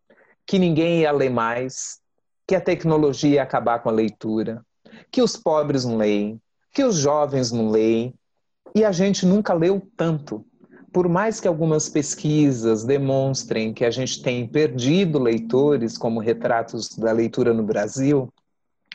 que 0.46 0.60
ninguém 0.60 1.02
ia 1.02 1.12
ler 1.12 1.30
mais, 1.30 2.00
que 2.48 2.56
a 2.56 2.62
tecnologia 2.62 3.36
ia 3.36 3.44
acabar 3.44 3.80
com 3.80 3.90
a 3.90 3.92
leitura, 3.92 4.66
que 5.12 5.22
os 5.22 5.36
pobres 5.36 5.84
não 5.84 5.98
leem, 5.98 6.42
que 6.74 6.84
os 6.84 6.96
jovens 6.96 7.52
não 7.52 7.70
leem, 7.70 8.14
e 8.74 8.86
a 8.86 8.92
gente 8.92 9.26
nunca 9.26 9.54
leu 9.54 9.86
tanto. 9.98 10.46
Por 10.94 11.10
mais 11.10 11.40
que 11.40 11.48
algumas 11.48 11.90
pesquisas 11.90 12.84
demonstrem 12.84 13.74
que 13.74 13.84
a 13.84 13.92
gente 13.92 14.22
tem 14.22 14.48
perdido 14.48 15.20
leitores, 15.20 15.98
como 15.98 16.22
retratos 16.22 16.96
da 16.96 17.12
leitura 17.12 17.54
no 17.54 17.64
Brasil, 17.64 18.34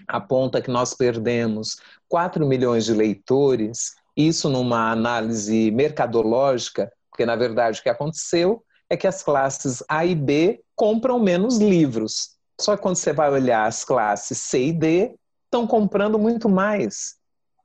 aponta 0.09 0.61
que 0.61 0.71
nós 0.71 0.95
perdemos 0.95 1.77
4 2.09 2.47
milhões 2.47 2.85
de 2.85 2.95
leitores, 2.95 3.95
isso 4.17 4.49
numa 4.49 4.91
análise 4.91 5.71
mercadológica, 5.71 6.91
porque 7.11 7.27
na 7.27 7.37
verdade 7.37 7.81
o 7.81 7.83
que 7.83 7.89
aconteceu 7.89 8.65
é 8.89 8.97
que 8.97 9.07
as 9.07 9.23
classes 9.23 9.83
A 9.89 10.05
e 10.05 10.15
B 10.15 10.61
compram 10.75 11.19
menos 11.19 11.59
livros. 11.59 12.32
Só 12.63 12.77
que 12.77 12.83
quando 12.83 12.97
você 12.97 13.13
vai 13.13 13.31
olhar 13.31 13.67
as 13.67 13.85
classes 13.85 14.39
C 14.39 14.67
e 14.67 14.73
D, 14.73 15.15
estão 15.47 15.67
comprando 15.67 16.19
muito 16.19 16.49
mais. 16.49 17.17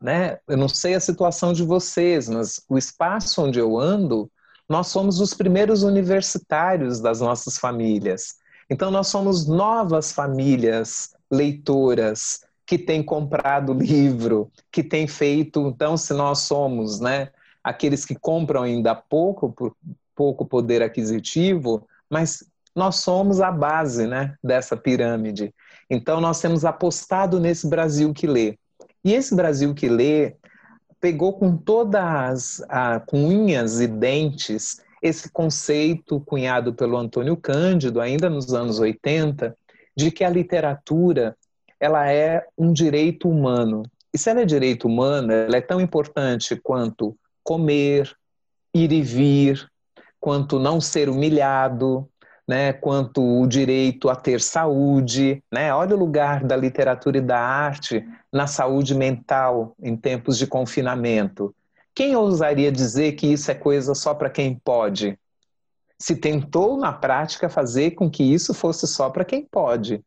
Né? 0.02 0.40
Eu 0.48 0.58
não 0.58 0.68
sei 0.68 0.96
a 0.96 1.00
situação 1.00 1.54
de 1.54 1.64
vocês, 1.64 2.28
mas 2.28 2.62
o 2.68 2.78
espaço 2.78 3.44
onde 3.44 3.60
eu 3.60 3.78
ando, 3.78 4.30
nós 4.68 4.88
somos 4.88 5.20
os 5.20 5.34
primeiros 5.34 5.84
universitários 5.84 7.00
das 7.00 7.22
nossas 7.22 7.58
famílias. 7.58 8.36
Então, 8.70 8.92
nós 8.92 9.08
somos 9.08 9.48
novas 9.48 10.12
famílias 10.12 11.12
leitoras 11.32 12.42
que 12.66 12.78
têm 12.78 13.02
comprado 13.02 13.74
livro, 13.74 14.52
que 14.72 14.84
têm 14.84 15.08
feito. 15.08 15.68
Então, 15.68 15.96
se 15.96 16.14
nós 16.14 16.40
somos 16.40 17.00
né, 17.00 17.30
aqueles 17.64 18.04
que 18.04 18.16
compram 18.16 18.64
ainda 18.64 18.94
pouco, 18.94 19.52
por 19.52 19.76
pouco 20.14 20.46
poder 20.46 20.82
aquisitivo, 20.82 21.88
mas 22.10 22.44
nós 22.78 22.98
somos 22.98 23.42
a 23.42 23.52
base 23.52 24.06
né, 24.06 24.36
dessa 24.44 24.78
pirâmide. 24.78 25.52
Então, 25.90 26.22
nós 26.22 26.40
temos 26.40 26.64
apostado 26.64 27.40
nesse 27.40 27.68
Brasil 27.68 28.14
que 28.14 28.28
lê. 28.28 28.56
E 29.04 29.14
esse 29.14 29.36
Brasil 29.36 29.74
que 29.74 29.90
lê 29.90 30.36
pegou 31.02 31.34
com 31.34 31.58
todas 31.58 32.64
as 32.70 33.04
com 33.08 33.26
unhas 33.26 33.82
e 33.82 33.88
dentes 33.88 34.82
esse 35.02 35.32
conceito 35.32 36.20
cunhado 36.22 36.74
pelo 36.74 36.98
Antônio 36.98 37.36
Cândido 37.36 38.00
ainda 38.00 38.30
nos 38.30 38.54
anos 38.54 38.80
80 38.80 39.56
de 39.96 40.12
que 40.12 40.24
a 40.24 40.30
literatura 40.30 41.36
ela 41.80 42.12
é 42.12 42.46
um 42.58 42.72
direito 42.72 43.28
humano. 43.28 43.84
E 44.14 44.18
se 44.18 44.30
ela 44.30 44.42
é 44.42 44.46
direito 44.46 44.88
humano, 44.88 45.32
ela 45.32 45.58
é 45.58 45.62
tão 45.62 45.82
importante 45.82 46.56
quanto 46.56 47.18
comer, 47.44 48.12
ir 48.74 48.92
e 48.92 49.02
vir, 49.02 49.68
quanto 50.20 50.60
não 50.60 50.82
ser 50.82 51.10
humilhado, 51.10 52.08
né, 52.48 52.72
quanto 52.72 53.22
o 53.22 53.46
direito 53.46 54.10
a 54.10 54.16
ter 54.16 54.40
saúde. 54.40 55.44
Né? 55.52 55.74
Olha 55.74 55.96
o 55.96 56.00
lugar 56.00 56.44
da 56.44 56.56
literatura 56.56 57.18
e 57.18 57.22
da 57.22 57.40
arte 57.40 58.08
na 58.32 58.48
saúde 58.48 58.96
mental 58.96 59.76
em 59.82 59.98
tempos 59.98 60.38
de 60.38 60.48
confinamento. 60.48 61.54
Quem 61.94 62.16
ousaria 62.16 62.72
dizer 62.72 63.14
que 63.14 63.28
isso 63.28 63.52
é 63.52 63.56
coisa 63.56 63.94
só 63.94 64.14
para 64.14 64.30
quem 64.30 64.56
pode? 64.56 65.20
Se 66.00 66.16
tentou 66.16 66.78
na 66.78 66.94
prática 66.94 67.50
fazer 67.50 67.92
com 67.92 68.10
que 68.10 68.24
isso 68.24 68.54
fosse 68.54 68.88
só 68.88 69.10
para 69.10 69.26
quem 69.26 69.44
pode. 69.44 70.02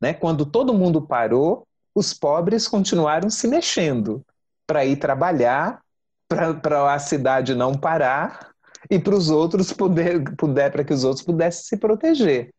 Né? 0.00 0.14
Quando 0.14 0.46
todo 0.46 0.74
mundo 0.74 1.02
parou, 1.02 1.66
os 1.94 2.12
pobres 2.12 2.66
continuaram 2.66 3.30
se 3.30 3.46
mexendo 3.46 4.24
para 4.66 4.84
ir 4.84 4.96
trabalhar, 4.96 5.80
para 6.26 6.94
a 6.94 6.98
cidade 6.98 7.54
não 7.54 7.74
parar, 7.74 8.53
e 8.90 8.98
para 8.98 9.14
os 9.14 9.30
outros 9.30 9.72
poder, 9.72 10.22
puder, 10.36 10.70
para 10.70 10.84
que 10.84 10.92
os 10.92 11.04
outros 11.04 11.24
pudessem 11.24 11.64
se 11.64 11.76
proteger. 11.76 12.52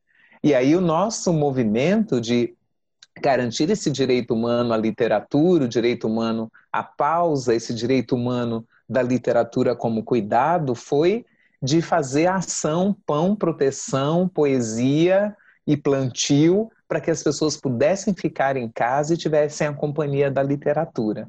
E 0.44 0.54
aí 0.54 0.76
o 0.76 0.82
nosso 0.82 1.34
movimento 1.34 2.22
de 2.22 2.54
garantir 3.22 3.70
esse 3.70 3.90
direito 3.90 4.34
humano 4.34 4.74
à 4.74 4.78
literatura, 4.78 5.66
o 5.66 5.70
direito 5.70 6.08
humano 6.08 6.52
à 6.72 6.84
pausa, 6.84 7.56
esse 7.56 7.74
direito 7.74 8.16
humano 8.16 8.66
da 8.88 9.02
literatura 9.02 9.76
como 9.76 10.04
cuidado, 10.04 10.76
foi 10.76 11.26
de 11.62 11.82
fazer 11.82 12.28
ação, 12.28 12.96
pão, 13.06 13.36
proteção, 13.36 14.28
poesia 14.28 15.36
e 15.66 15.76
plantio 15.76 16.70
para 16.88 17.02
que 17.02 17.10
as 17.10 17.24
pessoas 17.24 17.58
pudessem 17.58 18.14
ficar 18.14 18.56
em 18.56 18.70
casa 18.70 19.14
e 19.14 19.18
tivessem 19.18 19.66
a 19.66 19.74
companhia 19.74 20.30
da 20.30 20.44
literatura. 20.44 21.28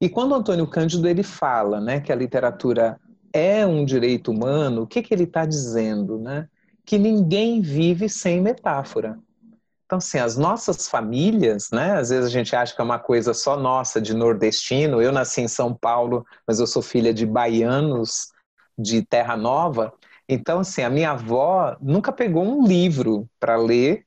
E 0.00 0.08
quando 0.08 0.34
Antônio 0.34 0.66
Cândido 0.66 1.08
ele 1.08 1.22
fala, 1.22 1.80
né, 1.80 2.00
que 2.00 2.12
a 2.12 2.16
literatura 2.16 3.00
é 3.32 3.66
um 3.66 3.84
direito 3.84 4.30
humano, 4.30 4.82
o 4.82 4.86
que, 4.86 5.02
que 5.02 5.14
ele 5.14 5.24
está 5.24 5.44
dizendo? 5.44 6.18
Né? 6.18 6.48
Que 6.84 6.98
ninguém 6.98 7.60
vive 7.60 8.08
sem 8.08 8.40
metáfora. 8.40 9.18
Então, 9.90 9.98
assim, 9.98 10.18
as 10.18 10.36
nossas 10.36 10.86
famílias, 10.86 11.70
né? 11.72 11.98
Às 11.98 12.10
vezes 12.10 12.26
a 12.26 12.30
gente 12.30 12.54
acha 12.54 12.72
que 12.72 12.80
é 12.80 12.84
uma 12.84 13.00
coisa 13.00 13.34
só 13.34 13.56
nossa, 13.56 14.00
de 14.00 14.14
nordestino. 14.14 15.02
Eu 15.02 15.10
nasci 15.10 15.40
em 15.40 15.48
São 15.48 15.74
Paulo, 15.74 16.24
mas 16.46 16.60
eu 16.60 16.66
sou 16.68 16.80
filha 16.80 17.12
de 17.12 17.26
baianos 17.26 18.28
de 18.78 19.02
Terra 19.02 19.36
Nova. 19.36 19.92
Então, 20.28 20.60
assim, 20.60 20.82
a 20.82 20.90
minha 20.90 21.10
avó 21.10 21.76
nunca 21.80 22.12
pegou 22.12 22.44
um 22.44 22.64
livro 22.64 23.28
para 23.40 23.56
ler, 23.56 24.06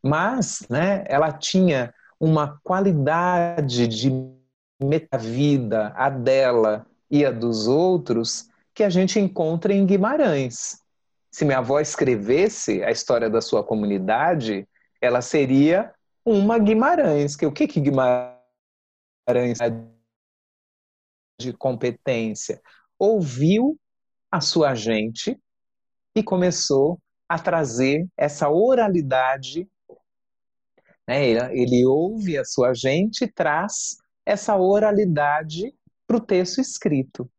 mas, 0.00 0.64
né, 0.70 1.04
ela 1.08 1.32
tinha 1.32 1.92
uma 2.20 2.60
qualidade 2.62 3.88
de 3.88 4.12
metavida, 4.80 5.92
a 5.96 6.08
dela 6.08 6.86
e 7.10 7.24
a 7.24 7.32
dos 7.32 7.66
outros, 7.66 8.48
que 8.74 8.82
a 8.82 8.90
gente 8.90 9.20
encontra 9.20 9.72
em 9.72 9.86
Guimarães. 9.86 10.78
Se 11.30 11.44
minha 11.44 11.58
avó 11.58 11.80
escrevesse 11.80 12.82
a 12.82 12.90
história 12.90 13.30
da 13.30 13.40
sua 13.40 13.64
comunidade, 13.64 14.68
ela 15.00 15.22
seria 15.22 15.92
uma 16.24 16.58
Guimarães. 16.58 17.36
Que 17.36 17.46
o 17.46 17.52
que 17.52 17.68
que 17.68 17.80
Guimarães 17.80 19.60
é 19.60 19.70
de 21.40 21.52
competência? 21.52 22.60
Ouviu 22.98 23.78
a 24.30 24.40
sua 24.40 24.74
gente 24.74 25.38
e 26.14 26.22
começou 26.22 27.00
a 27.28 27.38
trazer 27.38 28.06
essa 28.16 28.48
oralidade. 28.48 29.68
Né? 31.06 31.28
Ele 31.52 31.84
ouve 31.86 32.38
a 32.38 32.44
sua 32.44 32.74
gente 32.74 33.24
e 33.24 33.32
traz 33.32 33.96
essa 34.26 34.56
oralidade 34.56 35.74
para 36.06 36.16
o 36.16 36.20
texto 36.20 36.60
escrito. 36.60 37.30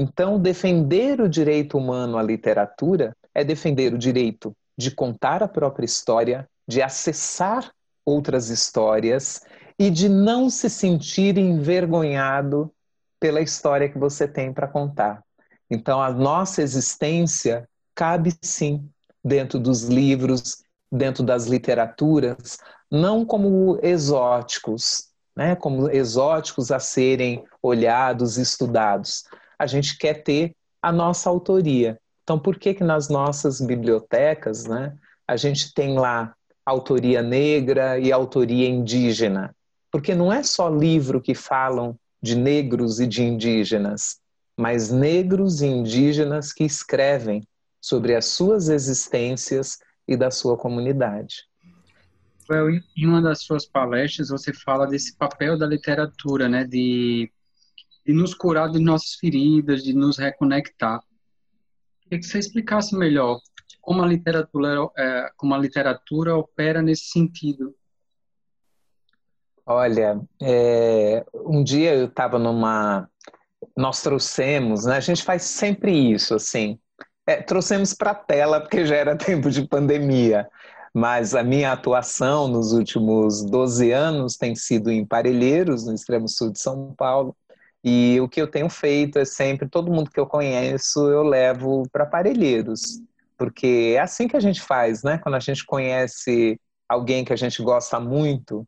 Então, 0.00 0.40
defender 0.40 1.20
o 1.20 1.28
direito 1.28 1.76
humano 1.76 2.16
à 2.16 2.22
literatura 2.22 3.14
é 3.34 3.44
defender 3.44 3.92
o 3.92 3.98
direito 3.98 4.56
de 4.74 4.90
contar 4.90 5.42
a 5.42 5.48
própria 5.48 5.84
história, 5.84 6.48
de 6.66 6.80
acessar 6.80 7.70
outras 8.02 8.48
histórias 8.48 9.42
e 9.78 9.90
de 9.90 10.08
não 10.08 10.48
se 10.48 10.70
sentir 10.70 11.36
envergonhado 11.36 12.72
pela 13.20 13.42
história 13.42 13.90
que 13.90 13.98
você 13.98 14.26
tem 14.26 14.54
para 14.54 14.66
contar. 14.66 15.22
Então, 15.70 16.00
a 16.00 16.10
nossa 16.10 16.62
existência 16.62 17.68
cabe 17.94 18.32
sim 18.40 18.88
dentro 19.22 19.60
dos 19.60 19.82
livros, 19.82 20.62
dentro 20.90 21.22
das 21.22 21.44
literaturas, 21.44 22.56
não 22.90 23.22
como 23.22 23.78
exóticos, 23.82 25.10
né? 25.36 25.54
como 25.54 25.90
exóticos 25.90 26.72
a 26.72 26.78
serem 26.78 27.44
olhados 27.62 28.38
e 28.38 28.40
estudados, 28.40 29.24
a 29.60 29.66
gente 29.66 29.98
quer 29.98 30.22
ter 30.22 30.56
a 30.80 30.90
nossa 30.90 31.28
autoria. 31.28 32.00
Então, 32.22 32.38
por 32.38 32.58
que 32.58 32.72
que 32.72 32.82
nas 32.82 33.10
nossas 33.10 33.60
bibliotecas, 33.60 34.64
né, 34.64 34.96
a 35.28 35.36
gente 35.36 35.74
tem 35.74 35.98
lá 35.98 36.34
autoria 36.64 37.20
negra 37.20 37.98
e 37.98 38.10
autoria 38.10 38.66
indígena? 38.66 39.54
Porque 39.92 40.14
não 40.14 40.32
é 40.32 40.42
só 40.42 40.70
livro 40.70 41.20
que 41.20 41.34
falam 41.34 41.94
de 42.22 42.34
negros 42.34 43.00
e 43.00 43.06
de 43.06 43.22
indígenas, 43.22 44.18
mas 44.56 44.90
negros 44.90 45.60
e 45.60 45.66
indígenas 45.66 46.54
que 46.54 46.64
escrevem 46.64 47.46
sobre 47.82 48.14
as 48.14 48.24
suas 48.24 48.70
existências 48.70 49.78
e 50.08 50.16
da 50.16 50.30
sua 50.30 50.56
comunidade. 50.56 51.44
Well, 52.48 52.70
em 52.70 53.06
uma 53.06 53.20
das 53.20 53.42
suas 53.42 53.66
palestras 53.66 54.30
você 54.30 54.54
fala 54.54 54.86
desse 54.86 55.14
papel 55.16 55.58
da 55.58 55.66
literatura, 55.66 56.48
né, 56.48 56.64
de 56.64 57.30
de 58.10 58.16
nos 58.16 58.34
curar 58.34 58.68
de 58.68 58.80
nossas 58.80 59.14
feridas, 59.14 59.84
de 59.84 59.94
nos 59.94 60.18
reconectar. 60.18 61.00
Queria 62.02 62.18
que 62.18 62.26
você 62.26 62.40
explicasse 62.40 62.96
melhor 62.96 63.40
como 63.80 64.02
a 64.02 64.06
literatura, 64.06 64.90
é, 64.98 65.30
como 65.36 65.54
a 65.54 65.58
literatura 65.58 66.36
opera 66.36 66.82
nesse 66.82 67.04
sentido. 67.04 67.72
Olha, 69.64 70.20
é, 70.42 71.24
um 71.34 71.62
dia 71.62 71.94
eu 71.94 72.06
estava 72.06 72.36
numa. 72.36 73.08
Nós 73.76 74.02
trouxemos, 74.02 74.86
né? 74.86 74.96
A 74.96 75.00
gente 75.00 75.22
faz 75.22 75.42
sempre 75.42 75.92
isso, 75.92 76.34
assim. 76.34 76.80
É, 77.24 77.40
trouxemos 77.40 77.94
para 77.94 78.10
a 78.10 78.14
tela, 78.14 78.60
porque 78.60 78.84
já 78.84 78.96
era 78.96 79.14
tempo 79.16 79.48
de 79.50 79.66
pandemia. 79.68 80.48
Mas 80.92 81.36
a 81.36 81.44
minha 81.44 81.70
atuação 81.70 82.48
nos 82.48 82.72
últimos 82.72 83.44
12 83.44 83.92
anos 83.92 84.36
tem 84.36 84.56
sido 84.56 84.90
em 84.90 85.06
Parelheiros, 85.06 85.86
no 85.86 85.94
extremo 85.94 86.26
sul 86.26 86.50
de 86.50 86.58
São 86.58 86.92
Paulo. 86.96 87.36
E 87.82 88.20
o 88.20 88.28
que 88.28 88.40
eu 88.40 88.46
tenho 88.46 88.68
feito 88.68 89.18
é 89.18 89.24
sempre, 89.24 89.68
todo 89.68 89.92
mundo 89.92 90.10
que 90.10 90.20
eu 90.20 90.26
conheço, 90.26 91.08
eu 91.08 91.22
levo 91.22 91.84
para 91.90 92.06
Parelheiros. 92.06 93.00
Porque 93.38 93.94
é 93.96 94.00
assim 94.00 94.28
que 94.28 94.36
a 94.36 94.40
gente 94.40 94.60
faz, 94.60 95.02
né? 95.02 95.18
Quando 95.18 95.36
a 95.36 95.40
gente 95.40 95.64
conhece 95.64 96.60
alguém 96.88 97.24
que 97.24 97.32
a 97.32 97.36
gente 97.36 97.62
gosta 97.62 97.98
muito, 97.98 98.66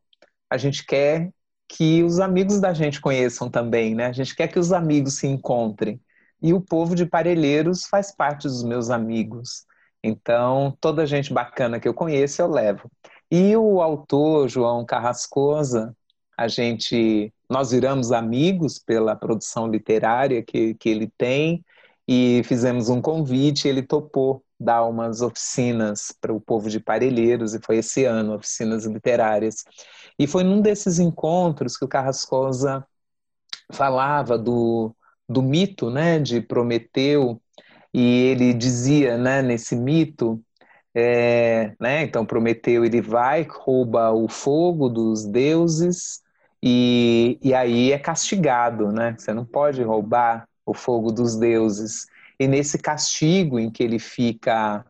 a 0.49 0.57
gente 0.57 0.85
quer 0.87 1.31
que 1.69 2.03
os 2.03 2.21
amigos 2.21 2.61
da 2.61 2.73
gente 2.73 3.01
conheçam 3.01 3.51
também, 3.51 3.95
né? 3.95 4.07
A 4.07 4.13
gente 4.13 4.35
quer 4.35 4.49
que 4.49 4.59
os 4.59 4.73
amigos 4.73 5.19
se 5.19 5.27
encontrem. 5.27 6.01
E 6.41 6.53
o 6.53 6.61
povo 6.61 6.95
de 6.95 7.07
Parelheiros 7.07 7.87
faz 7.87 8.15
parte 8.15 8.49
dos 8.49 8.63
meus 8.63 8.91
amigos. 8.91 9.65
Então, 10.03 10.77
toda 10.81 11.07
gente 11.07 11.33
bacana 11.33 11.79
que 11.79 11.87
eu 11.89 11.95
conheço, 11.95 12.43
eu 12.43 12.49
levo. 12.49 12.91
E 13.31 13.57
o 13.57 13.81
autor, 13.81 14.49
João 14.49 14.85
Carrascosa, 14.85 15.97
a 16.37 16.49
gente, 16.49 17.33
nós 17.53 17.71
viramos 17.71 18.11
amigos 18.13 18.79
pela 18.79 19.15
produção 19.15 19.69
literária 19.69 20.43
que, 20.43 20.75
que 20.75 20.89
ele 20.89 21.13
tem 21.19 21.63
e 22.09 22.43
fizemos 22.45 22.89
um 22.89 23.01
convite, 23.01 23.69
ele 23.69 23.83
topou 23.83 24.43
dar 24.59 24.85
umas 24.85 25.21
oficinas 25.21 26.15
para 26.21 26.33
o 26.33 26.41
povo 26.41 26.71
de 26.71 26.81
Parelheiros, 26.81 27.55
e 27.55 27.61
foi 27.61 27.79
esse 27.79 28.05
ano, 28.05 28.35
oficinas 28.35 28.85
literárias. 28.87 29.65
E 30.19 30.27
foi 30.27 30.45
num 30.45 30.61
desses 30.61 30.99
encontros 30.99 31.77
que 31.77 31.85
o 31.85 31.89
Carrascosa 31.89 32.87
falava 33.71 34.39
do, 34.39 34.95
do 35.29 35.43
mito 35.43 35.91
né, 35.91 36.19
de 36.19 36.41
Prometeu, 36.41 37.41
e 37.93 38.23
ele 38.23 38.55
dizia 38.55 39.19
né, 39.19 39.43
nesse 39.43 39.77
mito, 39.77 40.43
é, 40.95 41.75
né, 41.79 42.03
então 42.03 42.25
Prometeu 42.25 42.85
ele 42.85 43.03
vai, 43.03 43.47
rouba 43.49 44.11
o 44.13 44.27
fogo 44.29 44.89
dos 44.89 45.25
deuses, 45.27 46.22
e, 46.63 47.39
e 47.43 47.55
aí 47.55 47.93
é 47.93 47.99
castigado, 47.99 48.93
né? 48.93 49.15
Você 49.19 49.33
não 49.33 49.45
pode 49.45 49.83
roubar 49.83 50.49
o 50.65 50.73
fogo 50.73 51.11
dos 51.11 51.37
deuses. 51.37 52.07
E 52.39 52.47
nesse 52.47 52.79
castigo 52.79 53.59
em 53.59 53.71
que 53.71 53.83
ele 53.83 53.99
fica 53.99 54.85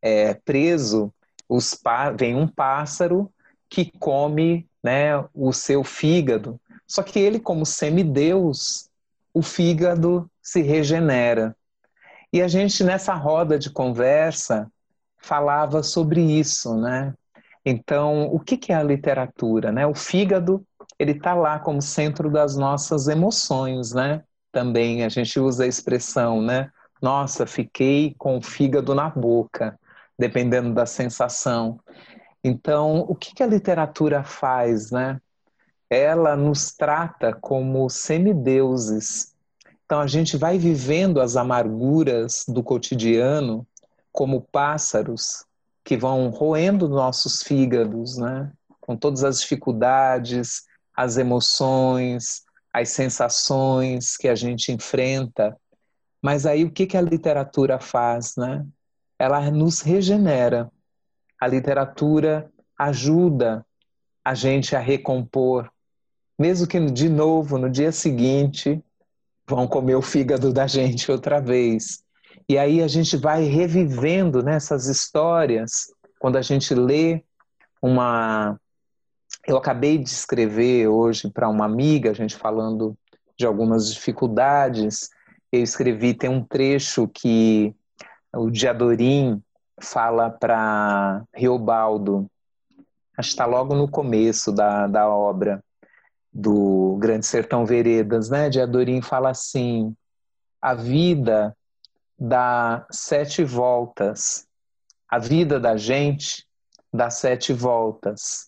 é, 0.00 0.34
preso, 0.34 1.12
vem 2.16 2.34
um 2.34 2.48
pássaro 2.48 3.30
que 3.68 3.90
come 3.98 4.66
né, 4.82 5.22
o 5.34 5.52
seu 5.52 5.84
fígado. 5.84 6.58
Só 6.86 7.02
que 7.02 7.18
ele, 7.18 7.38
como 7.38 7.66
semideus, 7.66 8.88
o 9.34 9.42
fígado 9.42 10.30
se 10.42 10.62
regenera. 10.62 11.54
E 12.32 12.40
a 12.40 12.48
gente, 12.48 12.82
nessa 12.82 13.14
roda 13.14 13.58
de 13.58 13.70
conversa, 13.70 14.70
falava 15.18 15.82
sobre 15.82 16.20
isso, 16.20 16.74
né? 16.76 17.12
Então, 17.64 18.24
o 18.32 18.40
que 18.40 18.72
é 18.72 18.74
a 18.74 18.82
literatura? 18.82 19.70
Né? 19.70 19.86
O 19.86 19.94
fígado, 19.94 20.64
ele 20.98 21.12
está 21.12 21.34
lá 21.34 21.58
como 21.58 21.82
centro 21.82 22.30
das 22.30 22.56
nossas 22.56 23.08
emoções, 23.08 23.92
né? 23.92 24.22
Também 24.52 25.04
a 25.04 25.08
gente 25.08 25.38
usa 25.38 25.64
a 25.64 25.66
expressão, 25.66 26.42
né? 26.42 26.70
Nossa, 27.00 27.46
fiquei 27.46 28.14
com 28.18 28.38
o 28.38 28.42
fígado 28.42 28.94
na 28.94 29.08
boca, 29.08 29.78
dependendo 30.18 30.74
da 30.74 30.86
sensação. 30.86 31.78
Então, 32.42 33.00
o 33.08 33.14
que 33.14 33.42
a 33.42 33.46
literatura 33.46 34.24
faz, 34.24 34.90
né? 34.90 35.20
Ela 35.90 36.36
nos 36.36 36.72
trata 36.72 37.32
como 37.32 37.88
semideuses. 37.88 39.34
Então, 39.84 40.00
a 40.00 40.06
gente 40.06 40.36
vai 40.36 40.58
vivendo 40.58 41.20
as 41.20 41.36
amarguras 41.36 42.44
do 42.46 42.62
cotidiano 42.62 43.66
como 44.12 44.40
pássaros 44.40 45.44
que 45.84 45.96
vão 45.96 46.28
roendo 46.28 46.88
nossos 46.88 47.42
fígados, 47.42 48.18
né? 48.18 48.50
Com 48.80 48.96
todas 48.96 49.24
as 49.24 49.40
dificuldades, 49.40 50.67
as 50.98 51.16
emoções, 51.16 52.42
as 52.74 52.88
sensações 52.88 54.16
que 54.16 54.26
a 54.26 54.34
gente 54.34 54.72
enfrenta. 54.72 55.56
Mas 56.20 56.44
aí 56.44 56.64
o 56.64 56.72
que, 56.72 56.88
que 56.88 56.96
a 56.96 57.00
literatura 57.00 57.78
faz, 57.78 58.34
né? 58.36 58.66
Ela 59.16 59.48
nos 59.48 59.80
regenera. 59.80 60.68
A 61.40 61.46
literatura 61.46 62.50
ajuda 62.76 63.64
a 64.24 64.34
gente 64.34 64.74
a 64.74 64.80
recompor, 64.80 65.70
mesmo 66.36 66.66
que 66.66 66.80
de 66.90 67.08
novo 67.08 67.58
no 67.58 67.70
dia 67.70 67.92
seguinte 67.92 68.82
vão 69.48 69.68
comer 69.68 69.94
o 69.94 70.02
fígado 70.02 70.52
da 70.52 70.66
gente 70.66 71.12
outra 71.12 71.40
vez. 71.40 72.02
E 72.48 72.58
aí 72.58 72.82
a 72.82 72.88
gente 72.88 73.16
vai 73.16 73.44
revivendo 73.44 74.42
nessas 74.42 74.86
histórias, 74.88 75.92
quando 76.18 76.36
a 76.36 76.42
gente 76.42 76.74
lê 76.74 77.22
uma. 77.80 78.58
Eu 79.48 79.56
acabei 79.56 79.96
de 79.96 80.10
escrever 80.10 80.88
hoje 80.88 81.30
para 81.30 81.48
uma 81.48 81.64
amiga, 81.64 82.10
a 82.10 82.14
gente 82.14 82.36
falando 82.36 82.94
de 83.34 83.46
algumas 83.46 83.94
dificuldades. 83.94 85.08
Eu 85.50 85.62
escrevi, 85.62 86.12
tem 86.12 86.28
um 86.28 86.44
trecho 86.44 87.08
que 87.08 87.74
o 88.30 88.50
Diadorim 88.50 89.42
fala 89.80 90.28
para 90.28 91.24
Riobaldo, 91.34 92.30
acho 93.16 93.30
que 93.30 93.32
está 93.32 93.46
logo 93.46 93.74
no 93.74 93.90
começo 93.90 94.52
da, 94.52 94.86
da 94.86 95.08
obra 95.08 95.64
do 96.30 96.98
Grande 97.00 97.24
Sertão 97.24 97.64
Veredas, 97.64 98.28
né? 98.28 98.50
Diadorim 98.50 99.00
fala 99.00 99.30
assim: 99.30 99.96
a 100.60 100.74
vida 100.74 101.56
dá 102.18 102.86
sete 102.90 103.42
voltas. 103.44 104.46
A 105.08 105.18
vida 105.18 105.58
da 105.58 105.74
gente 105.78 106.46
dá 106.92 107.08
sete 107.08 107.54
voltas. 107.54 108.47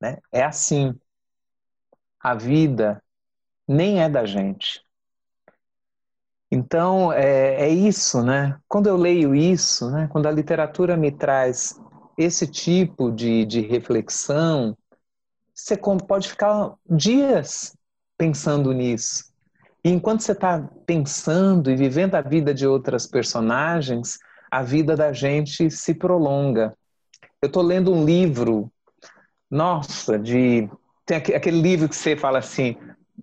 Né? 0.00 0.18
É 0.32 0.42
assim. 0.42 0.94
A 2.20 2.34
vida 2.34 3.02
nem 3.66 4.02
é 4.02 4.08
da 4.08 4.24
gente. 4.24 4.82
Então, 6.50 7.12
é, 7.12 7.66
é, 7.66 7.68
isso, 7.68 8.22
né? 8.22 8.58
Quando 8.66 8.88
eu 8.88 8.96
leio 8.96 9.34
isso, 9.34 9.90
né? 9.90 10.08
quando 10.10 10.26
a 10.26 10.32
literatura 10.32 10.96
me 10.96 11.12
traz 11.12 11.78
esse 12.16 12.46
tipo 12.46 13.12
de, 13.12 13.44
de 13.44 13.60
reflexão, 13.60 14.76
você 15.54 15.76
pode 15.76 16.28
ficar 16.28 16.74
dias 16.88 17.76
pensando 18.16 18.72
nisso. 18.72 19.24
E 19.84 19.90
enquanto 19.90 20.22
você 20.22 20.32
está 20.32 20.68
pensando 20.86 21.70
e 21.70 21.76
vivendo 21.76 22.14
a 22.14 22.22
vida 22.22 22.54
de 22.54 22.66
outras 22.66 23.06
personagens, 23.06 24.18
a 24.50 24.62
vida 24.62 24.96
da 24.96 25.12
gente 25.12 25.70
se 25.70 25.94
prolonga. 25.94 26.76
Eu 27.40 27.46
estou 27.46 27.62
lendo 27.62 27.92
um 27.92 28.04
livro, 28.04 28.72
nossa, 29.50 30.18
de. 30.18 30.68
Tem 31.06 31.16
aquele 31.16 31.60
livro 31.60 31.88
que 31.88 31.96
você 31.96 32.14
fala 32.14 32.38
assim, 32.38 32.76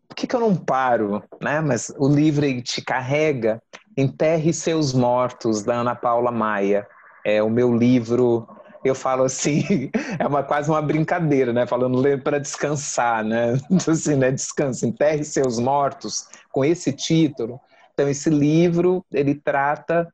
por 0.08 0.16
que, 0.16 0.26
que 0.26 0.36
eu 0.36 0.40
não 0.40 0.56
paro? 0.56 1.24
Né? 1.40 1.62
Mas 1.62 1.94
o 1.98 2.08
livro 2.08 2.46
te 2.62 2.82
carrega. 2.82 3.62
Enterre 3.98 4.52
Seus 4.52 4.92
Mortos, 4.92 5.64
da 5.64 5.76
Ana 5.76 5.96
Paula 5.96 6.32
Maia. 6.32 6.86
É 7.24 7.42
o 7.42 7.50
meu 7.50 7.76
livro 7.76 8.48
eu 8.88 8.96
falo 8.96 9.24
assim, 9.24 9.90
é 10.20 10.28
uma, 10.28 10.44
quase 10.44 10.70
uma 10.70 10.82
brincadeira, 10.82 11.52
né? 11.52 11.66
Falando 11.66 11.98
ler 11.98 12.22
para 12.22 12.40
descansar, 12.40 13.24
né? 13.24 13.58
Então, 13.70 13.94
assim, 13.94 14.16
né? 14.16 14.32
Descanse, 14.32 14.86
enterre 14.86 15.24
seus 15.24 15.60
mortos, 15.60 16.28
com 16.52 16.64
esse 16.64 16.94
título. 16.94 17.60
Então, 17.94 18.08
esse 18.08 18.30
livro, 18.30 19.04
ele 19.12 19.34
trata 19.34 20.08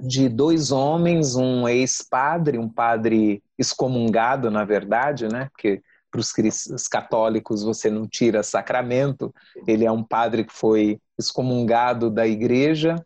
de 0.00 0.28
dois 0.28 0.72
homens, 0.72 1.36
um 1.36 1.68
ex-padre, 1.68 2.58
um 2.58 2.68
padre 2.68 3.42
excomungado, 3.58 4.50
na 4.50 4.64
verdade, 4.64 5.28
né? 5.28 5.48
Porque 5.50 5.82
para 6.10 6.20
os 6.20 6.88
católicos 6.88 7.64
você 7.64 7.90
não 7.90 8.06
tira 8.06 8.42
sacramento, 8.42 9.34
ele 9.66 9.84
é 9.84 9.90
um 9.90 10.04
padre 10.04 10.44
que 10.44 10.52
foi 10.52 11.00
excomungado 11.18 12.08
da 12.08 12.26
igreja, 12.26 12.96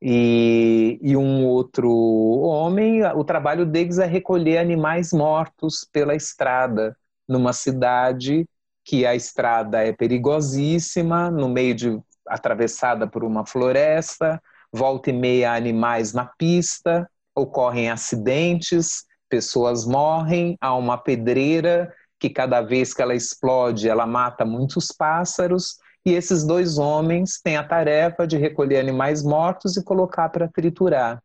e, 0.00 0.98
e 1.02 1.16
um 1.16 1.44
outro 1.44 1.90
homem, 1.90 3.04
o 3.04 3.24
trabalho 3.24 3.66
deles 3.66 3.98
é 3.98 4.06
recolher 4.06 4.58
animais 4.58 5.12
mortos 5.12 5.86
pela 5.92 6.14
estrada, 6.14 6.96
numa 7.28 7.52
cidade 7.52 8.46
que 8.84 9.04
a 9.04 9.14
estrada 9.14 9.84
é 9.84 9.92
perigosíssima, 9.92 11.30
no 11.30 11.48
meio 11.48 11.74
de 11.74 12.00
atravessada 12.26 13.06
por 13.06 13.24
uma 13.24 13.44
floresta, 13.44 14.40
volta 14.72 15.10
e 15.10 15.12
meia 15.12 15.52
animais 15.52 16.12
na 16.12 16.24
pista, 16.24 17.08
ocorrem 17.34 17.90
acidentes, 17.90 19.04
pessoas 19.28 19.86
morrem, 19.86 20.56
há 20.60 20.74
uma 20.74 20.98
pedreira 20.98 21.92
que 22.18 22.28
cada 22.28 22.60
vez 22.60 22.92
que 22.92 23.00
ela 23.00 23.14
explode, 23.14 23.88
ela 23.88 24.06
mata 24.06 24.44
muitos 24.44 24.88
pássaros 24.88 25.76
e 26.04 26.12
esses 26.12 26.44
dois 26.44 26.78
homens 26.78 27.40
têm 27.42 27.56
a 27.56 27.62
tarefa 27.66 28.26
de 28.26 28.36
recolher 28.36 28.78
animais 28.78 29.22
mortos 29.22 29.76
e 29.76 29.84
colocar 29.84 30.28
para 30.30 30.48
triturar. 30.48 31.22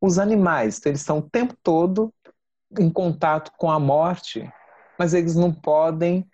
Os 0.00 0.18
animais, 0.18 0.80
eles 0.84 1.00
estão 1.00 1.18
o 1.18 1.30
tempo 1.30 1.56
todo 1.62 2.12
em 2.78 2.90
contato 2.90 3.50
com 3.56 3.70
a 3.70 3.80
morte, 3.80 4.48
mas 4.98 5.14
eles 5.14 5.34
não 5.34 5.52
podem 5.52 6.26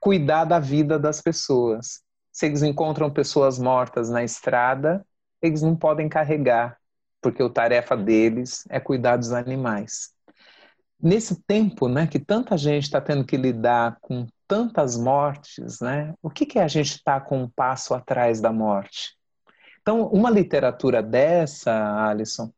cuidar 0.00 0.44
da 0.44 0.58
vida 0.58 0.98
das 0.98 1.20
pessoas. 1.20 2.02
Se 2.32 2.46
eles 2.46 2.62
encontram 2.62 3.10
pessoas 3.10 3.58
mortas 3.58 4.10
na 4.10 4.22
estrada, 4.24 5.06
eles 5.40 5.62
não 5.62 5.76
podem 5.76 6.08
carregar, 6.08 6.76
porque 7.20 7.42
a 7.42 7.48
tarefa 7.48 7.96
deles 7.96 8.64
é 8.68 8.80
cuidar 8.80 9.16
dos 9.16 9.32
animais. 9.32 10.15
Nesse 11.02 11.42
tempo, 11.42 11.88
né, 11.88 12.06
que 12.06 12.18
tanta 12.18 12.56
gente 12.56 12.84
está 12.84 13.00
tendo 13.00 13.24
que 13.24 13.36
lidar 13.36 13.98
com 14.00 14.26
tantas 14.48 14.96
mortes, 14.96 15.80
né? 15.80 16.14
O 16.22 16.30
que, 16.30 16.46
que 16.46 16.58
é 16.58 16.62
a 16.62 16.68
gente 16.68 16.92
estar 16.92 17.20
tá 17.20 17.26
com 17.26 17.42
um 17.42 17.48
passo 17.48 17.94
atrás 17.94 18.40
da 18.40 18.52
morte? 18.52 19.16
Então, 19.82 20.06
uma 20.08 20.30
literatura 20.30 21.02
dessa, 21.02 22.08
Alison, 22.08 22.50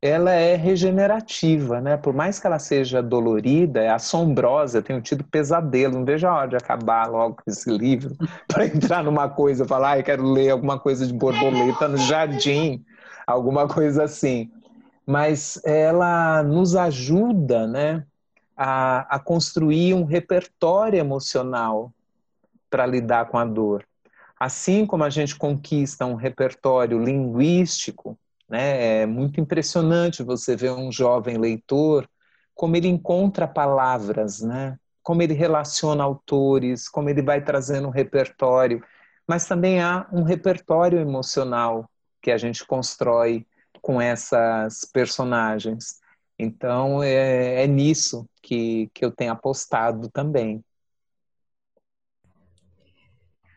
ela 0.00 0.32
é 0.32 0.54
regenerativa, 0.54 1.80
né? 1.80 1.96
Por 1.96 2.14
mais 2.14 2.38
que 2.38 2.46
ela 2.46 2.58
seja 2.58 3.02
dolorida, 3.02 3.80
é 3.80 3.90
assombrosa, 3.90 4.78
eu 4.78 4.82
tenho 4.82 5.00
tido 5.00 5.24
pesadelo, 5.24 5.94
não 5.94 6.04
vejo 6.04 6.26
a 6.26 6.34
hora 6.34 6.48
de 6.48 6.56
acabar 6.56 7.08
logo 7.10 7.38
esse 7.46 7.70
livro 7.70 8.14
para 8.46 8.66
entrar 8.66 9.02
numa 9.02 9.28
coisa, 9.28 9.66
falar, 9.66 9.98
eu 9.98 10.04
quero 10.04 10.22
ler 10.22 10.50
alguma 10.50 10.78
coisa 10.78 11.06
de 11.06 11.12
borboleta 11.12 11.88
no 11.88 11.96
jardim, 11.96 12.84
alguma 13.26 13.66
coisa 13.66 14.04
assim. 14.04 14.50
Mas 15.06 15.60
ela 15.64 16.42
nos 16.42 16.74
ajuda, 16.74 17.66
né, 17.66 18.04
a, 18.56 19.16
a 19.16 19.18
construir 19.18 19.94
um 19.94 20.04
repertório 20.04 20.98
emocional 20.98 21.92
para 22.68 22.84
lidar 22.84 23.26
com 23.26 23.38
a 23.38 23.44
dor. 23.44 23.86
Assim 24.38 24.84
como 24.84 25.04
a 25.04 25.10
gente 25.10 25.36
conquista 25.36 26.04
um 26.04 26.14
repertório 26.14 26.98
linguístico, 27.02 28.18
né? 28.48 29.02
É 29.02 29.06
muito 29.06 29.40
impressionante 29.40 30.22
você 30.22 30.54
ver 30.56 30.72
um 30.72 30.90
jovem 30.92 31.38
leitor, 31.38 32.08
como 32.54 32.76
ele 32.76 32.88
encontra 32.88 33.46
palavras, 33.46 34.40
né? 34.40 34.76
como 35.06 35.22
ele 35.22 35.34
relaciona 35.34 36.02
autores, 36.02 36.88
como 36.88 37.08
ele 37.08 37.22
vai 37.22 37.40
trazendo 37.40 37.86
um 37.86 37.92
repertório. 37.92 38.82
Mas 39.24 39.46
também 39.46 39.80
há 39.80 40.04
um 40.10 40.24
repertório 40.24 40.98
emocional 40.98 41.88
que 42.20 42.28
a 42.28 42.36
gente 42.36 42.66
constrói 42.66 43.46
com 43.80 44.00
essas 44.00 44.84
personagens. 44.84 46.00
Então 46.38 47.02
é, 47.02 47.64
é 47.64 47.66
nisso 47.66 48.28
que, 48.42 48.90
que 48.92 49.04
eu 49.04 49.10
tenho 49.10 49.32
apostado 49.32 50.08
também. 50.10 50.62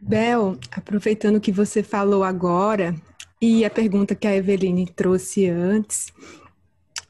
Bel, 0.02 0.58
aproveitando 0.72 1.42
que 1.42 1.52
você 1.52 1.84
falou 1.84 2.24
agora, 2.24 2.96
e 3.42 3.66
a 3.66 3.70
pergunta 3.70 4.16
que 4.16 4.28
a 4.28 4.36
Eveline 4.36 4.86
trouxe 4.86 5.50
antes, 5.50 6.08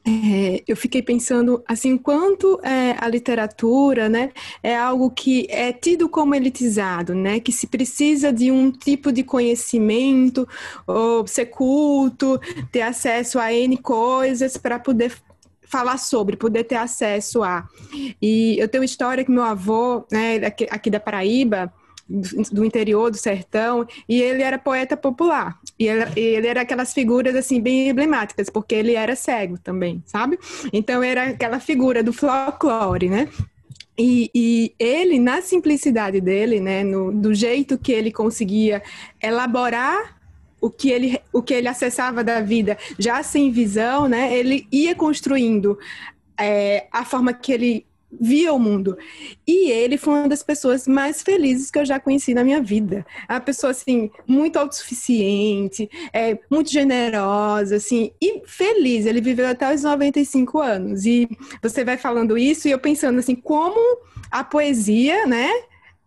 é, 0.06 0.62
eu 0.66 0.76
fiquei 0.76 1.02
pensando 1.02 1.62
assim, 1.68 1.98
quanto 1.98 2.58
é, 2.62 2.96
a 2.98 3.06
literatura, 3.08 4.08
né, 4.08 4.30
é 4.62 4.76
algo 4.76 5.10
que 5.10 5.46
é 5.50 5.72
tido 5.72 6.08
como 6.08 6.34
elitizado, 6.34 7.14
né, 7.14 7.38
que 7.38 7.52
se 7.52 7.66
precisa 7.66 8.32
de 8.32 8.50
um 8.50 8.70
tipo 8.70 9.12
de 9.12 9.22
conhecimento, 9.22 10.48
ou 10.86 11.26
ser 11.26 11.46
culto, 11.46 12.40
ter 12.72 12.82
acesso 12.82 13.38
a 13.38 13.52
N 13.52 13.76
coisas 13.76 14.56
para 14.56 14.78
poder 14.78 15.12
falar 15.62 15.98
sobre, 15.98 16.36
poder 16.36 16.64
ter 16.64 16.74
acesso 16.74 17.44
a. 17.44 17.68
E 18.20 18.56
eu 18.58 18.68
tenho 18.68 18.82
uma 18.82 18.86
história 18.86 19.24
que 19.24 19.30
meu 19.30 19.44
avô, 19.44 20.04
né, 20.10 20.36
aqui, 20.36 20.66
aqui 20.68 20.90
da 20.90 20.98
Paraíba, 20.98 21.72
do 22.52 22.64
interior, 22.64 23.10
do 23.10 23.16
sertão, 23.16 23.86
e 24.08 24.20
ele 24.20 24.42
era 24.42 24.58
poeta 24.58 24.96
popular. 24.96 25.58
E 25.78 25.86
ele, 25.86 26.04
ele, 26.16 26.46
era 26.48 26.62
aquelas 26.62 26.92
figuras, 26.92 27.36
assim, 27.36 27.60
bem 27.60 27.88
emblemáticas, 27.88 28.50
porque 28.50 28.74
ele 28.74 28.94
era 28.94 29.14
cego 29.14 29.56
também, 29.58 30.02
sabe? 30.04 30.38
Então, 30.72 31.02
era 31.02 31.28
aquela 31.28 31.60
figura 31.60 32.02
do 32.02 32.12
folclore, 32.12 33.08
né? 33.08 33.28
E, 33.96 34.30
e, 34.34 34.74
ele, 34.78 35.18
na 35.18 35.40
simplicidade 35.42 36.20
dele, 36.20 36.58
né, 36.58 36.82
no, 36.82 37.12
do 37.12 37.34
jeito 37.34 37.78
que 37.78 37.92
ele 37.92 38.10
conseguia 38.10 38.82
elaborar 39.22 40.16
o 40.60 40.70
que 40.70 40.90
ele, 40.90 41.20
o 41.32 41.42
que 41.42 41.54
ele 41.54 41.68
acessava 41.68 42.24
da 42.24 42.40
vida, 42.40 42.76
já 42.98 43.22
sem 43.22 43.50
visão, 43.50 44.08
né, 44.08 44.36
ele 44.36 44.66
ia 44.72 44.94
construindo 44.94 45.78
é, 46.38 46.86
a 46.90 47.04
forma 47.04 47.32
que 47.32 47.52
ele 47.52 47.86
via 48.12 48.52
o 48.52 48.58
mundo. 48.58 48.96
E 49.46 49.70
ele 49.70 49.96
foi 49.96 50.14
uma 50.14 50.28
das 50.28 50.42
pessoas 50.42 50.86
mais 50.88 51.22
felizes 51.22 51.70
que 51.70 51.78
eu 51.78 51.84
já 51.84 52.00
conheci 52.00 52.34
na 52.34 52.42
minha 52.42 52.60
vida. 52.60 53.06
A 53.28 53.40
pessoa, 53.40 53.70
assim, 53.70 54.10
muito 54.26 54.58
autossuficiente, 54.58 55.88
é, 56.12 56.38
muito 56.50 56.70
generosa, 56.70 57.76
assim, 57.76 58.12
e 58.20 58.42
feliz. 58.46 59.06
Ele 59.06 59.20
viveu 59.20 59.46
até 59.46 59.72
os 59.72 59.82
95 59.82 60.58
anos. 60.58 61.04
E 61.04 61.28
você 61.62 61.84
vai 61.84 61.96
falando 61.96 62.36
isso 62.36 62.66
e 62.66 62.70
eu 62.70 62.78
pensando, 62.78 63.18
assim, 63.18 63.34
como 63.34 63.80
a 64.30 64.42
poesia, 64.42 65.26
né, 65.26 65.48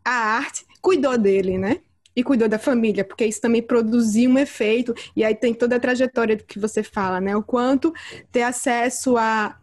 a 0.04 0.12
arte, 0.12 0.66
cuidou 0.82 1.18
dele, 1.18 1.58
né? 1.58 1.80
E 2.16 2.24
cuidou 2.24 2.48
da 2.48 2.60
família, 2.60 3.04
porque 3.04 3.26
isso 3.26 3.42
também 3.42 3.62
produziu 3.62 4.30
um 4.30 4.38
efeito. 4.38 4.94
E 5.16 5.24
aí 5.24 5.34
tem 5.34 5.54
toda 5.54 5.78
a 5.78 5.80
trajetória 5.80 6.36
do 6.36 6.44
que 6.44 6.60
você 6.60 6.84
fala, 6.84 7.20
né? 7.20 7.36
O 7.36 7.42
quanto 7.42 7.92
ter 8.32 8.44
acesso 8.44 9.18
à, 9.18 9.58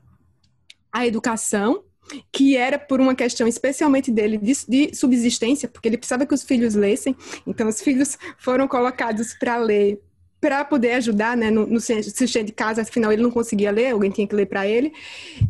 à 0.92 1.06
educação, 1.06 1.84
que 2.32 2.56
era 2.56 2.78
por 2.78 3.00
uma 3.00 3.14
questão 3.14 3.46
especialmente 3.46 4.10
dele 4.10 4.38
de, 4.38 4.52
de, 4.68 4.94
subsistência, 4.94 5.68
porque 5.68 5.88
ele 5.88 5.98
precisava 5.98 6.26
que 6.26 6.34
os 6.34 6.42
filhos 6.42 6.74
lessem, 6.74 7.16
então 7.46 7.68
os 7.68 7.80
filhos 7.80 8.18
foram 8.38 8.66
colocados 8.66 9.34
para 9.34 9.56
ler, 9.56 10.00
para 10.40 10.64
poder 10.64 10.92
ajudar 10.92 11.36
né, 11.36 11.50
no, 11.50 11.66
no 11.66 11.80
sistema 11.80 12.44
de 12.44 12.52
casa, 12.52 12.82
afinal 12.82 13.12
ele 13.12 13.22
não 13.22 13.30
conseguia 13.30 13.70
ler, 13.70 13.92
alguém 13.92 14.10
tinha 14.10 14.26
que 14.26 14.34
ler 14.34 14.46
para 14.46 14.66
ele, 14.66 14.92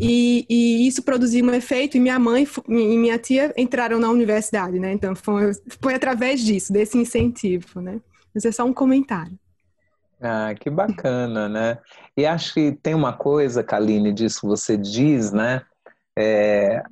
e, 0.00 0.44
e, 0.48 0.86
isso 0.86 1.02
produziu 1.02 1.44
um 1.44 1.54
efeito, 1.54 1.96
e 1.96 2.00
minha 2.00 2.18
mãe 2.18 2.46
e 2.68 2.98
minha 2.98 3.18
tia 3.18 3.52
entraram 3.56 3.98
na 3.98 4.10
universidade, 4.10 4.78
né, 4.78 4.92
então 4.92 5.14
foi, 5.14 5.52
foi 5.80 5.94
através 5.94 6.40
disso, 6.40 6.72
desse 6.72 6.98
incentivo, 6.98 7.80
né, 7.80 8.00
mas 8.34 8.44
é 8.44 8.52
só 8.52 8.64
um 8.64 8.72
comentário. 8.72 9.38
Ah, 10.22 10.54
que 10.54 10.68
bacana, 10.68 11.48
né? 11.48 11.78
E 12.14 12.26
acho 12.26 12.52
que 12.52 12.72
tem 12.72 12.94
uma 12.94 13.10
coisa, 13.10 13.64
Kaline, 13.64 14.12
disso 14.12 14.42
que 14.42 14.46
você 14.46 14.76
diz, 14.76 15.32
né? 15.32 15.62
É, 16.18 16.82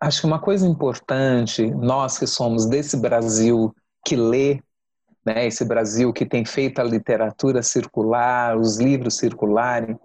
acho 0.00 0.20
que 0.20 0.26
uma 0.26 0.40
coisa 0.40 0.66
importante, 0.66 1.66
nós 1.70 2.18
que 2.18 2.26
somos 2.26 2.66
desse 2.66 2.96
Brasil 2.96 3.74
que 4.04 4.16
lê, 4.16 4.60
né, 5.24 5.46
esse 5.46 5.64
Brasil 5.64 6.12
que 6.12 6.24
tem 6.24 6.44
feito 6.44 6.80
a 6.80 6.84
literatura 6.84 7.62
circular, 7.62 8.56
os 8.56 8.78
livros 8.78 9.16
circularem, 9.16 9.98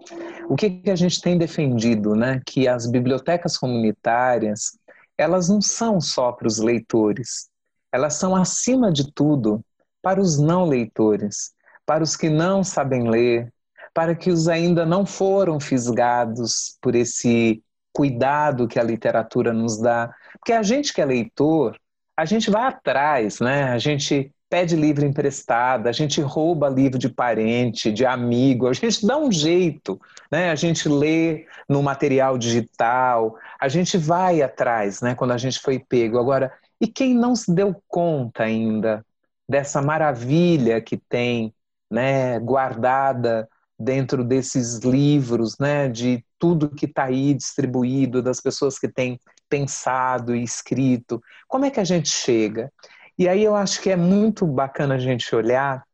o 0.48 0.56
que, 0.56 0.68
que 0.68 0.90
a 0.90 0.96
gente 0.96 1.20
tem 1.20 1.38
defendido? 1.38 2.14
Né? 2.16 2.40
Que 2.44 2.66
as 2.66 2.90
bibliotecas 2.90 3.56
comunitárias, 3.56 4.76
elas 5.16 5.48
não 5.48 5.60
são 5.62 6.00
só 6.00 6.32
para 6.32 6.48
os 6.48 6.58
leitores, 6.58 7.48
elas 7.92 8.14
são, 8.14 8.34
acima 8.34 8.90
de 8.90 9.12
tudo, 9.12 9.64
para 10.02 10.20
os 10.20 10.38
não 10.38 10.64
leitores, 10.64 11.52
para 11.86 12.02
os 12.02 12.16
que 12.16 12.28
não 12.28 12.64
sabem 12.64 13.08
ler, 13.08 13.52
para 13.94 14.14
que 14.14 14.30
os 14.30 14.48
ainda 14.48 14.84
não 14.84 15.06
foram 15.06 15.60
fisgados 15.60 16.76
por 16.80 16.94
esse 16.94 17.62
cuidado 17.92 18.68
que 18.68 18.78
a 18.78 18.82
literatura 18.82 19.52
nos 19.52 19.80
dá. 19.80 20.12
Porque 20.38 20.52
a 20.52 20.62
gente 20.62 20.92
que 20.92 21.00
é 21.00 21.04
leitor, 21.04 21.76
a 22.16 22.24
gente 22.24 22.50
vai 22.50 22.64
atrás, 22.64 23.40
né? 23.40 23.64
A 23.64 23.78
gente 23.78 24.32
pede 24.48 24.76
livro 24.76 25.04
emprestado, 25.04 25.86
a 25.86 25.92
gente 25.92 26.20
rouba 26.20 26.68
livro 26.68 26.98
de 26.98 27.08
parente, 27.08 27.90
de 27.90 28.04
amigo, 28.04 28.68
a 28.68 28.72
gente 28.74 29.06
dá 29.06 29.16
um 29.16 29.32
jeito, 29.32 29.98
né? 30.30 30.50
A 30.50 30.54
gente 30.54 30.88
lê 30.90 31.46
no 31.66 31.82
material 31.82 32.36
digital, 32.36 33.34
a 33.58 33.66
gente 33.68 33.96
vai 33.96 34.42
atrás, 34.42 35.00
né? 35.00 35.14
Quando 35.14 35.30
a 35.30 35.38
gente 35.38 35.58
foi 35.58 35.78
pego. 35.78 36.18
Agora, 36.18 36.52
e 36.78 36.86
quem 36.86 37.14
não 37.14 37.34
se 37.34 37.54
deu 37.54 37.82
conta 37.88 38.42
ainda 38.44 39.04
dessa 39.48 39.80
maravilha 39.80 40.82
que 40.82 40.98
tem, 40.98 41.54
né? 41.90 42.38
Guardada 42.40 43.48
dentro 43.82 44.22
desses 44.24 44.78
livros, 44.78 45.58
né? 45.58 45.88
De 45.88 46.24
tudo 46.38 46.70
que 46.70 46.86
está 46.86 47.04
aí 47.04 47.34
distribuído, 47.34 48.22
das 48.22 48.40
pessoas 48.40 48.78
que 48.78 48.88
têm 48.88 49.18
pensado 49.48 50.34
e 50.34 50.42
escrito. 50.42 51.22
Como 51.48 51.64
é 51.64 51.70
que 51.70 51.80
a 51.80 51.84
gente 51.84 52.08
chega? 52.08 52.72
E 53.18 53.28
aí 53.28 53.42
eu 53.44 53.54
acho 53.54 53.80
que 53.80 53.90
é 53.90 53.96
muito 53.96 54.46
bacana 54.46 54.94
a 54.94 54.98
gente 54.98 55.34
olhar, 55.34 55.84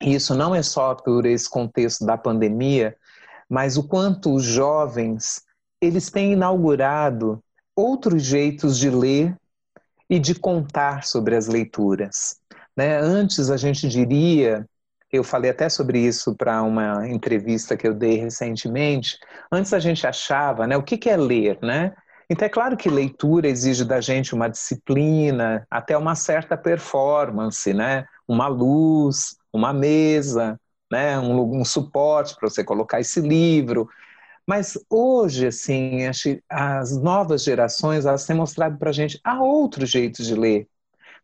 e 0.00 0.14
isso 0.14 0.34
não 0.34 0.54
é 0.54 0.62
só 0.62 0.94
por 0.94 1.24
esse 1.24 1.48
contexto 1.48 2.04
da 2.04 2.18
pandemia, 2.18 2.96
mas 3.48 3.76
o 3.76 3.84
quanto 3.84 4.34
os 4.34 4.44
jovens 4.44 5.42
eles 5.80 6.10
têm 6.10 6.32
inaugurado 6.32 7.42
outros 7.74 8.22
jeitos 8.22 8.78
de 8.78 8.90
ler 8.90 9.36
e 10.08 10.18
de 10.18 10.34
contar 10.34 11.04
sobre 11.04 11.34
as 11.34 11.46
leituras. 11.46 12.36
Né? 12.76 12.98
Antes 12.98 13.50
a 13.50 13.56
gente 13.56 13.88
diria 13.88 14.66
eu 15.12 15.22
falei 15.22 15.50
até 15.50 15.68
sobre 15.68 15.98
isso 15.98 16.34
para 16.34 16.62
uma 16.62 17.06
entrevista 17.08 17.76
que 17.76 17.86
eu 17.86 17.92
dei 17.92 18.16
recentemente. 18.16 19.18
Antes 19.52 19.74
a 19.74 19.78
gente 19.78 20.06
achava, 20.06 20.66
né, 20.66 20.76
o 20.76 20.82
que, 20.82 20.96
que 20.96 21.10
é 21.10 21.16
ler, 21.16 21.58
né? 21.62 21.94
Então 22.30 22.46
é 22.46 22.48
claro 22.48 22.78
que 22.78 22.88
leitura 22.88 23.46
exige 23.46 23.84
da 23.84 24.00
gente 24.00 24.34
uma 24.34 24.48
disciplina, 24.48 25.66
até 25.70 25.98
uma 25.98 26.14
certa 26.14 26.56
performance, 26.56 27.74
né? 27.74 28.06
Uma 28.26 28.48
luz, 28.48 29.36
uma 29.52 29.72
mesa, 29.72 30.58
né? 30.90 31.18
Um, 31.18 31.60
um 31.60 31.64
suporte 31.64 32.34
para 32.36 32.48
você 32.48 32.64
colocar 32.64 33.00
esse 33.00 33.20
livro. 33.20 33.86
Mas 34.46 34.78
hoje, 34.90 35.46
assim, 35.46 36.00
as 36.48 36.96
novas 36.96 37.44
gerações 37.44 38.06
elas 38.06 38.24
têm 38.26 38.34
mostrado 38.36 38.78
para 38.78 38.90
a 38.90 38.92
gente 38.92 39.20
há 39.22 39.42
outros 39.42 39.90
jeitos 39.90 40.26
de 40.26 40.34
ler, 40.34 40.66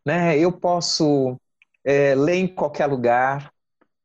né? 0.05 0.39
Eu 0.39 0.53
posso 0.53 1.41
é, 1.84 2.14
ler 2.14 2.36
em 2.36 2.47
qualquer 2.47 2.86
lugar, 2.86 3.51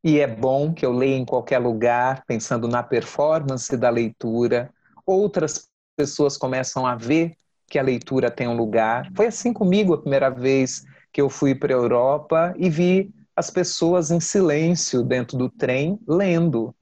e 0.03 0.19
é 0.19 0.27
bom 0.27 0.73
que 0.73 0.85
eu 0.85 0.91
leia 0.91 1.15
em 1.15 1.23
qualquer 1.23 1.59
lugar, 1.59 2.23
pensando 2.27 2.67
na 2.67 2.83
performance 2.83 3.75
da 3.77 3.89
leitura. 3.89 4.69
Outras 5.05 5.69
pessoas 5.95 6.35
começam 6.35 6.85
a 6.85 6.95
ver 6.95 7.33
que 7.67 7.79
a 7.79 7.83
leitura 7.83 8.29
tem 8.29 8.47
um 8.47 8.57
lugar. 8.57 9.09
Foi 9.15 9.27
assim 9.27 9.53
comigo 9.53 9.93
a 9.93 10.01
primeira 10.01 10.29
vez 10.29 10.83
que 11.11 11.21
eu 11.21 11.29
fui 11.29 11.55
para 11.55 11.73
a 11.73 11.77
Europa 11.77 12.53
e 12.57 12.69
vi 12.69 13.13
as 13.35 13.49
pessoas 13.49 14.11
em 14.11 14.19
silêncio 14.19 15.03
dentro 15.03 15.37
do 15.37 15.49
trem 15.49 15.97
lendo. 16.05 16.75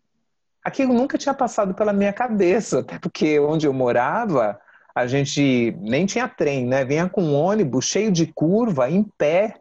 Aquilo 0.64 0.94
nunca 0.94 1.18
tinha 1.18 1.34
passado 1.34 1.74
pela 1.74 1.94
minha 1.94 2.14
cabeça, 2.14 2.80
até 2.80 2.98
porque 2.98 3.40
onde 3.40 3.68
eu 3.68 3.74
morava, 3.74 4.60
a 4.96 5.08
gente 5.08 5.76
nem 5.80 6.06
tinha 6.06 6.28
trem, 6.28 6.66
né? 6.66 6.84
Vinha 6.84 7.08
com 7.08 7.24
um 7.24 7.36
ônibus 7.36 7.86
cheio 7.86 8.12
de 8.12 8.26
curva, 8.28 8.90
em 8.90 9.04
pé. 9.04 9.56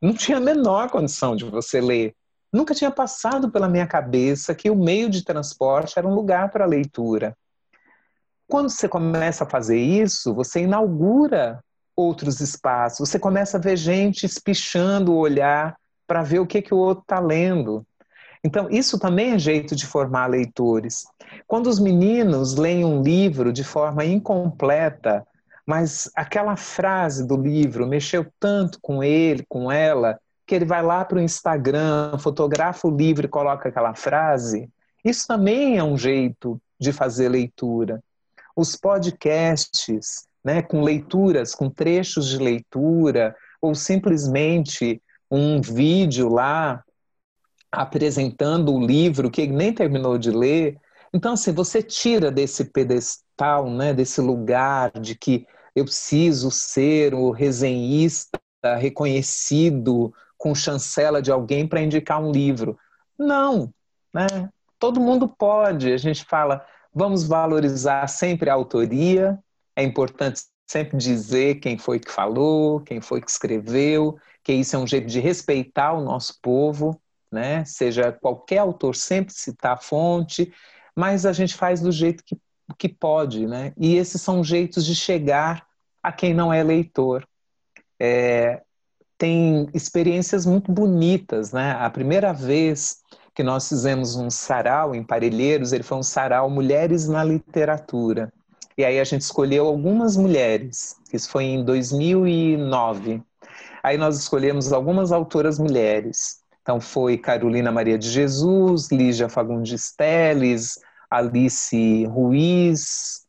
Não 0.00 0.12
tinha 0.12 0.38
a 0.38 0.40
menor 0.40 0.90
condição 0.90 1.36
de 1.36 1.44
você 1.44 1.80
ler. 1.80 2.14
Nunca 2.52 2.74
tinha 2.74 2.90
passado 2.90 3.50
pela 3.50 3.68
minha 3.68 3.86
cabeça 3.86 4.54
que 4.54 4.70
o 4.70 4.76
meio 4.76 5.08
de 5.08 5.24
transporte 5.24 5.98
era 5.98 6.06
um 6.06 6.14
lugar 6.14 6.50
para 6.50 6.66
leitura. 6.66 7.36
Quando 8.48 8.68
você 8.68 8.88
começa 8.88 9.44
a 9.44 9.48
fazer 9.48 9.78
isso, 9.78 10.34
você 10.34 10.62
inaugura 10.62 11.62
outros 11.94 12.40
espaços, 12.40 13.08
você 13.08 13.18
começa 13.18 13.56
a 13.56 13.60
ver 13.60 13.76
gente 13.76 14.26
espichando 14.26 15.12
o 15.12 15.18
olhar 15.18 15.76
para 16.06 16.22
ver 16.22 16.40
o 16.40 16.46
que, 16.46 16.60
que 16.60 16.74
o 16.74 16.78
outro 16.78 17.02
está 17.02 17.20
lendo. 17.20 17.86
Então, 18.42 18.68
isso 18.70 18.98
também 18.98 19.32
é 19.32 19.38
jeito 19.38 19.76
de 19.76 19.86
formar 19.86 20.26
leitores. 20.26 21.04
Quando 21.46 21.68
os 21.68 21.78
meninos 21.78 22.56
leem 22.56 22.84
um 22.84 23.02
livro 23.02 23.52
de 23.52 23.62
forma 23.62 24.04
incompleta, 24.04 25.24
mas 25.64 26.10
aquela 26.16 26.56
frase 26.56 27.24
do 27.24 27.36
livro 27.36 27.86
mexeu 27.86 28.26
tanto 28.40 28.80
com 28.80 29.04
ele, 29.04 29.44
com 29.48 29.70
ela, 29.70 30.18
que 30.50 30.54
ele 30.56 30.64
vai 30.64 30.82
lá 30.82 31.04
para 31.04 31.18
o 31.18 31.22
Instagram, 31.22 32.18
fotografa 32.18 32.88
o 32.88 32.90
livro 32.90 33.24
e 33.24 33.28
coloca 33.28 33.68
aquela 33.68 33.94
frase, 33.94 34.68
isso 35.04 35.24
também 35.28 35.78
é 35.78 35.84
um 35.84 35.96
jeito 35.96 36.60
de 36.76 36.92
fazer 36.92 37.28
leitura. 37.28 38.02
Os 38.56 38.74
podcasts, 38.74 40.26
né, 40.44 40.60
com 40.60 40.82
leituras, 40.82 41.54
com 41.54 41.70
trechos 41.70 42.26
de 42.26 42.38
leitura, 42.38 43.36
ou 43.62 43.76
simplesmente 43.76 45.00
um 45.30 45.60
vídeo 45.60 46.28
lá 46.28 46.82
apresentando 47.70 48.74
o 48.74 48.84
livro 48.84 49.30
que 49.30 49.42
ele 49.42 49.52
nem 49.52 49.72
terminou 49.72 50.18
de 50.18 50.32
ler. 50.32 50.76
Então, 51.14 51.34
assim, 51.34 51.52
você 51.52 51.80
tira 51.80 52.28
desse 52.28 52.64
pedestal, 52.64 53.70
né, 53.70 53.94
desse 53.94 54.20
lugar 54.20 54.90
de 55.00 55.14
que 55.14 55.46
eu 55.76 55.84
preciso 55.84 56.50
ser 56.50 57.14
o 57.14 57.30
resenhista 57.30 58.40
reconhecido 58.80 60.12
com 60.40 60.54
chancela 60.54 61.20
de 61.20 61.30
alguém 61.30 61.68
para 61.68 61.82
indicar 61.82 62.20
um 62.20 62.32
livro. 62.32 62.78
Não, 63.18 63.72
né? 64.12 64.48
Todo 64.78 64.98
mundo 64.98 65.28
pode. 65.28 65.92
A 65.92 65.98
gente 65.98 66.24
fala, 66.24 66.64
vamos 66.92 67.26
valorizar 67.26 68.08
sempre 68.08 68.48
a 68.48 68.54
autoria. 68.54 69.38
É 69.76 69.82
importante 69.82 70.40
sempre 70.66 70.96
dizer 70.96 71.56
quem 71.56 71.76
foi 71.76 72.00
que 72.00 72.10
falou, 72.10 72.80
quem 72.80 73.00
foi 73.00 73.20
que 73.20 73.30
escreveu, 73.30 74.16
que 74.42 74.52
isso 74.52 74.74
é 74.74 74.78
um 74.78 74.86
jeito 74.86 75.06
de 75.06 75.20
respeitar 75.20 75.92
o 75.92 76.00
nosso 76.00 76.40
povo 76.40 76.98
né? 77.30 77.64
Seja 77.64 78.12
qualquer 78.12 78.58
autor 78.58 78.96
sempre 78.96 79.32
citar 79.32 79.74
a 79.74 79.80
fonte, 79.80 80.52
mas 80.94 81.24
a 81.24 81.32
gente 81.32 81.54
faz 81.54 81.80
do 81.80 81.92
jeito 81.92 82.24
que, 82.24 82.36
que 82.76 82.88
pode, 82.88 83.46
né? 83.46 83.72
E 83.78 83.94
esses 83.96 84.20
são 84.20 84.42
jeitos 84.42 84.84
de 84.84 84.94
chegar 84.94 85.66
a 86.02 86.10
quem 86.10 86.34
não 86.34 86.52
é 86.52 86.62
leitor. 86.62 87.26
É, 87.98 88.62
tem 89.20 89.68
experiências 89.74 90.46
muito 90.46 90.72
bonitas, 90.72 91.52
né? 91.52 91.72
A 91.78 91.90
primeira 91.90 92.32
vez 92.32 93.02
que 93.34 93.42
nós 93.42 93.68
fizemos 93.68 94.16
um 94.16 94.30
sarau 94.30 94.94
em 94.94 95.04
Parelheiros, 95.04 95.74
ele 95.74 95.82
foi 95.82 95.98
um 95.98 96.02
sarau 96.02 96.48
Mulheres 96.48 97.06
na 97.06 97.22
Literatura. 97.22 98.32
E 98.78 98.84
aí 98.84 98.98
a 98.98 99.04
gente 99.04 99.20
escolheu 99.20 99.66
algumas 99.66 100.16
mulheres, 100.16 100.96
isso 101.12 101.28
foi 101.28 101.44
em 101.44 101.62
2009. 101.62 103.22
Aí 103.82 103.98
nós 103.98 104.18
escolhemos 104.18 104.72
algumas 104.72 105.12
autoras 105.12 105.58
mulheres. 105.58 106.38
Então 106.62 106.80
foi 106.80 107.18
Carolina 107.18 107.70
Maria 107.70 107.98
de 107.98 108.08
Jesus, 108.08 108.90
Lígia 108.90 109.28
Fagundes 109.28 109.94
Teles, 109.94 110.78
Alice 111.10 112.06
Ruiz 112.06 113.26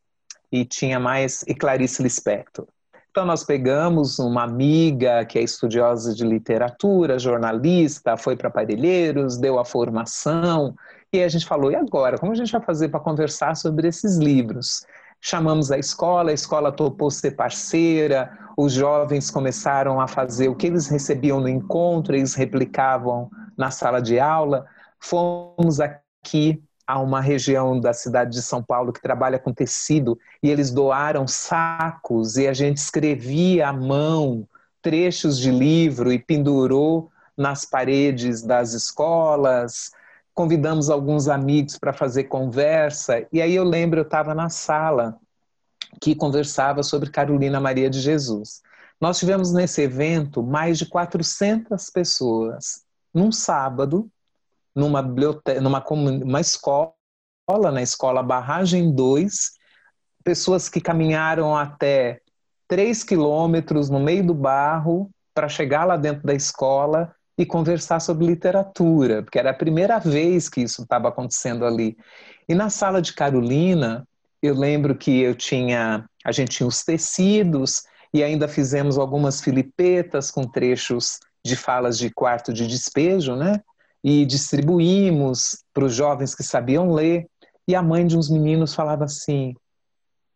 e 0.50 0.64
tinha 0.64 1.02
mais 1.02 1.44
e 1.46 1.54
Clarice 1.54 2.02
Lispector. 2.02 2.66
Então 3.12 3.26
nós 3.26 3.44
pegamos 3.44 4.20
uma 4.20 4.44
amiga 4.44 5.26
que 5.26 5.38
é 5.38 5.44
estudiosa 5.44 6.16
de 6.16 6.26
literatura, 6.26 7.20
jornalista, 7.20 8.16
foi 8.16 8.38
para 8.38 8.50
Parelheiros, 8.50 9.38
deu 9.38 9.60
a 9.60 9.66
formação 9.66 10.74
e 11.12 11.22
a 11.22 11.28
gente 11.28 11.46
falou: 11.46 11.72
e 11.72 11.76
agora? 11.76 12.18
Como 12.18 12.32
a 12.32 12.36
gente 12.36 12.52
vai 12.52 12.62
fazer 12.62 12.90
para 12.90 13.00
conversar 13.00 13.56
sobre 13.56 13.88
esses 13.88 14.18
livros? 14.18 14.86
chamamos 15.22 15.72
a 15.72 15.78
escola, 15.78 16.32
a 16.32 16.34
escola 16.34 16.72
topou 16.72 17.12
ser 17.12 17.32
parceira, 17.32 18.36
os 18.58 18.74
jovens 18.74 19.30
começaram 19.30 20.02
a 20.02 20.08
fazer 20.08 20.50
o 20.50 20.56
que 20.56 20.68
eles 20.68 20.88
recebiam 20.88 21.40
no 21.40 21.48
encontro, 21.48 22.16
eles 22.16 22.34
replicavam 22.34 23.30
na 23.56 23.70
sala 23.70 24.02
de 24.02 24.20
aula. 24.20 24.66
Fomos 25.00 25.80
aqui 25.80 26.62
a 26.86 27.00
uma 27.00 27.22
região 27.22 27.80
da 27.80 27.94
cidade 27.94 28.32
de 28.32 28.42
São 28.42 28.64
Paulo 28.64 28.94
que 28.94 29.02
trabalha 29.02 29.40
com 29.40 29.54
tecido 29.54 30.18
e 30.42 30.50
eles 30.50 30.72
doaram 30.72 31.28
sacos 31.28 32.38
e 32.38 32.48
a 32.48 32.54
gente 32.54 32.78
escrevia 32.78 33.70
à 33.70 33.74
mão 33.74 34.48
trechos 34.82 35.38
de 35.38 35.52
livro 35.52 36.12
e 36.12 36.20
pendurou 36.20 37.10
nas 37.38 37.66
paredes 37.66 38.42
das 38.42 38.74
escolas 38.74 39.92
convidamos 40.34 40.90
alguns 40.90 41.28
amigos 41.28 41.78
para 41.78 41.94
fazer 41.94 42.26
conversa, 42.26 43.26
e 43.32 43.42
aí 43.42 43.54
eu 43.54 43.64
lembro, 43.64 44.00
eu 44.00 44.04
estava 44.04 44.34
na 44.34 44.50
sala 44.50 45.18
que 46.00 46.16
conversava 46.16 46.84
sobre 46.84 47.10
Carolina 47.10 47.60
Maria 47.60 47.90
de 47.90 48.00
Jesus. 48.00 48.62
Nós 49.00 49.20
tivemos 49.20 49.52
nesse 49.52 49.82
evento 49.82 50.42
mais 50.42 50.78
de 50.78 50.86
400 50.86 51.90
pessoas, 51.90 52.84
num 53.14 53.32
sábado, 53.32 54.10
numa, 54.76 55.02
biblioteca, 55.02 55.62
numa 55.62 55.84
uma 55.90 56.40
escola, 56.40 56.94
na 57.72 57.82
escola 57.82 58.24
Barragem 58.24 58.94
2, 58.94 59.52
pessoas 60.24 60.70
que 60.70 60.80
caminharam 60.80 61.56
até 61.56 62.22
3 62.68 63.04
quilômetros 63.04 63.90
no 63.90 64.00
meio 64.00 64.26
do 64.26 64.34
barro 64.34 65.10
para 65.34 65.50
chegar 65.50 65.86
lá 65.86 65.98
dentro 65.98 66.26
da 66.26 66.34
escola 66.34 67.14
e 67.38 67.46
conversar 67.46 68.00
sobre 68.00 68.26
literatura, 68.26 69.24
porque 69.24 69.40
era 69.40 69.52
a 69.52 69.54
primeira 69.54 70.00
vez 70.00 70.48
que 70.48 70.62
isso 70.62 70.84
estava 70.84 71.10
acontecendo 71.10 71.66
ali. 71.66 71.98
E 72.48 72.54
na 72.54 72.70
sala 72.70 73.02
de 73.02 73.14
Carolina, 73.14 74.08
eu 74.42 74.56
lembro 74.56 74.96
que 74.96 75.22
eu 75.22 75.36
tinha, 75.36 76.06
a 76.24 76.32
gente 76.32 76.58
tinha 76.58 76.68
os 76.68 76.84
tecidos 76.84 77.84
e 78.14 78.24
ainda 78.24 78.48
fizemos 78.48 78.98
algumas 78.98 79.42
filipetas 79.42 80.30
com 80.30 80.44
trechos 80.44 81.20
de 81.44 81.56
falas 81.56 81.98
de 81.98 82.10
quarto 82.10 82.54
de 82.54 82.68
despejo, 82.68 83.36
né? 83.36 83.62
E 84.04 84.26
distribuímos 84.26 85.64
para 85.74 85.86
os 85.86 85.94
jovens 85.94 86.34
que 86.34 86.44
sabiam 86.44 86.92
ler. 86.92 87.28
E 87.68 87.76
a 87.76 87.82
mãe 87.82 88.06
de 88.06 88.18
uns 88.18 88.30
meninos 88.30 88.74
falava 88.74 89.06
assim: 89.06 89.54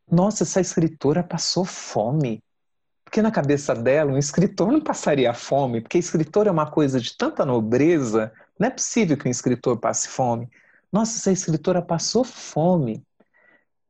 Nossa, 0.09 0.43
essa 0.43 0.61
escritora 0.61 1.23
passou 1.23 1.65
fome. 1.65 2.43
Porque 3.03 3.21
na 3.21 3.31
cabeça 3.31 3.73
dela, 3.73 4.11
um 4.11 4.17
escritor 4.17 4.71
não 4.71 4.81
passaria 4.81 5.33
fome, 5.33 5.79
porque 5.79 5.97
escritor 5.97 6.47
é 6.47 6.51
uma 6.51 6.69
coisa 6.69 6.99
de 6.99 7.15
tanta 7.15 7.45
nobreza, 7.45 8.33
não 8.59 8.67
é 8.67 8.71
possível 8.71 9.15
que 9.15 9.27
um 9.27 9.31
escritor 9.31 9.77
passe 9.77 10.09
fome. 10.09 10.49
Nossa, 10.91 11.17
essa 11.17 11.31
escritora 11.31 11.81
passou 11.81 12.23
fome. 12.23 13.03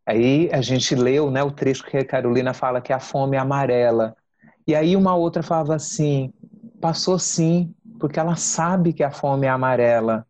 Aí 0.05 0.49
a 0.51 0.61
gente 0.61 0.93
leu 0.93 1.31
né, 1.31 1.41
o 1.41 1.51
trecho 1.51 1.83
que 1.83 1.97
a 1.97 2.05
Carolina 2.05 2.53
fala 2.53 2.81
que 2.81 2.93
a 2.93 2.99
fome 2.99 3.37
é 3.37 3.39
amarela. 3.39 4.15
E 4.67 4.75
aí 4.75 4.95
uma 4.95 5.15
outra 5.15 5.41
falava 5.41 5.75
assim: 5.75 6.33
passou 6.79 7.17
sim, 7.19 7.73
porque 7.99 8.19
ela 8.19 8.35
sabe 8.35 8.93
que 8.93 9.03
a 9.03 9.11
fome 9.11 9.47
é 9.47 9.49
amarela. 9.49 10.25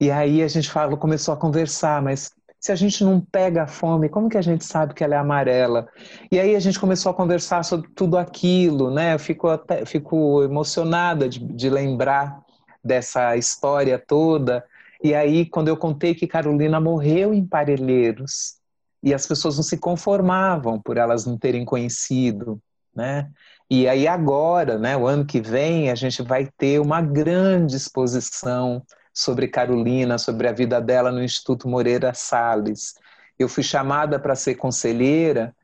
E 0.00 0.10
aí 0.10 0.42
a 0.42 0.48
gente 0.48 0.70
falou, 0.70 0.96
começou 0.96 1.32
a 1.34 1.36
conversar, 1.36 2.02
mas 2.02 2.30
se 2.60 2.72
a 2.72 2.74
gente 2.74 3.04
não 3.04 3.20
pega 3.20 3.62
a 3.62 3.66
fome, 3.66 4.08
como 4.08 4.28
que 4.28 4.36
a 4.36 4.42
gente 4.42 4.64
sabe 4.64 4.94
que 4.94 5.04
ela 5.04 5.14
é 5.14 5.18
amarela? 5.18 5.88
E 6.30 6.38
aí 6.38 6.56
a 6.56 6.60
gente 6.60 6.80
começou 6.80 7.10
a 7.10 7.14
conversar 7.14 7.64
sobre 7.64 7.88
tudo 7.94 8.18
aquilo, 8.18 8.90
né? 8.90 9.14
Eu 9.14 9.18
fico, 9.18 9.48
até, 9.48 9.84
fico 9.86 10.42
emocionada 10.42 11.28
de, 11.28 11.38
de 11.38 11.70
lembrar 11.70 12.40
dessa 12.82 13.36
história 13.36 13.98
toda. 13.98 14.64
E 15.02 15.14
aí, 15.14 15.46
quando 15.46 15.68
eu 15.68 15.76
contei 15.76 16.14
que 16.14 16.26
Carolina 16.26 16.80
morreu 16.80 17.32
em 17.32 17.46
Parelheiros, 17.46 18.56
e 19.02 19.14
as 19.14 19.26
pessoas 19.26 19.56
não 19.56 19.62
se 19.62 19.78
conformavam 19.78 20.80
por 20.80 20.96
elas 20.96 21.24
não 21.24 21.38
terem 21.38 21.64
conhecido, 21.64 22.60
né? 22.94 23.30
E 23.68 23.88
aí 23.88 24.06
agora, 24.06 24.78
né, 24.78 24.96
o 24.96 25.06
ano 25.06 25.24
que 25.26 25.40
vem, 25.40 25.90
a 25.90 25.94
gente 25.94 26.22
vai 26.22 26.48
ter 26.56 26.80
uma 26.80 27.02
grande 27.02 27.76
exposição 27.76 28.82
sobre 29.12 29.48
Carolina, 29.48 30.18
sobre 30.18 30.46
a 30.46 30.52
vida 30.52 30.80
dela 30.80 31.10
no 31.10 31.22
Instituto 31.22 31.68
Moreira 31.68 32.14
Salles. 32.14 32.94
Eu 33.38 33.48
fui 33.48 33.62
chamada 33.62 34.20
para 34.20 34.34
ser 34.36 34.54
conselheira 34.54 35.54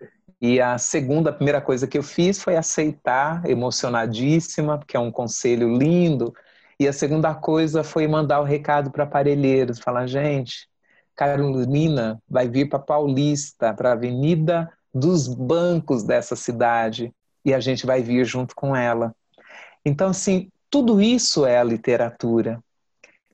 e 0.41 0.61
a 0.61 0.77
segunda, 0.79 1.31
a 1.31 1.33
primeira 1.33 1.61
coisa 1.61 1.87
que 1.87 1.97
eu 1.97 2.03
fiz 2.03 2.43
foi 2.43 2.57
aceitar, 2.57 3.49
emocionadíssima, 3.49 4.77
porque 4.77 4.97
é 4.97 5.01
um 5.01 5.13
conselho 5.13 5.77
lindo. 5.79 6.35
E 6.81 6.89
a 6.89 6.93
segunda 6.93 7.33
coisa 7.33 7.85
foi 7.85 8.09
mandar 8.09 8.41
o 8.41 8.45
recado 8.45 8.91
para 8.91 9.05
aparelheiros, 9.05 9.79
falar, 9.79 10.09
gente, 10.09 10.67
Carolina 11.15 12.21
vai 12.29 12.49
vir 12.49 12.69
para 12.69 12.81
Paulista, 12.81 13.73
para 13.73 13.91
a 13.91 13.93
Avenida 13.93 14.69
dos 14.93 15.29
Bancos 15.29 16.03
dessa 16.03 16.35
cidade, 16.35 17.15
e 17.45 17.53
a 17.53 17.61
gente 17.61 17.87
vai 17.87 18.03
vir 18.03 18.25
junto 18.25 18.55
com 18.55 18.75
ela. 18.75 19.15
Então, 19.85 20.09
assim, 20.09 20.51
tudo 20.71 21.01
isso 21.01 21.45
é 21.45 21.59
a 21.59 21.65
literatura. 21.65 22.63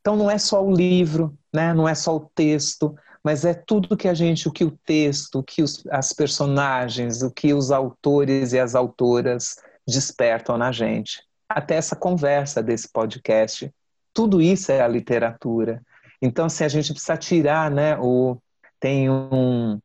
Então, 0.00 0.16
não 0.16 0.30
é 0.30 0.38
só 0.38 0.64
o 0.64 0.74
livro, 0.74 1.36
né? 1.52 1.74
não 1.74 1.88
é 1.88 1.94
só 1.94 2.16
o 2.16 2.30
texto, 2.34 2.96
mas 3.22 3.44
é 3.44 3.52
tudo 3.52 3.96
que 3.96 4.08
a 4.08 4.14
gente, 4.14 4.48
o 4.48 4.52
que 4.52 4.64
o 4.64 4.70
texto, 4.84 5.40
o 5.40 5.42
que 5.42 5.62
os, 5.62 5.86
as 5.90 6.12
personagens, 6.12 7.22
o 7.22 7.30
que 7.30 7.52
os 7.52 7.70
autores 7.70 8.52
e 8.52 8.58
as 8.58 8.74
autoras 8.74 9.56
despertam 9.86 10.56
na 10.56 10.72
gente. 10.72 11.22
Até 11.48 11.76
essa 11.76 11.96
conversa 11.96 12.62
desse 12.62 12.88
podcast, 12.90 13.70
tudo 14.14 14.40
isso 14.40 14.72
é 14.72 14.80
a 14.80 14.88
literatura. 14.88 15.82
Então, 16.20 16.46
assim, 16.46 16.64
a 16.64 16.68
gente 16.68 16.92
precisa 16.92 17.16
tirar, 17.16 17.70
né, 17.70 17.96
o, 17.98 18.36
tem 18.80 19.10
um, 19.10 19.78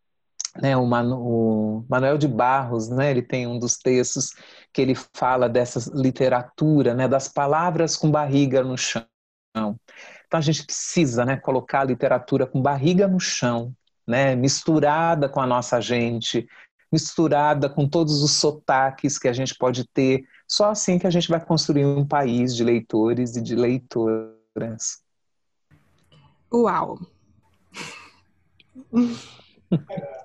né, 0.62 0.78
o, 0.78 0.86
Manu, 0.86 1.18
o 1.20 1.86
Manuel 1.90 2.18
de 2.18 2.28
Barros, 2.28 2.90
né, 2.90 3.10
ele 3.12 3.22
tem 3.22 3.48
um 3.48 3.58
dos 3.58 3.78
textos 3.78 4.32
que 4.72 4.82
ele 4.82 4.96
fala 5.16 5.50
dessa 5.50 5.92
literatura, 5.94 6.94
né, 6.94 7.08
das 7.08 7.28
palavras 7.28 7.96
com 7.96 8.12
barriga 8.12 8.64
no 8.64 8.78
chão. 8.78 9.06
Então 9.56 10.40
a 10.40 10.42
gente 10.42 10.64
precisa, 10.66 11.26
né, 11.26 11.38
colocar 11.38 11.82
a 11.82 11.86
literatura 11.86 12.46
com 12.46 12.62
barriga 12.62 13.08
no 13.08 13.20
chão, 13.20 13.74
né, 14.08 14.36
misturada 14.36 15.28
com 15.28 15.42
a 15.42 15.48
nossa 15.48 15.82
gente, 15.82 16.48
misturada 16.92 17.68
com 17.68 17.88
todos 17.88 18.22
os 18.22 18.34
sotaques 18.34 19.18
que 19.18 19.28
a 19.28 19.34
gente 19.34 19.56
pode 19.56 19.88
ter. 19.88 20.24
Só 20.48 20.70
assim 20.70 21.00
que 21.00 21.08
a 21.08 21.10
gente 21.10 21.30
vai 21.30 21.44
construir 21.44 21.86
um 21.86 22.06
país 22.06 22.56
de 22.56 22.64
leitores 22.64 23.36
e 23.36 23.42
de 23.42 23.56
leitoras. 23.56 25.02
Uau! 26.52 27.00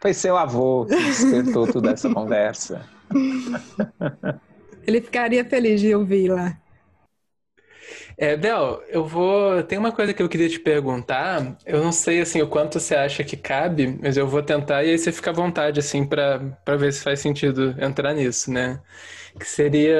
Foi 0.00 0.14
seu 0.14 0.36
avô 0.36 0.86
que 0.86 0.94
despertou 0.94 1.66
toda 1.70 1.90
essa 1.90 2.12
conversa. 2.12 2.88
Ele 4.86 5.00
ficaria 5.00 5.44
feliz 5.44 5.80
de 5.80 5.94
ouvi-la. 5.94 6.56
É, 8.16 8.36
Bel, 8.36 8.82
eu 8.88 9.04
vou. 9.06 9.62
Tem 9.62 9.78
uma 9.78 9.92
coisa 9.92 10.12
que 10.12 10.22
eu 10.22 10.28
queria 10.28 10.48
te 10.48 10.58
perguntar. 10.58 11.56
Eu 11.64 11.82
não 11.82 11.92
sei 11.92 12.20
assim 12.20 12.42
o 12.42 12.48
quanto 12.48 12.80
você 12.80 12.94
acha 12.96 13.22
que 13.22 13.36
cabe, 13.36 13.98
mas 14.02 14.16
eu 14.16 14.26
vou 14.26 14.42
tentar 14.42 14.84
e 14.84 14.90
aí 14.90 14.98
você 14.98 15.12
fica 15.12 15.30
à 15.30 15.32
vontade 15.32 15.78
assim 15.78 16.04
para 16.06 16.40
para 16.64 16.76
ver 16.76 16.92
se 16.92 17.02
faz 17.02 17.20
sentido 17.20 17.74
entrar 17.80 18.14
nisso, 18.14 18.50
né? 18.50 18.80
Que 19.38 19.46
seria 19.46 19.96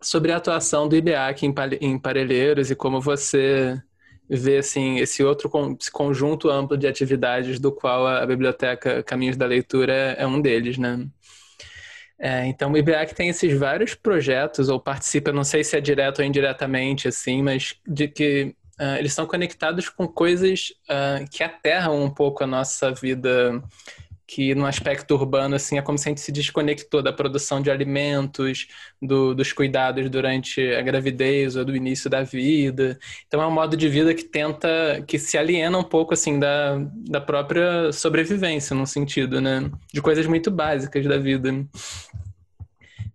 sobre 0.00 0.32
a 0.32 0.36
atuação 0.36 0.88
do 0.88 0.96
IBEAC 0.96 1.46
em, 1.46 1.54
em 1.80 1.98
Parelheiros 1.98 2.70
e 2.70 2.76
como 2.76 3.00
você 3.00 3.80
ver 4.30 4.58
assim 4.58 4.98
esse 4.98 5.24
outro 5.24 5.50
esse 5.78 5.90
conjunto 5.90 6.48
amplo 6.48 6.76
de 6.76 6.86
atividades 6.86 7.58
do 7.58 7.72
qual 7.72 8.06
a 8.06 8.24
biblioteca 8.24 9.02
Caminhos 9.02 9.36
da 9.36 9.44
Leitura 9.44 9.92
é, 9.92 10.24
um 10.26 10.40
deles, 10.40 10.78
né? 10.78 11.04
É, 12.16 12.46
então 12.46 12.70
o 12.70 12.76
IBEAC 12.76 13.14
tem 13.14 13.30
esses 13.30 13.58
vários 13.58 13.94
projetos 13.94 14.68
ou 14.68 14.78
participa, 14.78 15.32
não 15.32 15.42
sei 15.42 15.64
se 15.64 15.76
é 15.76 15.80
direto 15.80 16.18
ou 16.20 16.24
indiretamente 16.24 17.08
assim, 17.08 17.42
mas 17.42 17.74
de 17.86 18.06
que 18.08 18.54
uh, 18.78 18.96
eles 18.98 19.14
são 19.14 19.26
conectados 19.26 19.88
com 19.88 20.06
coisas 20.06 20.68
uh, 20.84 21.28
que 21.30 21.42
aterram 21.42 22.04
um 22.04 22.10
pouco 22.10 22.44
a 22.44 22.46
nossa 22.46 22.92
vida 22.92 23.62
que 24.30 24.54
no 24.54 24.64
aspecto 24.64 25.16
urbano 25.16 25.56
assim 25.56 25.76
é 25.76 25.82
como 25.82 25.98
se 25.98 26.08
a 26.08 26.10
gente 26.10 26.20
se 26.20 26.30
desconectou 26.30 27.02
da 27.02 27.12
produção 27.12 27.60
de 27.60 27.68
alimentos, 27.68 28.68
do, 29.02 29.34
dos 29.34 29.52
cuidados 29.52 30.08
durante 30.08 30.60
a 30.72 30.80
gravidez 30.82 31.56
ou 31.56 31.64
do 31.64 31.74
início 31.74 32.08
da 32.08 32.22
vida. 32.22 32.96
Então 33.26 33.42
é 33.42 33.46
um 33.46 33.50
modo 33.50 33.76
de 33.76 33.88
vida 33.88 34.14
que 34.14 34.22
tenta, 34.22 35.02
que 35.04 35.18
se 35.18 35.36
aliena 35.36 35.76
um 35.76 35.82
pouco 35.82 36.14
assim 36.14 36.38
da, 36.38 36.78
da 37.08 37.20
própria 37.20 37.92
sobrevivência, 37.92 38.76
num 38.76 38.86
sentido, 38.86 39.40
né, 39.40 39.68
de 39.92 40.00
coisas 40.00 40.24
muito 40.26 40.48
básicas 40.48 41.04
da 41.06 41.18
vida. 41.18 41.66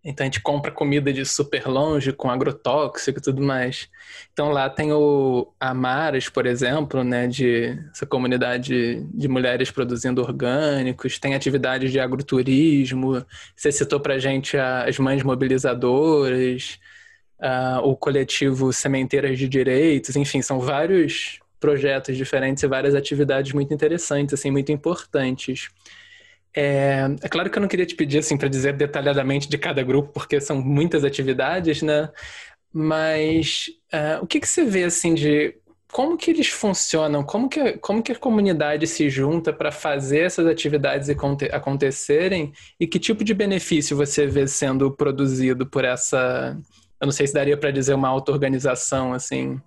Então 0.05 0.23
a 0.23 0.27
gente 0.27 0.39
compra 0.39 0.71
comida 0.71 1.11
de 1.11 1.25
super 1.25 1.65
longe, 1.67 2.13
com 2.13 2.29
agrotóxico 2.29 3.17
e 3.17 3.21
tudo 3.21 3.41
mais. 3.41 3.89
Então 4.31 4.51
lá 4.51 4.69
tem 4.69 4.93
o 4.93 5.51
Amaras, 5.59 6.29
por 6.29 6.45
exemplo, 6.45 7.03
né, 7.03 7.27
de 7.27 7.75
essa 7.91 8.05
comunidade 8.05 9.03
de 9.11 9.27
mulheres 9.27 9.71
produzindo 9.71 10.21
orgânicos, 10.21 11.17
tem 11.17 11.33
atividades 11.33 11.91
de 11.91 11.99
agroturismo. 11.99 13.25
Você 13.55 13.71
citou 13.71 13.99
pra 13.99 14.19
gente 14.19 14.55
as 14.57 14.99
mães 14.99 15.23
mobilizadoras, 15.23 16.79
uh, 17.39 17.79
o 17.83 17.95
coletivo 17.97 18.71
Sementeiras 18.71 19.39
de 19.39 19.49
Direitos, 19.49 20.15
enfim, 20.15 20.41
são 20.41 20.59
vários 20.59 21.39
projetos 21.59 22.15
diferentes 22.15 22.61
e 22.61 22.67
várias 22.67 22.93
atividades 22.93 23.51
muito 23.53 23.73
interessantes, 23.73 24.35
assim, 24.35 24.51
muito 24.51 24.71
importantes. 24.71 25.69
É, 26.55 27.07
é, 27.21 27.27
claro 27.27 27.49
que 27.49 27.57
eu 27.57 27.61
não 27.61 27.67
queria 27.67 27.85
te 27.85 27.95
pedir 27.95 28.19
assim 28.19 28.37
para 28.37 28.47
dizer 28.47 28.73
detalhadamente 28.73 29.49
de 29.49 29.57
cada 29.57 29.83
grupo, 29.83 30.13
porque 30.13 30.39
são 30.39 30.61
muitas 30.61 31.03
atividades, 31.03 31.81
né? 31.81 32.09
Mas 32.71 33.65
uh, 33.93 34.23
o 34.23 34.27
que, 34.27 34.39
que 34.39 34.47
você 34.47 34.63
vê 34.63 34.85
assim 34.85 35.13
de 35.13 35.55
como 35.91 36.17
que 36.17 36.31
eles 36.31 36.47
funcionam? 36.49 37.23
Como 37.23 37.49
que, 37.49 37.77
como 37.77 38.03
que 38.03 38.11
a 38.11 38.15
comunidade 38.19 38.87
se 38.87 39.09
junta 39.09 39.53
para 39.53 39.71
fazer 39.71 40.19
essas 40.19 40.45
atividades 40.45 41.09
acontecerem? 41.51 42.51
E 42.79 42.87
que 42.87 42.99
tipo 42.99 43.23
de 43.23 43.33
benefício 43.33 43.95
você 43.95 44.27
vê 44.27 44.47
sendo 44.47 44.91
produzido 44.91 45.65
por 45.65 45.85
essa? 45.85 46.57
Eu 46.99 47.05
não 47.05 47.13
sei 47.13 47.27
se 47.27 47.33
daria 47.33 47.57
para 47.57 47.71
dizer 47.71 47.93
uma 47.93 48.09
auto-organização 48.09 49.13
assim. 49.13 49.61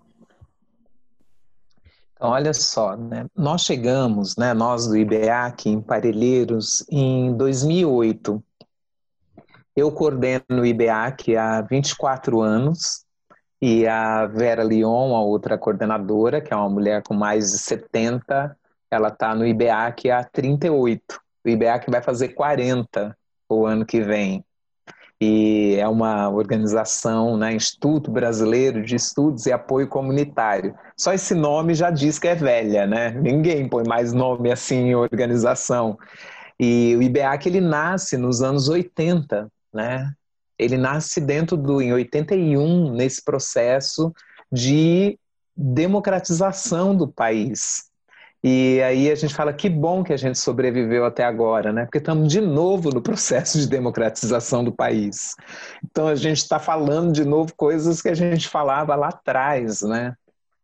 Então, 2.18 2.30
olha 2.30 2.52
só, 2.52 2.96
né? 2.96 3.26
nós 3.36 3.62
chegamos, 3.62 4.36
né, 4.36 4.52
nós 4.52 4.88
do 4.88 4.96
IBEAC, 4.96 5.70
em 5.70 5.80
Parelheiros, 5.80 6.84
em 6.90 7.32
2008. 7.36 8.42
Eu 9.76 9.92
coordeno 9.92 10.42
o 10.50 10.66
IBEAC 10.66 11.36
há 11.36 11.60
24 11.62 12.40
anos 12.40 13.04
e 13.62 13.86
a 13.86 14.26
Vera 14.26 14.64
Leon, 14.64 15.14
a 15.14 15.20
outra 15.20 15.56
coordenadora, 15.56 16.40
que 16.40 16.52
é 16.52 16.56
uma 16.56 16.68
mulher 16.68 17.04
com 17.04 17.14
mais 17.14 17.52
de 17.52 17.58
70, 17.58 18.56
ela 18.90 19.08
está 19.10 19.32
no 19.32 19.46
IBEAC 19.46 20.10
há 20.10 20.24
38. 20.24 21.20
O 21.44 21.48
IBEAC 21.48 21.88
vai 21.88 22.02
fazer 22.02 22.30
40 22.30 23.16
o 23.48 23.64
ano 23.64 23.86
que 23.86 24.00
vem 24.00 24.44
e 25.20 25.74
é 25.76 25.88
uma 25.88 26.28
organização, 26.28 27.36
né, 27.36 27.52
Instituto 27.52 28.10
Brasileiro 28.10 28.84
de 28.84 28.94
Estudos 28.94 29.46
e 29.46 29.52
Apoio 29.52 29.88
Comunitário. 29.88 30.74
Só 30.96 31.12
esse 31.12 31.34
nome 31.34 31.74
já 31.74 31.90
diz 31.90 32.18
que 32.18 32.28
é 32.28 32.36
velha, 32.36 32.86
né? 32.86 33.10
Ninguém 33.10 33.68
põe 33.68 33.84
mais 33.84 34.12
nome 34.12 34.52
assim 34.52 34.76
em 34.76 34.94
organização. 34.94 35.98
E 36.58 36.94
o 36.96 37.02
IBEAC 37.02 37.46
ele 37.48 37.60
nasce 37.60 38.16
nos 38.16 38.42
anos 38.42 38.68
80, 38.68 39.50
né? 39.74 40.12
Ele 40.56 40.76
nasce 40.76 41.20
dentro 41.20 41.56
do 41.56 41.82
em 41.82 41.92
81 41.92 42.92
nesse 42.92 43.24
processo 43.24 44.12
de 44.50 45.18
democratização 45.56 46.96
do 46.96 47.08
país. 47.08 47.87
E 48.42 48.80
aí 48.82 49.10
a 49.10 49.14
gente 49.16 49.34
fala 49.34 49.52
que 49.52 49.68
bom 49.68 50.04
que 50.04 50.12
a 50.12 50.16
gente 50.16 50.38
sobreviveu 50.38 51.04
até 51.04 51.24
agora, 51.24 51.72
né? 51.72 51.84
Porque 51.84 51.98
estamos 51.98 52.30
de 52.30 52.40
novo 52.40 52.90
no 52.90 53.02
processo 53.02 53.58
de 53.58 53.66
democratização 53.66 54.62
do 54.62 54.72
país. 54.72 55.34
Então 55.84 56.06
a 56.06 56.14
gente 56.14 56.38
está 56.38 56.60
falando 56.60 57.12
de 57.12 57.24
novo 57.24 57.52
coisas 57.56 58.00
que 58.00 58.08
a 58.08 58.14
gente 58.14 58.48
falava 58.48 58.94
lá 58.94 59.08
atrás, 59.08 59.82
né? 59.82 60.14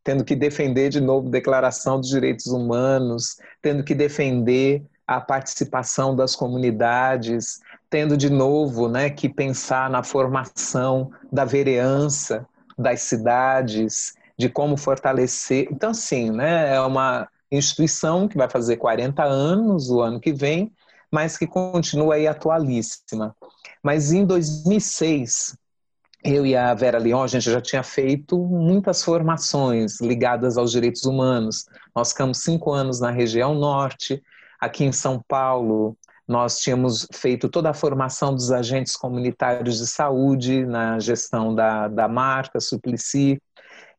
Tendo 0.04 0.24
que 0.24 0.36
defender 0.36 0.88
de 0.88 1.00
novo 1.00 1.28
a 1.28 1.30
Declaração 1.30 1.98
dos 1.98 2.10
Direitos 2.10 2.46
Humanos, 2.46 3.38
tendo 3.60 3.82
que 3.82 3.94
defender 3.94 4.84
a 5.06 5.20
participação 5.20 6.14
das 6.14 6.36
comunidades, 6.36 7.60
tendo 7.90 8.16
de 8.16 8.30
novo, 8.30 8.88
né, 8.88 9.10
que 9.10 9.28
pensar 9.28 9.90
na 9.90 10.02
formação 10.02 11.10
da 11.30 11.44
vereança 11.44 12.46
das 12.76 13.02
cidades, 13.02 14.14
de 14.36 14.48
como 14.48 14.76
fortalecer. 14.76 15.68
Então, 15.70 15.90
assim, 15.90 16.30
né, 16.30 16.74
é 16.74 16.80
uma 16.80 17.28
instituição 17.50 18.28
que 18.28 18.36
vai 18.36 18.48
fazer 18.48 18.76
40 18.76 19.22
anos 19.22 19.90
o 19.90 20.00
ano 20.00 20.20
que 20.20 20.32
vem, 20.32 20.72
mas 21.10 21.36
que 21.36 21.46
continua 21.46 22.14
aí 22.14 22.26
atualíssima. 22.26 23.34
Mas 23.82 24.12
em 24.12 24.24
2006, 24.24 25.56
eu 26.24 26.46
e 26.46 26.56
a 26.56 26.72
Vera 26.74 26.98
Leon, 26.98 27.22
a 27.22 27.26
gente 27.26 27.50
já 27.50 27.60
tinha 27.60 27.82
feito 27.82 28.38
muitas 28.38 29.02
formações 29.02 30.00
ligadas 30.00 30.56
aos 30.56 30.72
direitos 30.72 31.04
humanos. 31.04 31.66
Nós 31.94 32.12
ficamos 32.12 32.38
cinco 32.38 32.72
anos 32.72 32.98
na 32.98 33.10
região 33.10 33.54
norte, 33.54 34.22
aqui 34.58 34.84
em 34.84 34.92
São 34.92 35.22
Paulo, 35.28 35.96
nós 36.26 36.58
tínhamos 36.58 37.06
feito 37.12 37.48
toda 37.48 37.70
a 37.70 37.74
formação 37.74 38.34
dos 38.34 38.50
agentes 38.50 38.96
comunitários 38.96 39.78
de 39.78 39.86
saúde 39.86 40.64
na 40.64 40.98
gestão 40.98 41.54
da, 41.54 41.88
da 41.88 42.08
marca 42.08 42.58
Suplicy. 42.60 43.38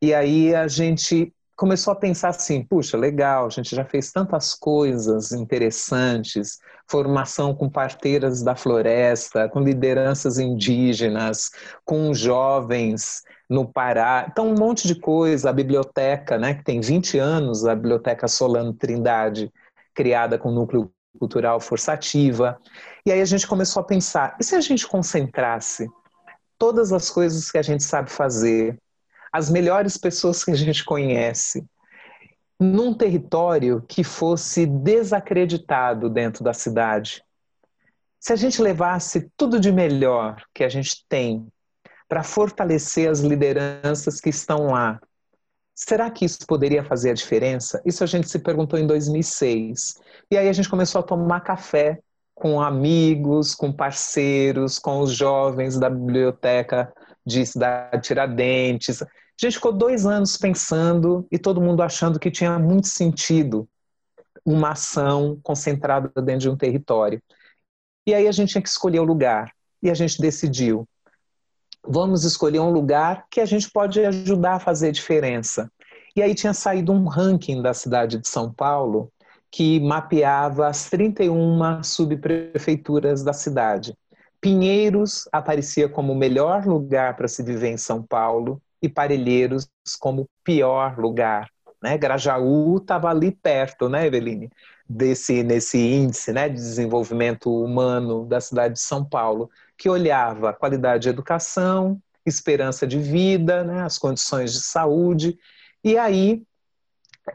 E 0.02 0.14
aí 0.14 0.56
a 0.56 0.68
gente 0.68 1.32
começou 1.56 1.94
a 1.94 1.96
pensar 1.96 2.30
assim: 2.30 2.64
puxa, 2.64 2.98
legal, 2.98 3.46
a 3.46 3.50
gente 3.50 3.76
já 3.76 3.86
fez 3.86 4.12
tantas 4.12 4.54
coisas 4.54 5.32
interessantes, 5.32 6.60
formação 6.88 7.54
com 7.54 7.70
parteiras 7.70 8.44
da 8.44 8.56
floresta, 8.56 9.50
com 9.50 9.62
lideranças 9.62 10.38
indígenas, 10.38 11.52
com 11.84 12.14
jovens 12.14 13.24
no 13.50 13.68
Pará. 13.68 14.28
Então, 14.30 14.50
um 14.50 14.56
monte 14.56 14.88
de 14.88 14.96
coisa. 14.96 15.50
A 15.50 15.54
biblioteca, 15.54 16.38
né, 16.38 16.56
que 16.56 16.64
tem 16.64 16.82
20 16.82 17.18
anos, 17.18 17.66
a 17.66 17.76
Biblioteca 17.76 18.28
Solano 18.28 18.74
Trindade, 18.74 19.52
criada 19.94 20.38
com 20.38 20.52
núcleo 20.52 20.92
cultural 21.18 21.60
forçativa. 21.60 22.60
E 23.06 23.12
aí 23.12 23.22
a 23.22 23.26
gente 23.26 23.48
começou 23.48 23.82
a 23.82 23.86
pensar: 23.86 24.36
e 24.40 24.44
se 24.44 24.56
a 24.56 24.62
gente 24.62 24.88
concentrasse 24.88 25.88
todas 26.58 26.92
as 26.92 27.10
coisas 27.10 27.52
que 27.52 27.58
a 27.58 27.62
gente 27.62 27.84
sabe 27.84 28.10
fazer, 28.10 28.78
as 29.36 29.50
melhores 29.50 29.98
pessoas 29.98 30.46
que 30.46 30.52
a 30.52 30.56
gente 30.56 30.86
conhece, 30.86 31.66
num 32.58 32.94
território 32.94 33.84
que 33.86 34.02
fosse 34.02 34.66
desacreditado 34.66 36.10
dentro 36.10 36.42
da 36.42 36.54
cidade? 36.54 37.22
Se 38.18 38.32
a 38.32 38.38
gente 38.38 38.62
levasse 38.62 39.30
tudo 39.36 39.60
de 39.60 39.74
melhor 39.74 40.42
que 40.54 40.64
a 40.64 40.70
gente 40.70 41.06
tem 41.10 41.46
para 42.08 42.24
fortalecer 42.24 43.10
as 43.10 43.20
lideranças 43.20 44.22
que 44.22 44.30
estão 44.30 44.68
lá, 44.68 45.02
será 45.74 46.10
que 46.10 46.24
isso 46.24 46.48
poderia 46.48 46.86
fazer 46.86 47.10
a 47.10 47.14
diferença? 47.14 47.82
Isso 47.86 48.06
a 48.06 48.08
gente 48.08 48.30
se 48.30 48.40
perguntou 48.40 48.80
em 48.80 48.88
2006. 48.88 49.96
E 50.32 50.38
aí 50.38 50.48
a 50.48 50.54
gente 50.54 50.70
começou 50.70 51.00
a 51.00 51.04
tomar 51.04 51.42
café 51.42 52.00
com 52.34 52.62
amigos, 52.62 53.54
com 53.54 53.70
parceiros, 53.70 54.80
com 54.80 55.02
os 55.02 55.12
jovens 55.12 55.78
da 55.78 55.90
biblioteca 55.90 56.94
de 57.26 57.46
Cidade 57.46 58.02
Tiradentes. 58.02 59.04
A 59.42 59.46
gente 59.46 59.56
ficou 59.56 59.74
dois 59.74 60.06
anos 60.06 60.38
pensando 60.38 61.28
e 61.30 61.38
todo 61.38 61.62
mundo 61.62 61.84
achando 61.84 62.20
que 62.20 62.32
tinha 62.32 62.58
muito 62.58 62.88
sentido 62.88 63.68
uma 64.46 64.72
ação 64.72 65.40
concentrada 65.44 66.10
dentro 66.22 66.42
de 66.42 66.50
um 66.50 66.56
território. 66.56 67.22
E 68.08 68.14
aí 68.14 68.28
a 68.28 68.32
gente 68.32 68.52
tinha 68.52 68.62
que 68.62 68.70
escolher 68.70 69.00
o 69.00 69.04
lugar. 69.04 69.52
E 69.84 69.90
a 69.90 69.94
gente 69.94 70.22
decidiu: 70.22 70.88
vamos 71.86 72.24
escolher 72.24 72.60
um 72.60 72.72
lugar 72.72 73.26
que 73.30 73.42
a 73.42 73.46
gente 73.46 73.70
pode 73.70 74.04
ajudar 74.06 74.56
a 74.56 74.60
fazer 74.60 74.92
diferença. 74.92 75.70
E 76.16 76.22
aí 76.22 76.34
tinha 76.34 76.54
saído 76.54 76.94
um 76.94 77.06
ranking 77.06 77.62
da 77.62 77.74
cidade 77.74 78.18
de 78.18 78.28
São 78.28 78.54
Paulo 78.54 79.12
que 79.52 79.80
mapeava 79.80 80.68
as 80.68 80.90
31 80.90 81.84
subprefeituras 81.84 83.24
da 83.24 83.34
cidade. 83.34 83.94
Pinheiros 84.40 85.28
aparecia 85.32 85.90
como 85.90 86.14
o 86.14 86.16
melhor 86.16 86.66
lugar 86.66 87.16
para 87.16 87.28
se 87.28 87.44
viver 87.44 87.70
em 87.70 87.78
São 87.78 88.02
Paulo 88.02 88.62
e 88.82 88.90
Parelheiros 88.90 89.70
como 90.00 90.30
pior 90.44 90.98
lugar. 90.98 91.50
Né? 91.82 91.98
Grajaú 91.98 92.78
estava 92.78 93.10
ali 93.10 93.32
perto, 93.32 93.88
né, 93.88 94.08
Eveline? 94.08 94.50
Desse, 94.88 95.42
nesse 95.44 95.80
índice 95.80 96.32
né, 96.32 96.48
de 96.48 96.56
desenvolvimento 96.56 97.52
humano 97.52 98.26
da 98.26 98.40
cidade 98.40 98.76
de 98.76 98.80
São 98.80 99.04
Paulo, 99.04 99.50
que 99.76 99.90
olhava 99.90 100.54
qualidade 100.54 101.04
de 101.04 101.10
educação, 101.10 102.00
esperança 102.26 102.86
de 102.86 103.00
vida, 103.00 103.64
né, 103.64 103.82
as 103.82 103.98
condições 103.98 104.54
de 104.54 104.62
saúde. 104.62 105.38
E 105.84 105.98
aí 105.98 106.44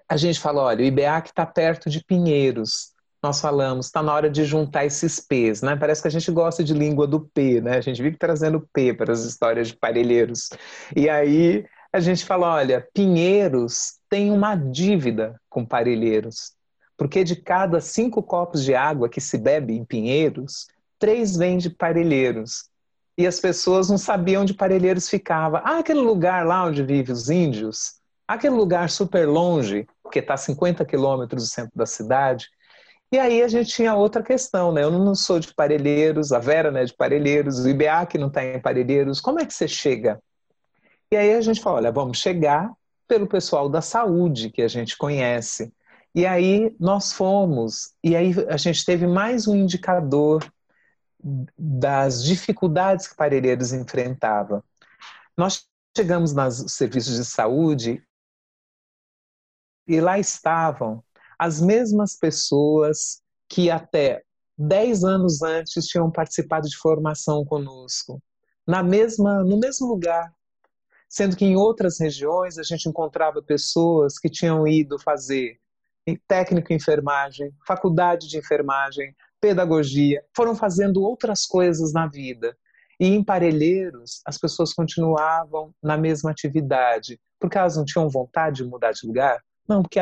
a 0.09 0.17
gente 0.17 0.39
fala, 0.39 0.63
olha, 0.63 0.83
o 0.83 0.87
IBEAC 0.87 1.31
está 1.31 1.45
perto 1.45 1.91
de 1.91 2.05
Pinheiros. 2.05 2.90
Nós 3.23 3.41
falamos, 3.41 3.87
está 3.87 4.03
na 4.03 4.15
hora 4.15 4.31
de 4.31 4.45
juntar 4.45 4.87
esses 4.87 5.21
P's, 5.21 5.61
né? 5.61 5.77
Parece 5.77 6.01
que 6.01 6.09
a 6.09 6.11
gente 6.11 6.31
gosta 6.31 6.65
de 6.65 6.73
língua 6.73 7.07
do 7.07 7.21
P, 7.21 7.61
né? 7.61 7.77
A 7.77 7.81
gente 7.81 8.03
vive 8.03 8.17
trazendo 8.17 8.67
P 8.73 8.95
para 8.95 9.13
as 9.13 9.25
histórias 9.25 9.69
de 9.69 9.77
parelheiros. 9.77 10.49
E 10.97 11.09
aí 11.09 11.67
a 11.93 12.01
gente 12.01 12.25
fala, 12.25 12.55
olha, 12.55 12.87
Pinheiros 12.95 13.99
tem 14.09 14.31
uma 14.31 14.55
dívida 14.55 15.41
com 15.49 15.67
Parelheiros, 15.67 16.53
porque 16.97 17.25
de 17.25 17.35
cada 17.35 17.81
cinco 17.81 18.23
copos 18.23 18.65
de 18.65 18.75
água 18.75 19.09
que 19.09 19.21
se 19.21 19.37
bebe 19.37 19.75
em 19.75 19.85
Pinheiros, 19.85 20.69
três 20.99 21.37
vêm 21.37 21.59
de 21.59 21.69
Parelheiros. 21.69 22.71
E 23.19 23.27
as 23.27 23.41
pessoas 23.41 23.91
não 23.91 23.99
sabiam 23.99 24.43
onde 24.43 24.55
Parelheiros 24.55 25.09
ficava. 25.09 25.59
Ah, 25.65 25.79
aquele 25.81 26.01
lugar 26.01 26.47
lá 26.47 26.65
onde 26.65 26.83
vivem 26.83 27.13
os 27.13 27.29
índios, 27.29 27.97
aquele 28.27 28.55
lugar 28.55 28.89
super 28.89 29.27
longe, 29.27 29.87
que 30.11 30.21
está 30.21 30.35
a 30.35 30.39
50 30.39 30.85
quilômetros 30.85 31.43
do 31.43 31.49
centro 31.49 31.73
da 31.75 31.87
cidade. 31.87 32.49
E 33.13 33.19
aí 33.19 33.43
a 33.43 33.49
gente 33.49 33.73
tinha 33.73 33.95
outra 33.95 34.23
questão, 34.23 34.71
né? 34.71 34.85
Eu 34.85 34.91
não 34.93 35.15
sou 35.17 35.41
de 35.41 35.53
Parelheiros, 35.53 36.31
a 36.31 36.39
Vera 36.39 36.71
não 36.71 36.79
é 36.79 36.85
de 36.85 36.95
Parelheiros, 36.95 37.59
o 37.59 37.69
IBA 37.69 38.07
que 38.07 38.17
não 38.17 38.29
está 38.29 38.45
em 38.45 38.61
Parelheiros, 38.61 39.21
como 39.21 39.41
é 39.41 39.47
que 39.47 39.53
você 39.53 39.67
chega? 39.67 40.23
E 41.11 41.17
aí 41.17 41.35
a 41.35 41.41
gente 41.41 41.61
falou, 41.61 41.79
olha, 41.79 41.91
vamos 41.91 42.19
chegar 42.19 42.73
pelo 43.09 43.27
pessoal 43.27 43.69
da 43.69 43.83
saúde 43.83 44.51
que 44.51 44.63
a 44.63 44.69
gente 44.69 44.97
conhece. 44.97 45.73
E 46.15 46.25
aí 46.25 46.75
nós 46.79 47.13
fomos, 47.13 47.93
e 48.03 48.15
aí 48.15 48.33
a 48.49 48.57
gente 48.57 48.85
teve 48.85 49.09
mais 49.09 49.49
um 49.49 49.57
indicador 49.57 50.49
das 51.59 52.25
dificuldades 52.25 53.09
que 53.09 53.17
Parelheiros 53.17 53.73
enfrentava. 53.73 54.65
Nós 55.37 55.67
chegamos 55.97 56.33
nos 56.33 56.73
serviços 56.73 57.17
de 57.17 57.25
saúde 57.25 58.01
e 59.87 60.01
lá 60.01 60.17
estavam 60.17 61.03
as 61.41 61.59
mesmas 61.59 62.15
pessoas 62.15 63.23
que 63.49 63.71
até 63.71 64.23
10 64.59 65.05
anos 65.05 65.41
antes 65.41 65.87
tinham 65.87 66.11
participado 66.11 66.69
de 66.69 66.77
formação 66.77 67.47
conosco, 67.47 68.23
na 68.67 68.83
mesma, 68.83 69.43
no 69.43 69.59
mesmo 69.59 69.87
lugar, 69.87 70.31
sendo 71.09 71.35
que 71.35 71.47
em 71.47 71.57
outras 71.57 71.99
regiões 71.99 72.59
a 72.59 72.63
gente 72.63 72.91
encontrava 72.91 73.43
pessoas 73.43 74.19
que 74.19 74.29
tinham 74.29 74.69
ido 74.69 74.99
fazer 74.99 75.59
técnico 76.29 76.75
em 76.75 76.77
enfermagem, 76.77 77.55
faculdade 77.67 78.29
de 78.29 78.37
enfermagem, 78.37 79.17
pedagogia, 79.41 80.23
foram 80.37 80.55
fazendo 80.55 81.03
outras 81.03 81.47
coisas 81.47 81.95
na 81.95 82.07
vida. 82.07 82.55
E 83.01 83.07
em 83.07 83.25
Parelheiros, 83.25 84.21
as 84.27 84.37
pessoas 84.37 84.75
continuavam 84.75 85.75
na 85.83 85.97
mesma 85.97 86.33
atividade, 86.33 87.19
porque 87.39 87.57
elas 87.57 87.79
não 87.79 87.85
tinham 87.87 88.11
vontade 88.11 88.57
de 88.57 88.65
mudar 88.65 88.93
de 88.93 89.07
lugar? 89.07 89.43
Não, 89.67 89.81
porque 89.81 90.01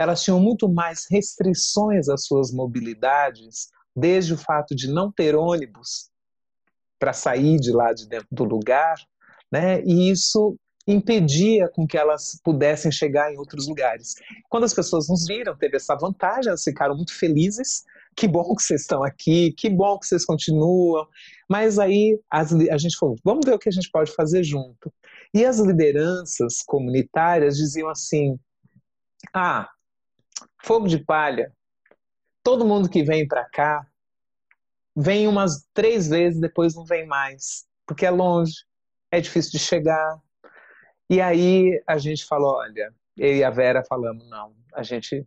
elas 0.00 0.22
tinham 0.22 0.40
muito 0.40 0.66
mais 0.66 1.04
restrições 1.10 2.08
às 2.08 2.24
suas 2.24 2.50
mobilidades, 2.50 3.68
desde 3.94 4.32
o 4.32 4.38
fato 4.38 4.74
de 4.74 4.90
não 4.90 5.12
ter 5.12 5.36
ônibus 5.36 6.08
para 6.98 7.12
sair 7.12 7.58
de 7.60 7.70
lá 7.70 7.92
de 7.92 8.08
dentro 8.08 8.28
do 8.32 8.44
lugar, 8.44 8.94
né? 9.52 9.82
E 9.82 10.10
isso 10.10 10.56
impedia 10.86 11.68
com 11.68 11.86
que 11.86 11.98
elas 11.98 12.40
pudessem 12.42 12.90
chegar 12.90 13.30
em 13.30 13.36
outros 13.36 13.68
lugares. 13.68 14.14
Quando 14.48 14.64
as 14.64 14.72
pessoas 14.72 15.06
nos 15.06 15.26
viram, 15.26 15.54
teve 15.54 15.76
essa 15.76 15.94
vantagem, 15.94 16.48
elas 16.48 16.64
ficaram 16.64 16.96
muito 16.96 17.14
felizes. 17.14 17.84
Que 18.16 18.26
bom 18.26 18.54
que 18.56 18.62
vocês 18.62 18.80
estão 18.80 19.04
aqui, 19.04 19.52
que 19.52 19.68
bom 19.68 19.98
que 19.98 20.06
vocês 20.06 20.24
continuam. 20.24 21.06
Mas 21.46 21.78
aí 21.78 22.18
as, 22.30 22.54
a 22.54 22.78
gente 22.78 22.96
falou, 22.96 23.16
vamos 23.22 23.44
ver 23.44 23.52
o 23.52 23.58
que 23.58 23.68
a 23.68 23.72
gente 23.72 23.90
pode 23.90 24.12
fazer 24.14 24.42
junto. 24.42 24.90
E 25.34 25.44
as 25.44 25.58
lideranças 25.58 26.62
comunitárias 26.66 27.58
diziam 27.58 27.90
assim: 27.90 28.38
ah, 29.34 29.68
fogo 30.62 30.86
de 30.86 30.98
palha. 30.98 31.52
Todo 32.42 32.66
mundo 32.66 32.88
que 32.88 33.02
vem 33.02 33.26
para 33.26 33.44
cá 33.44 33.86
vem 34.96 35.28
umas 35.28 35.66
três 35.72 36.08
vezes, 36.08 36.40
depois 36.40 36.74
não 36.74 36.84
vem 36.84 37.06
mais, 37.06 37.66
porque 37.86 38.06
é 38.06 38.10
longe 38.10 38.54
é 39.10 39.20
difícil 39.20 39.52
de 39.52 39.58
chegar. 39.58 40.18
E 41.08 41.20
aí 41.20 41.82
a 41.86 41.98
gente 41.98 42.24
falou, 42.24 42.56
olha, 42.56 42.94
eu 43.16 43.36
e 43.36 43.44
a 43.44 43.50
Vera 43.50 43.82
falamos, 43.84 44.28
não, 44.28 44.54
a 44.72 44.82
gente 44.82 45.26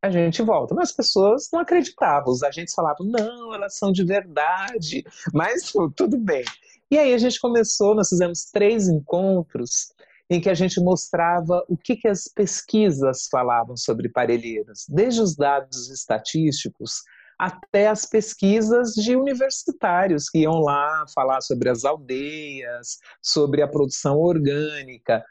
a 0.00 0.10
gente 0.10 0.40
volta. 0.42 0.74
Mas 0.74 0.90
as 0.90 0.96
pessoas 0.96 1.48
não 1.52 1.60
acreditavam, 1.60 2.32
os 2.32 2.42
agentes 2.42 2.72
falavam, 2.72 3.04
não, 3.04 3.52
elas 3.52 3.76
são 3.76 3.90
de 3.90 4.04
verdade, 4.04 5.04
mas 5.34 5.72
tudo 5.96 6.16
bem. 6.16 6.44
E 6.90 6.96
aí 6.96 7.12
a 7.12 7.18
gente 7.18 7.40
começou, 7.40 7.94
nós 7.96 8.08
fizemos 8.08 8.44
três 8.44 8.88
encontros 8.88 9.92
em 10.30 10.40
que 10.40 10.50
a 10.50 10.54
gente 10.54 10.80
mostrava 10.80 11.64
o 11.68 11.76
que, 11.76 11.96
que 11.96 12.08
as 12.08 12.24
pesquisas 12.28 13.28
falavam 13.30 13.76
sobre 13.76 14.08
parelheiros, 14.08 14.84
desde 14.88 15.20
os 15.20 15.34
dados 15.34 15.90
estatísticos 15.90 17.02
até 17.38 17.86
as 17.86 18.04
pesquisas 18.04 18.94
de 18.94 19.14
universitários 19.14 20.28
que 20.28 20.40
iam 20.40 20.58
lá 20.60 21.04
falar 21.14 21.40
sobre 21.40 21.70
as 21.70 21.84
aldeias, 21.84 22.98
sobre 23.22 23.62
a 23.62 23.68
produção 23.68 24.18
orgânica. 24.18 25.24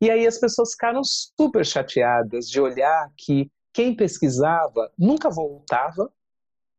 E 0.00 0.10
aí 0.10 0.26
as 0.26 0.38
pessoas 0.38 0.72
ficaram 0.72 1.00
super 1.02 1.64
chateadas 1.64 2.50
de 2.50 2.60
olhar 2.60 3.10
que 3.16 3.50
quem 3.72 3.96
pesquisava 3.96 4.92
nunca 4.98 5.30
voltava 5.30 6.12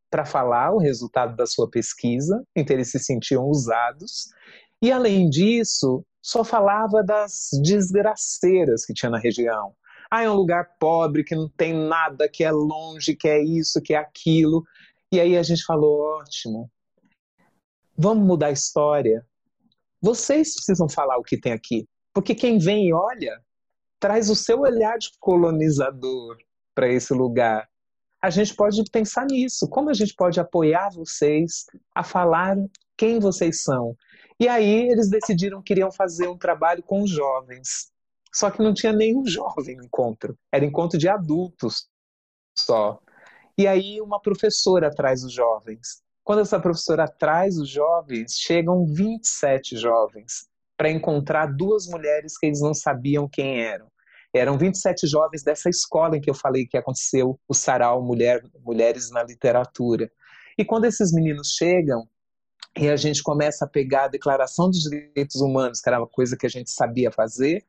para 0.10 0.24
falar 0.24 0.72
o 0.72 0.78
resultado 0.78 1.36
da 1.36 1.46
sua 1.46 1.70
pesquisa, 1.70 2.42
então 2.56 2.76
eles 2.76 2.92
se 2.92 3.00
sentiam 3.00 3.44
usados. 3.46 4.30
E 4.86 4.92
além 4.92 5.28
disso, 5.32 6.06
só 6.22 6.44
falava 6.44 7.04
das 7.04 7.50
desgraceiras 7.64 8.86
que 8.86 8.94
tinha 8.94 9.10
na 9.10 9.18
região. 9.18 9.74
Ah, 10.12 10.22
é 10.22 10.30
um 10.30 10.36
lugar 10.36 10.76
pobre, 10.80 11.24
que 11.24 11.34
não 11.34 11.50
tem 11.50 11.74
nada, 11.74 12.30
que 12.30 12.44
é 12.44 12.52
longe, 12.52 13.16
que 13.16 13.28
é 13.28 13.44
isso, 13.44 13.82
que 13.82 13.96
é 13.96 13.98
aquilo. 13.98 14.64
E 15.12 15.20
aí 15.20 15.36
a 15.36 15.42
gente 15.42 15.66
falou: 15.66 16.20
ótimo, 16.20 16.70
vamos 17.98 18.28
mudar 18.28 18.50
a 18.50 18.52
história. 18.52 19.26
Vocês 20.00 20.54
precisam 20.54 20.88
falar 20.88 21.18
o 21.18 21.24
que 21.24 21.42
tem 21.42 21.54
aqui. 21.54 21.88
Porque 22.14 22.36
quem 22.36 22.60
vem 22.60 22.90
e 22.90 22.94
olha, 22.94 23.42
traz 24.00 24.30
o 24.30 24.36
seu 24.36 24.60
olhar 24.60 25.00
de 25.00 25.10
colonizador 25.20 26.38
para 26.76 26.88
esse 26.88 27.12
lugar. 27.12 27.68
A 28.22 28.30
gente 28.30 28.56
pode 28.56 28.84
pensar 28.92 29.26
nisso. 29.26 29.68
Como 29.68 29.90
a 29.90 29.96
gente 29.96 30.14
pode 30.14 30.40
apoiar 30.40 30.92
vocês 30.92 31.66
a 31.96 32.04
falar 32.04 32.56
quem 32.96 33.20
vocês 33.20 33.64
são? 33.64 33.96
E 34.40 34.48
aí 34.48 34.90
eles 34.90 35.10
decidiram 35.10 35.60
que 35.60 35.68
queriam 35.68 35.92
fazer 35.92 36.28
um 36.28 36.38
trabalho 36.38 36.84
com 36.84 37.08
jovens. 37.08 37.92
Só 38.34 38.52
que 38.52 38.62
não 38.62 38.74
tinha 38.74 38.92
nenhum 38.92 39.26
jovem 39.28 39.78
no 39.78 39.86
encontro, 39.86 40.38
era 40.52 40.66
encontro 40.66 40.98
de 40.98 41.08
adultos 41.08 41.88
só. 42.58 43.00
E 43.58 43.68
aí 43.68 44.02
uma 44.02 44.22
professora 44.22 44.92
traz 44.94 45.24
os 45.24 45.32
jovens. 45.32 46.04
Quando 46.24 46.42
essa 46.42 46.60
professora 46.60 47.08
traz 47.08 47.58
os 47.58 47.70
jovens, 47.70 48.34
chegam 48.34 48.86
27 48.86 49.78
jovens 49.78 50.48
para 50.76 50.90
encontrar 50.90 51.46
duas 51.46 51.88
mulheres 51.88 52.38
que 52.38 52.48
eles 52.48 52.60
não 52.60 52.74
sabiam 52.74 53.30
quem 53.30 53.62
eram. 53.62 53.88
Eram 54.34 54.58
27 54.58 55.08
jovens 55.08 55.44
dessa 55.44 55.70
escola 55.70 56.18
em 56.18 56.22
que 56.22 56.30
eu 56.30 56.34
falei 56.34 56.66
que 56.66 56.78
aconteceu 56.78 57.40
o 57.48 57.54
sarau 57.54 58.04
Mulher, 58.04 58.44
Mulheres 58.60 59.10
na 59.10 59.24
Literatura. 59.24 60.12
E 60.58 60.66
quando 60.66 60.86
esses 60.86 61.14
meninos 61.14 61.56
chegam, 61.58 62.06
e 62.78 62.90
a 62.90 62.96
gente 62.96 63.24
começa 63.24 63.66
a 63.66 63.68
pegar 63.68 64.06
a 64.06 64.08
Declaração 64.10 64.70
dos 64.70 64.82
Direitos 64.82 65.42
Humanos, 65.42 65.80
que 65.80 65.90
era 65.90 66.00
uma 66.00 66.08
coisa 66.08 66.36
que 66.38 66.46
a 66.46 66.50
gente 66.50 66.72
sabia 66.72 67.12
fazer, 67.12 67.64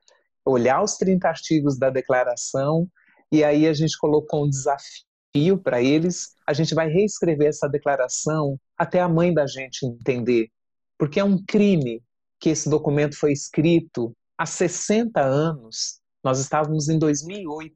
olhar 0.44 0.82
os 0.82 0.96
30 0.96 1.28
artigos 1.28 1.78
da 1.78 1.90
declaração, 1.90 2.88
e 3.30 3.44
aí 3.44 3.66
a 3.66 3.72
gente 3.72 3.96
colocou 3.98 4.44
um 4.44 4.48
desafio 4.48 5.58
para 5.62 5.82
eles. 5.82 6.34
A 6.46 6.52
gente 6.52 6.74
vai 6.74 6.88
reescrever 6.88 7.48
essa 7.48 7.68
declaração 7.68 8.58
até 8.76 9.00
a 9.00 9.08
mãe 9.08 9.32
da 9.32 9.46
gente 9.46 9.84
entender, 9.84 10.48
porque 10.98 11.20
é 11.20 11.24
um 11.24 11.42
crime 11.44 12.02
que 12.40 12.50
esse 12.50 12.68
documento 12.68 13.16
foi 13.16 13.32
escrito 13.32 14.14
há 14.38 14.46
60 14.46 15.20
anos 15.20 16.00
nós 16.26 16.40
estávamos 16.40 16.88
em 16.88 16.98
2008, 16.98 17.72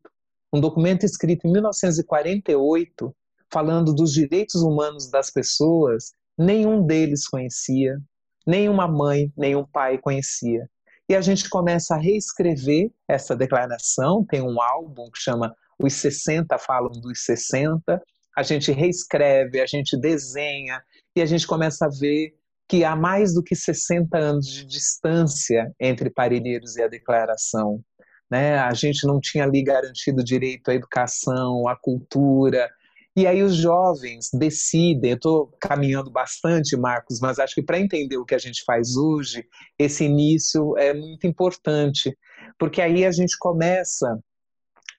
um 0.53 0.61
documento 0.61 1.07
escrito 1.07 1.47
em 1.47 1.53
1948, 1.53 3.15
falando 3.49 3.95
dos 3.95 4.13
direitos 4.13 4.57
humanos 4.57 5.09
das 5.09 5.31
pessoas, 5.31 6.13
nenhum 6.41 6.87
deles 6.87 7.29
conhecia, 7.29 7.99
nenhuma 8.47 8.89
mãe, 8.89 9.31
nenhum 9.37 9.65
pai 9.65 9.99
conhecia. 9.99 10.67
E 11.09 11.15
a 11.15 11.21
gente 11.21 11.51
começa 11.51 11.95
a 11.95 11.99
reescrever 11.99 12.91
essa 13.07 13.37
declaração, 13.37 14.25
tem 14.25 14.41
um 14.41 14.61
álbum 14.61 15.11
que 15.11 15.21
chama 15.21 15.55
Os 15.79 15.93
60 15.95 16.57
Falam 16.59 16.93
dos 16.93 17.25
60, 17.25 18.03
a 18.37 18.43
gente 18.43 18.73
reescreve, 18.73 19.61
a 19.61 19.67
gente 19.67 19.99
desenha, 19.99 20.83
e 21.15 21.21
a 21.21 21.27
gente 21.27 21.47
começa 21.47 21.87
a 21.87 21.91
ver 21.91 22.35
que 22.67 22.85
há 22.85 22.97
mais 22.97 23.35
do 23.35 23.43
que 23.43 23.55
60 23.55 24.17
anos 24.17 24.47
de 24.47 24.65
distância 24.65 25.71
entre 25.79 26.09
Parelheiros 26.09 26.77
e 26.77 26.83
a 26.83 26.89
declaração 26.89 27.85
né? 28.31 28.59
A 28.59 28.73
gente 28.73 29.07
não 29.07 29.19
tinha 29.21 29.45
ali 29.45 29.63
garantido 29.63 30.23
direito 30.23 30.71
à 30.71 30.75
educação, 30.75 31.67
à 31.67 31.75
cultura. 31.77 32.71
E 33.17 33.27
aí 33.27 33.43
os 33.43 33.57
jovens 33.57 34.31
decidem, 34.33 35.11
eu 35.11 35.17
estou 35.17 35.53
caminhando 35.61 36.11
bastante, 36.11 36.77
Marcos, 36.77 37.19
mas 37.21 37.39
acho 37.39 37.55
que 37.55 37.63
para 37.63 37.81
entender 37.81 38.17
o 38.17 38.25
que 38.25 38.35
a 38.35 38.39
gente 38.39 38.63
faz 38.65 38.97
hoje, 38.97 39.45
esse 39.79 40.05
início 40.05 40.77
é 40.79 40.95
muito 40.95 41.27
importante, 41.27 42.17
porque 42.59 42.81
aí 42.81 43.05
a 43.05 43.11
gente 43.11 43.37
começa 43.39 44.19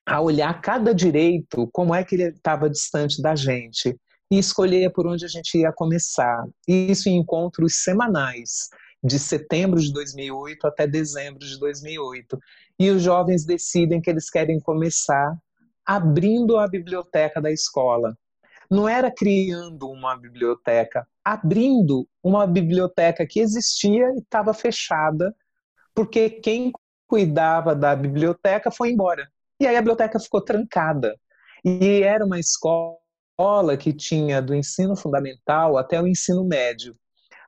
a 0.05 0.20
olhar 0.20 0.59
cada 0.62 0.93
direito, 0.93 1.70
como 1.72 1.95
é 1.95 2.03
que 2.03 2.16
ele 2.16 2.24
estava 2.24 2.70
distante 2.70 3.22
da 3.22 3.34
gente, 3.34 3.97
e 4.30 4.38
escolher 4.38 4.91
por 4.91 5.07
onde 5.07 5.26
a 5.26 5.28
gente 5.28 5.57
ia 5.57 5.72
começar. 5.72 6.45
Isso 6.68 7.07
em 7.07 7.18
encontros 7.18 7.84
semanais 7.84 8.70
de 9.03 9.18
setembro 9.20 9.80
de 9.80 9.91
2008 9.91 10.68
até 10.68 10.88
dezembro 10.88 11.39
de 11.39 11.57
2008. 11.59 12.39
E 12.80 12.89
os 12.89 13.01
jovens 13.01 13.45
decidem 13.45 14.01
que 14.01 14.09
eles 14.09 14.30
querem 14.30 14.59
começar 14.59 15.38
abrindo 15.96 16.58
a 16.58 16.68
biblioteca 16.68 17.42
da 17.42 17.52
escola. 17.52 18.18
Não 18.70 18.88
era 18.88 19.12
criando 19.12 19.89
uma 19.89 20.16
biblioteca, 20.16 21.08
abrindo 21.24 22.08
uma 22.24 22.48
biblioteca 22.48 23.26
que 23.28 23.39
existia 23.39 24.10
e 24.14 24.20
estava 24.20 24.54
fechada, 24.54 25.36
porque 25.94 26.30
quem 26.30 26.72
cuidava 27.08 27.76
da 27.76 27.96
biblioteca 27.96 28.72
foi 28.72 28.92
embora. 28.92 29.28
E 29.60 29.68
aí 29.68 29.76
a 29.76 29.82
biblioteca 29.82 30.20
ficou 30.20 30.42
trancada. 30.42 31.16
E 31.64 32.02
era 32.02 32.26
uma 32.26 32.39
escola 32.39 33.76
que 33.78 33.92
tinha 33.92 34.42
do 34.42 34.56
ensino 34.56 34.96
fundamental 34.96 35.78
até 35.78 36.02
o 36.02 36.08
ensino 36.08 36.44
médio 36.46 36.96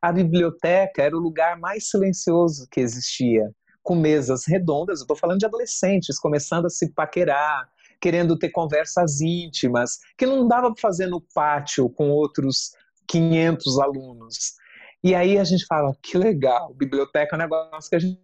a 0.04 0.12
biblioteca 0.12 1.02
era 1.02 1.16
o 1.16 1.20
lugar 1.20 1.58
mais 1.58 1.90
silencioso 1.90 2.68
que 2.70 2.82
existia, 2.82 3.50
com 3.82 3.96
mesas 3.96 4.46
redondas. 4.46 5.00
Eu 5.00 5.04
estou 5.04 5.16
falando 5.16 5.40
de 5.40 5.46
adolescentes 5.46 6.20
começando 6.20 6.66
a 6.66 6.70
se 6.70 6.92
paquerar, 6.92 7.70
querendo 8.04 8.38
ter 8.38 8.50
conversas 8.50 9.22
íntimas, 9.22 9.98
que 10.18 10.26
não 10.26 10.46
dava 10.46 10.74
para 10.74 10.82
fazer 10.82 11.08
no 11.08 11.22
pátio 11.34 11.90
com 11.90 12.10
outros 12.10 12.72
500 13.08 13.80
alunos. 13.80 14.56
E 15.02 15.16
aí 15.16 15.38
a 15.38 15.44
gente 15.46 15.66
fala, 15.66 15.96
que 16.04 16.18
legal, 16.18 16.74
biblioteca 16.74 17.34
é 17.34 17.38
um 17.38 17.42
negócio 17.42 17.90
que 17.90 17.96
a 17.96 18.00
gente, 18.00 18.20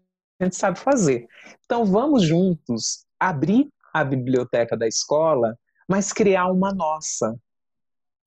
sabe 0.52 0.78
fazer. 0.78 1.28
Então 1.64 1.86
vamos 1.86 2.24
juntos 2.24 3.06
abrir 3.18 3.70
a 3.94 4.04
biblioteca 4.04 4.76
da 4.76 4.86
escola, 4.86 5.58
mas 5.88 6.12
criar 6.12 6.48
uma 6.48 6.74
nossa, 6.74 7.34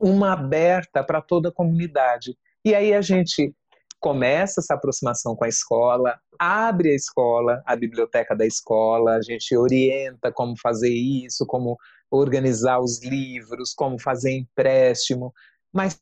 uma 0.00 0.32
aberta 0.32 1.04
para 1.04 1.20
toda 1.20 1.50
a 1.50 1.52
comunidade. 1.52 2.34
E 2.64 2.74
aí 2.74 2.94
a 2.94 3.02
gente 3.02 3.54
começa 4.02 4.60
essa 4.60 4.74
aproximação 4.74 5.36
com 5.36 5.44
a 5.44 5.48
escola, 5.48 6.18
abre 6.36 6.90
a 6.90 6.94
escola, 6.94 7.62
a 7.64 7.76
biblioteca 7.76 8.34
da 8.34 8.44
escola, 8.44 9.14
a 9.14 9.22
gente 9.22 9.56
orienta 9.56 10.32
como 10.32 10.58
fazer 10.60 10.92
isso, 10.92 11.46
como 11.46 11.78
organizar 12.10 12.80
os 12.80 13.00
livros, 13.00 13.72
como 13.72 14.00
fazer 14.00 14.32
empréstimo, 14.32 15.32
mas 15.72 16.00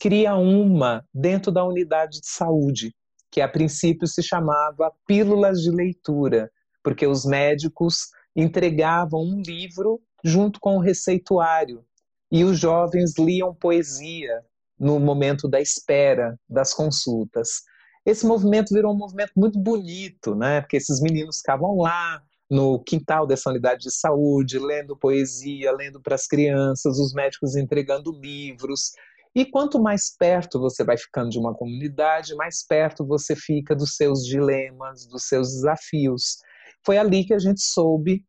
cria 0.00 0.34
uma 0.36 1.06
dentro 1.12 1.52
da 1.52 1.62
unidade 1.62 2.22
de 2.22 2.28
saúde, 2.28 2.94
que 3.30 3.42
a 3.42 3.48
princípio 3.48 4.06
se 4.06 4.22
chamava 4.22 4.90
Pílulas 5.06 5.60
de 5.60 5.70
Leitura, 5.70 6.50
porque 6.82 7.06
os 7.06 7.26
médicos 7.26 8.08
entregavam 8.34 9.20
um 9.20 9.42
livro 9.42 10.00
junto 10.24 10.58
com 10.58 10.76
o 10.76 10.80
receituário 10.80 11.84
e 12.32 12.42
os 12.42 12.58
jovens 12.58 13.18
liam 13.18 13.54
poesia 13.54 14.42
no 14.78 14.98
momento 14.98 15.48
da 15.48 15.60
espera 15.60 16.38
das 16.48 16.74
consultas. 16.74 17.62
Esse 18.04 18.26
movimento 18.26 18.74
virou 18.74 18.92
um 18.92 18.98
movimento 18.98 19.32
muito 19.36 19.58
bonito, 19.58 20.34
né? 20.34 20.60
Porque 20.60 20.76
esses 20.76 21.00
meninos 21.00 21.38
ficavam 21.38 21.76
lá 21.76 22.20
no 22.50 22.78
quintal 22.82 23.26
dessa 23.26 23.50
unidade 23.50 23.82
de 23.82 23.90
saúde, 23.90 24.58
lendo 24.58 24.96
poesia, 24.96 25.72
lendo 25.72 26.00
para 26.00 26.14
as 26.14 26.26
crianças, 26.26 26.98
os 26.98 27.14
médicos 27.14 27.56
entregando 27.56 28.12
livros. 28.12 28.92
E 29.34 29.44
quanto 29.44 29.80
mais 29.80 30.14
perto 30.16 30.60
você 30.60 30.84
vai 30.84 30.96
ficando 30.96 31.30
de 31.30 31.38
uma 31.38 31.54
comunidade, 31.54 32.34
mais 32.34 32.64
perto 32.64 33.04
você 33.04 33.34
fica 33.34 33.74
dos 33.74 33.96
seus 33.96 34.24
dilemas, 34.24 35.06
dos 35.06 35.24
seus 35.24 35.48
desafios. 35.48 36.38
Foi 36.84 36.98
ali 36.98 37.24
que 37.24 37.34
a 37.34 37.38
gente 37.38 37.62
soube 37.62 38.24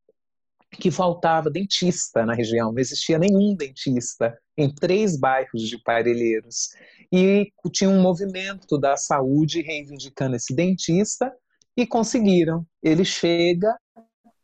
que 0.76 0.92
faltava 0.92 1.50
dentista 1.50 2.26
na 2.26 2.34
região, 2.34 2.72
não 2.72 2.80
existia 2.80 3.18
nenhum 3.18 3.56
dentista 3.56 4.38
em 4.58 4.74
três 4.74 5.18
bairros 5.18 5.62
de 5.64 5.78
Parelheiros. 5.82 6.70
E 7.12 7.52
tinha 7.72 7.90
um 7.90 8.02
movimento 8.02 8.78
da 8.78 8.98
saúde 8.98 9.62
reivindicando 9.62 10.36
esse 10.36 10.54
dentista 10.54 11.32
e 11.76 11.86
conseguiram. 11.86 12.66
Ele 12.82 13.04
chega 13.04 13.76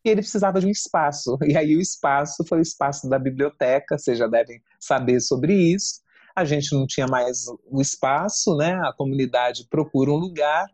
e 0.04 0.10
ele 0.10 0.22
precisava 0.22 0.60
de 0.60 0.68
um 0.68 0.72
espaço. 0.72 1.38
E 1.44 1.56
aí 1.56 1.76
o 1.76 1.82
espaço 1.82 2.44
foi 2.48 2.60
o 2.60 2.62
espaço 2.62 3.10
da 3.10 3.20
biblioteca, 3.20 3.98
vocês 3.98 4.18
já 4.18 4.28
devem 4.28 4.62
saber 4.80 5.20
sobre 5.20 5.54
isso. 5.54 6.02
A 6.36 6.46
gente 6.46 6.74
não 6.74 6.88
tinha 6.88 7.08
mais 7.08 7.46
o 7.66 7.82
espaço, 7.82 8.56
né? 8.56 8.74
A 8.84 8.94
comunidade 8.94 9.68
procura 9.70 10.12
um 10.12 10.16
lugar 10.16 10.66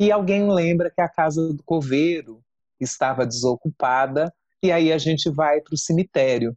e 0.00 0.10
alguém 0.10 0.50
lembra 0.50 0.90
que 0.90 1.00
a 1.00 1.08
casa 1.08 1.52
do 1.52 1.62
coveiro 1.62 2.42
estava 2.80 3.26
desocupada 3.26 4.32
e 4.62 4.70
aí 4.70 4.92
a 4.92 4.98
gente 4.98 5.28
vai 5.30 5.60
para 5.60 5.74
o 5.74 5.78
cemitério. 5.78 6.56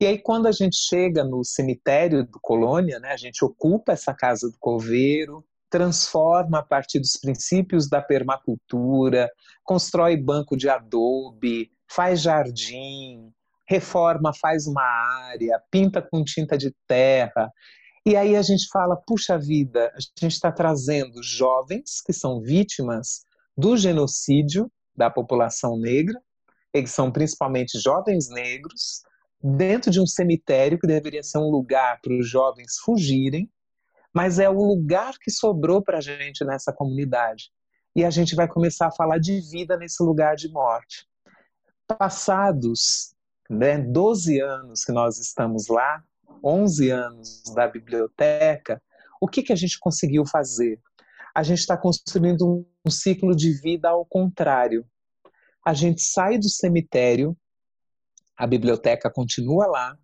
E 0.00 0.06
aí, 0.06 0.18
quando 0.18 0.46
a 0.46 0.52
gente 0.52 0.76
chega 0.76 1.22
no 1.22 1.44
cemitério 1.44 2.24
do 2.24 2.40
Colônia, 2.40 2.98
né, 2.98 3.12
a 3.12 3.16
gente 3.16 3.44
ocupa 3.44 3.92
essa 3.92 4.12
casa 4.12 4.50
do 4.50 4.56
coveiro, 4.58 5.44
transforma 5.70 6.58
a 6.58 6.62
partir 6.62 6.98
dos 6.98 7.16
princípios 7.16 7.88
da 7.88 8.02
permacultura, 8.02 9.30
constrói 9.62 10.16
banco 10.16 10.56
de 10.56 10.68
adobe, 10.68 11.70
faz 11.88 12.22
jardim, 12.22 13.32
reforma, 13.68 14.32
faz 14.34 14.66
uma 14.66 14.82
área, 15.28 15.60
pinta 15.70 16.02
com 16.02 16.24
tinta 16.24 16.56
de 16.56 16.74
terra. 16.86 17.50
E 18.06 18.16
aí 18.16 18.36
a 18.36 18.42
gente 18.42 18.68
fala: 18.72 18.96
puxa 18.96 19.38
vida, 19.38 19.92
a 19.94 20.00
gente 20.20 20.32
está 20.32 20.52
trazendo 20.52 21.22
jovens 21.22 22.00
que 22.04 22.12
são 22.12 22.40
vítimas 22.40 23.22
do 23.56 23.76
genocídio 23.76 24.70
da 24.96 25.10
população 25.10 25.78
negra, 25.78 26.20
eles 26.74 26.90
são 26.90 27.10
principalmente 27.10 27.78
jovens 27.80 28.28
negros, 28.28 29.02
dentro 29.42 29.90
de 29.90 30.00
um 30.00 30.06
cemitério 30.06 30.78
que 30.78 30.86
deveria 30.86 31.22
ser 31.22 31.38
um 31.38 31.50
lugar 31.50 32.00
para 32.02 32.14
os 32.14 32.28
jovens 32.28 32.78
fugirem, 32.84 33.50
mas 34.12 34.38
é 34.38 34.48
o 34.48 34.62
lugar 34.62 35.14
que 35.20 35.30
sobrou 35.30 35.82
para 35.82 35.98
a 35.98 36.00
gente 36.00 36.44
nessa 36.44 36.72
comunidade. 36.72 37.50
E 37.94 38.04
a 38.04 38.10
gente 38.10 38.34
vai 38.34 38.48
começar 38.48 38.88
a 38.88 38.92
falar 38.92 39.18
de 39.18 39.40
vida 39.40 39.76
nesse 39.76 40.02
lugar 40.02 40.34
de 40.34 40.48
morte. 40.50 41.06
Passados 41.86 43.14
né, 43.48 43.78
12 43.78 44.40
anos 44.40 44.84
que 44.84 44.92
nós 44.92 45.18
estamos 45.18 45.68
lá, 45.68 46.02
11 46.42 46.90
anos 46.90 47.42
da 47.54 47.68
biblioteca, 47.68 48.82
o 49.20 49.28
que, 49.28 49.42
que 49.42 49.52
a 49.52 49.56
gente 49.56 49.78
conseguiu 49.78 50.26
fazer? 50.26 50.80
a 51.34 51.42
gente 51.42 51.58
está 51.58 51.76
construindo 51.76 52.64
um, 52.86 52.90
ciclo 52.90 53.34
de 53.34 53.52
vida 53.60 53.88
ao 53.88 54.06
contrário. 54.06 54.86
A 55.64 55.72
gente 55.72 56.02
sai 56.02 56.38
do 56.38 56.48
cemitério, 56.48 57.36
a 58.36 58.46
biblioteca 58.46 59.10
continua 59.10 59.66
lá, 59.66 59.98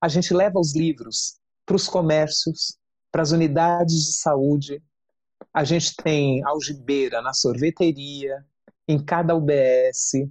a 0.00 0.08
gente 0.08 0.34
leva 0.34 0.58
os 0.58 0.74
livros 0.74 1.38
para 1.64 1.76
os 1.76 1.88
comércios, 1.88 2.76
para 3.10 3.22
as 3.22 3.30
unidades 3.30 4.04
de 4.04 4.12
saúde, 4.12 4.82
a 5.54 5.64
gente 5.64 5.96
tem 5.96 6.44
algibeira 6.44 7.22
na 7.22 7.32
sorveteria, 7.32 8.44
em 8.86 9.02
cada 9.02 9.34
UBS. 9.34 10.28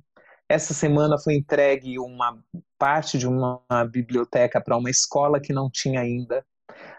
Essa 0.47 0.73
semana 0.73 1.17
foi 1.17 1.35
entregue 1.35 1.99
uma 1.99 2.41
parte 2.77 3.17
de 3.17 3.27
uma 3.27 3.61
biblioteca 3.89 4.61
para 4.61 4.77
uma 4.77 4.89
escola 4.89 5.39
que 5.39 5.51
não 5.51 5.69
tinha 5.69 6.01
ainda. 6.01 6.45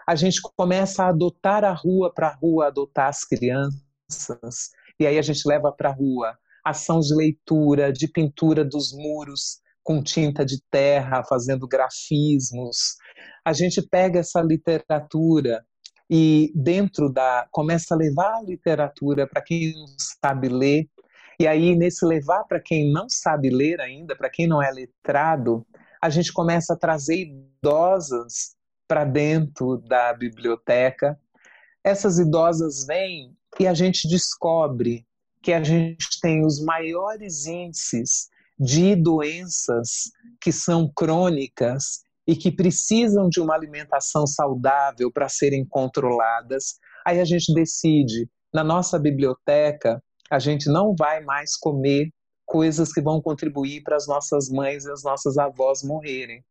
A 0.05 0.15
gente 0.15 0.41
começa 0.41 1.03
a 1.03 1.09
adotar 1.09 1.63
a 1.63 1.71
rua 1.71 2.13
para 2.13 2.27
a 2.27 2.33
rua, 2.33 2.67
adotar 2.67 3.07
as 3.07 3.23
crianças, 3.23 4.71
e 4.99 5.07
aí 5.07 5.17
a 5.17 5.21
gente 5.21 5.47
leva 5.47 5.71
para 5.71 5.89
a 5.89 5.93
rua 5.93 6.37
ação 6.63 6.99
de 6.99 7.13
leitura, 7.13 7.91
de 7.91 8.07
pintura 8.07 8.63
dos 8.63 8.91
muros 8.93 9.61
com 9.83 10.01
tinta 10.01 10.45
de 10.45 10.61
terra, 10.69 11.23
fazendo 11.23 11.67
grafismos. 11.67 12.97
A 13.43 13.53
gente 13.53 13.81
pega 13.81 14.19
essa 14.19 14.41
literatura 14.41 15.65
e 16.09 16.51
dentro 16.53 17.09
da 17.09 17.47
começa 17.51 17.95
a 17.95 17.97
levar 17.97 18.35
a 18.35 18.43
literatura 18.43 19.25
para 19.25 19.41
quem 19.41 19.73
não 19.73 19.85
sabe 20.21 20.49
ler 20.49 20.89
e 21.39 21.47
aí 21.47 21.73
nesse 21.73 22.05
levar 22.05 22.43
para 22.43 22.59
quem 22.59 22.91
não 22.91 23.07
sabe 23.09 23.49
ler 23.49 23.79
ainda 23.79 24.13
para 24.13 24.29
quem 24.29 24.45
não 24.45 24.61
é 24.61 24.69
letrado 24.71 25.65
a 26.01 26.09
gente 26.09 26.33
começa 26.33 26.73
a 26.73 26.77
trazer 26.77 27.27
idosas 27.27 28.57
para 28.89 29.05
dentro 29.05 29.77
da 29.77 30.13
biblioteca 30.13 31.17
essas 31.81 32.19
idosas 32.19 32.85
vêm 32.85 33.33
e 33.57 33.65
a 33.65 33.73
gente 33.73 34.05
descobre 34.09 35.07
que 35.41 35.53
a 35.53 35.63
gente 35.63 36.19
tem 36.21 36.45
os 36.45 36.63
maiores 36.63 37.45
índices 37.47 38.29
de 38.59 38.95
doenças 38.95 40.11
que 40.39 40.51
são 40.51 40.91
crônicas 40.95 42.03
e 42.27 42.35
que 42.35 42.51
precisam 42.51 43.27
de 43.27 43.41
uma 43.41 43.55
alimentação 43.55 44.27
saudável 44.27 45.11
para 45.11 45.27
serem 45.27 45.65
controladas, 45.65 46.75
aí 47.05 47.19
a 47.19 47.25
gente 47.25 47.53
decide, 47.53 48.29
na 48.53 48.63
nossa 48.63 48.99
biblioteca, 48.99 50.01
a 50.29 50.37
gente 50.37 50.69
não 50.69 50.95
vai 50.97 51.21
mais 51.21 51.57
comer 51.57 52.09
coisas 52.45 52.93
que 52.93 53.01
vão 53.01 53.21
contribuir 53.21 53.81
para 53.81 53.95
as 53.95 54.07
nossas 54.07 54.49
mães 54.49 54.85
e 54.85 54.91
as 54.91 55.03
nossas 55.03 55.37
avós 55.37 55.81
morrerem. 55.83 56.43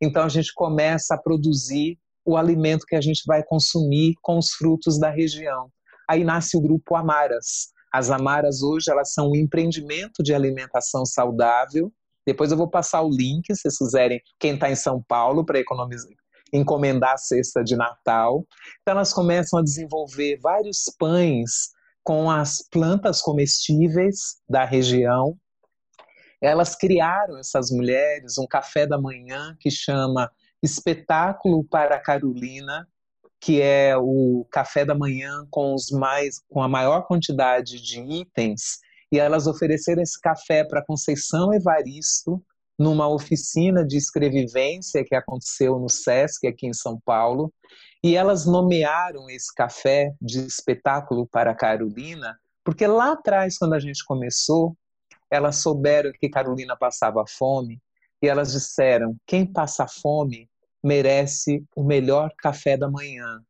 Então 0.00 0.22
a 0.22 0.28
gente 0.28 0.52
começa 0.54 1.14
a 1.14 1.18
produzir 1.18 1.98
o 2.24 2.36
alimento 2.36 2.86
que 2.86 2.96
a 2.96 3.00
gente 3.00 3.22
vai 3.26 3.42
consumir 3.42 4.14
com 4.20 4.38
os 4.38 4.50
frutos 4.50 4.98
da 4.98 5.10
região. 5.10 5.70
Aí 6.08 6.24
nasce 6.24 6.56
o 6.56 6.60
grupo 6.60 6.94
Amaras. 6.96 7.72
As 7.94 8.10
Amaras 8.10 8.62
hoje 8.62 8.90
elas 8.90 9.12
são 9.12 9.30
um 9.30 9.36
empreendimento 9.36 10.22
de 10.22 10.34
alimentação 10.34 11.06
saudável 11.06 11.92
depois 12.26 12.50
eu 12.50 12.56
vou 12.56 12.68
passar 12.68 13.02
o 13.02 13.10
link, 13.10 13.54
se 13.54 13.62
vocês 13.62 13.76
quiserem, 13.76 14.20
quem 14.38 14.54
está 14.54 14.70
em 14.70 14.76
São 14.76 15.02
Paulo, 15.02 15.44
para 15.44 15.58
economizar, 15.58 16.10
encomendar 16.52 17.12
a 17.12 17.18
cesta 17.18 17.62
de 17.62 17.76
Natal. 17.76 18.46
Então 18.80 18.92
elas 18.92 19.12
começam 19.12 19.58
a 19.58 19.62
desenvolver 19.62 20.38
vários 20.40 20.84
pães 20.98 21.70
com 22.02 22.30
as 22.30 22.66
plantas 22.70 23.20
comestíveis 23.20 24.36
da 24.48 24.64
região. 24.64 25.36
Elas 26.40 26.74
criaram, 26.74 27.38
essas 27.38 27.70
mulheres, 27.70 28.38
um 28.38 28.46
café 28.46 28.86
da 28.86 28.98
manhã 28.98 29.56
que 29.60 29.70
chama 29.70 30.30
Espetáculo 30.62 31.64
para 31.64 32.00
Carolina, 32.00 32.88
que 33.44 33.60
é 33.60 33.94
o 33.94 34.46
café 34.50 34.86
da 34.86 34.94
manhã 34.94 35.46
com 35.50 35.74
os 35.74 35.90
mais 35.90 36.40
com 36.48 36.62
a 36.62 36.68
maior 36.68 37.06
quantidade 37.06 37.78
de 37.78 38.00
itens 38.00 38.78
e 39.12 39.18
elas 39.18 39.46
ofereceram 39.46 40.00
esse 40.00 40.18
café 40.18 40.64
para 40.64 40.84
Conceição 40.84 41.52
Evaristo 41.52 42.42
numa 42.78 43.06
oficina 43.06 43.86
de 43.86 43.98
escrevivência 43.98 45.04
que 45.04 45.14
aconteceu 45.14 45.78
no 45.78 45.90
SESC 45.90 46.46
aqui 46.46 46.66
em 46.66 46.72
São 46.72 46.98
Paulo, 47.04 47.52
e 48.02 48.16
elas 48.16 48.46
nomearam 48.46 49.28
esse 49.28 49.54
café 49.54 50.14
de 50.20 50.40
espetáculo 50.40 51.26
para 51.26 51.54
Carolina, 51.54 52.36
porque 52.64 52.86
lá 52.86 53.12
atrás, 53.12 53.58
quando 53.58 53.74
a 53.74 53.78
gente 53.78 54.04
começou, 54.04 54.74
elas 55.30 55.56
souberam 55.56 56.10
que 56.18 56.30
Carolina 56.30 56.76
passava 56.76 57.24
fome, 57.28 57.80
e 58.22 58.26
elas 58.26 58.52
disseram: 58.52 59.14
quem 59.26 59.46
passa 59.46 59.86
fome 59.86 60.48
merece 60.84 61.64
o 61.74 61.82
melhor 61.82 62.30
café 62.36 62.76
da 62.76 62.90
manhã. 62.90 63.40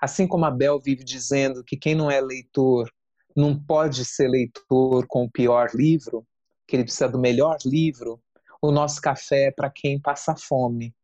Assim 0.00 0.26
como 0.26 0.46
a 0.46 0.50
Bel 0.50 0.80
vive 0.80 1.04
dizendo 1.04 1.62
que 1.62 1.76
quem 1.76 1.94
não 1.94 2.10
é 2.10 2.18
leitor 2.18 2.90
não 3.36 3.58
pode 3.58 4.04
ser 4.04 4.28
leitor 4.28 5.06
com 5.06 5.24
o 5.24 5.30
pior 5.30 5.70
livro, 5.74 6.26
que 6.66 6.74
ele 6.74 6.84
precisa 6.84 7.08
do 7.08 7.18
melhor 7.18 7.56
livro, 7.64 8.20
o 8.60 8.70
nosso 8.70 9.00
café 9.00 9.48
é 9.48 9.50
para 9.50 9.70
quem 9.70 10.00
passa 10.00 10.34
fome. 10.34 10.94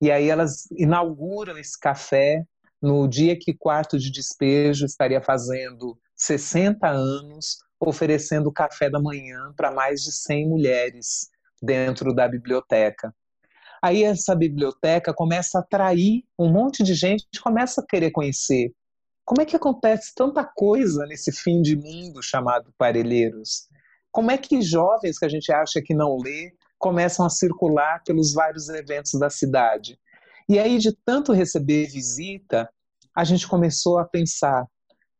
E 0.00 0.10
aí 0.10 0.28
elas 0.28 0.66
inauguram 0.72 1.56
esse 1.56 1.78
café 1.78 2.44
no 2.80 3.08
dia 3.08 3.38
que 3.38 3.54
quarto 3.54 3.98
de 3.98 4.10
despejo 4.10 4.84
estaria 4.84 5.22
fazendo 5.22 5.98
60 6.14 6.86
anos, 6.86 7.58
oferecendo 7.80 8.52
café 8.52 8.90
da 8.90 9.00
manhã 9.00 9.52
para 9.56 9.70
mais 9.70 10.02
de 10.02 10.12
100 10.12 10.48
mulheres 10.48 11.30
dentro 11.62 12.14
da 12.14 12.28
biblioteca. 12.28 13.14
Aí 13.84 14.02
essa 14.02 14.34
biblioteca 14.34 15.12
começa 15.12 15.58
a 15.58 15.60
atrair 15.60 16.24
um 16.38 16.50
monte 16.50 16.82
de 16.82 16.94
gente, 16.94 17.26
começa 17.42 17.82
a 17.82 17.86
querer 17.86 18.10
conhecer 18.12 18.72
como 19.24 19.40
é 19.40 19.46
que 19.46 19.56
acontece 19.56 20.12
tanta 20.14 20.44
coisa 20.44 21.06
nesse 21.06 21.32
fim 21.32 21.62
de 21.62 21.74
mundo 21.74 22.22
chamado 22.22 22.74
Parelheiros? 22.76 23.68
Como 24.12 24.30
é 24.30 24.36
que 24.36 24.60
jovens 24.60 25.18
que 25.18 25.24
a 25.24 25.28
gente 25.28 25.50
acha 25.50 25.80
que 25.82 25.94
não 25.94 26.18
lê 26.18 26.52
começam 26.78 27.24
a 27.24 27.30
circular 27.30 28.02
pelos 28.04 28.34
vários 28.34 28.68
eventos 28.68 29.18
da 29.18 29.30
cidade? 29.30 29.98
E 30.46 30.58
aí, 30.58 30.76
de 30.76 30.92
tanto 31.06 31.32
receber 31.32 31.86
visita, 31.86 32.68
a 33.16 33.24
gente 33.24 33.48
começou 33.48 33.98
a 33.98 34.04
pensar: 34.04 34.66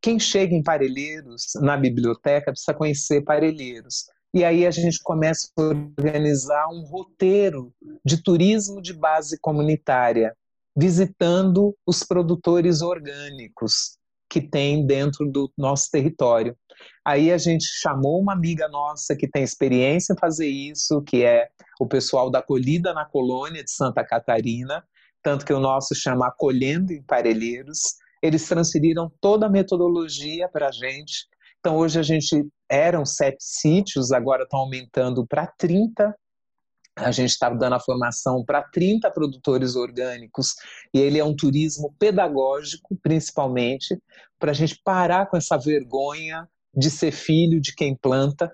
quem 0.03 0.19
chega 0.19 0.55
em 0.55 0.63
Parelheiros, 0.63 1.47
na 1.63 1.75
biblioteca, 1.75 2.53
precisa 2.53 2.75
conhecer 2.75 3.25
Parelheiros. 3.25 4.05
E 4.35 4.43
aí 4.43 4.67
a 4.67 4.71
gente 4.73 4.99
começa 5.01 5.49
a 5.57 5.63
organizar 5.63 6.67
um 6.69 6.83
roteiro 6.85 7.73
de 8.05 8.21
turismo 8.21 8.83
de 8.83 8.93
base 8.93 9.39
comunitária 9.41 10.37
visitando 10.77 11.73
os 11.87 12.03
produtores 12.03 12.83
orgânicos 12.83 13.97
que 14.29 14.41
tem 14.41 14.85
dentro 14.85 15.31
do 15.31 15.49
nosso 15.57 15.89
território. 15.89 16.57
Aí 17.05 17.31
a 17.31 17.39
gente 17.39 17.65
chamou 17.81 18.21
uma 18.21 18.33
amiga 18.33 18.67
nossa 18.69 19.15
que 19.15 19.29
tem 19.29 19.45
experiência 19.45 20.13
em 20.13 20.19
fazer 20.19 20.49
isso, 20.49 21.01
que 21.03 21.23
é 21.23 21.49
o 21.79 21.87
pessoal 21.87 22.29
da 22.29 22.41
Acolhida 22.41 22.93
na 22.93 23.05
Colônia 23.05 23.63
de 23.63 23.71
Santa 23.71 24.05
Catarina, 24.05 24.83
tanto 25.23 25.47
que 25.47 25.53
o 25.53 25.61
nosso 25.61 25.95
chama 25.95 26.27
Acolhendo 26.27 26.93
em 26.93 27.03
Parelheiros. 27.05 27.79
Eles 28.21 28.49
transferiram 28.49 29.13
toda 29.21 29.47
a 29.47 29.51
metodologia 29.51 30.49
para 30.49 30.69
a 30.69 30.73
gente. 30.73 31.29
Então 31.65 31.79
hoje 31.79 31.99
a 31.99 32.03
gente 32.03 32.47
eram 32.69 33.07
sete 33.07 33.43
sítios, 33.43 34.13
agora 34.13 34.43
estão 34.43 34.61
aumentando 34.61 35.27
para 35.27 35.47
30 35.47 36.15
a 36.97 37.11
gente 37.11 37.31
estava 37.31 37.57
dando 37.57 37.75
a 37.75 37.81
formação 37.81 38.45
para 38.45 38.63
30 38.63 39.11
produtores 39.11 39.75
orgânicos, 39.75 40.55
e 40.93 41.01
ele 41.01 41.19
é 41.19 41.25
um 41.25 41.35
turismo 41.35 41.93
pedagógico, 41.99 42.97
principalmente, 43.03 43.99
para 44.39 44.53
a 44.53 44.55
gente 44.55 44.81
parar 44.85 45.27
com 45.27 45.37
essa 45.37 45.57
vergonha 45.59 46.49
de 46.73 46.91
ser 46.91 47.11
filho 47.11 47.61
de 47.61 47.75
quem 47.75 47.97
planta. 47.97 48.53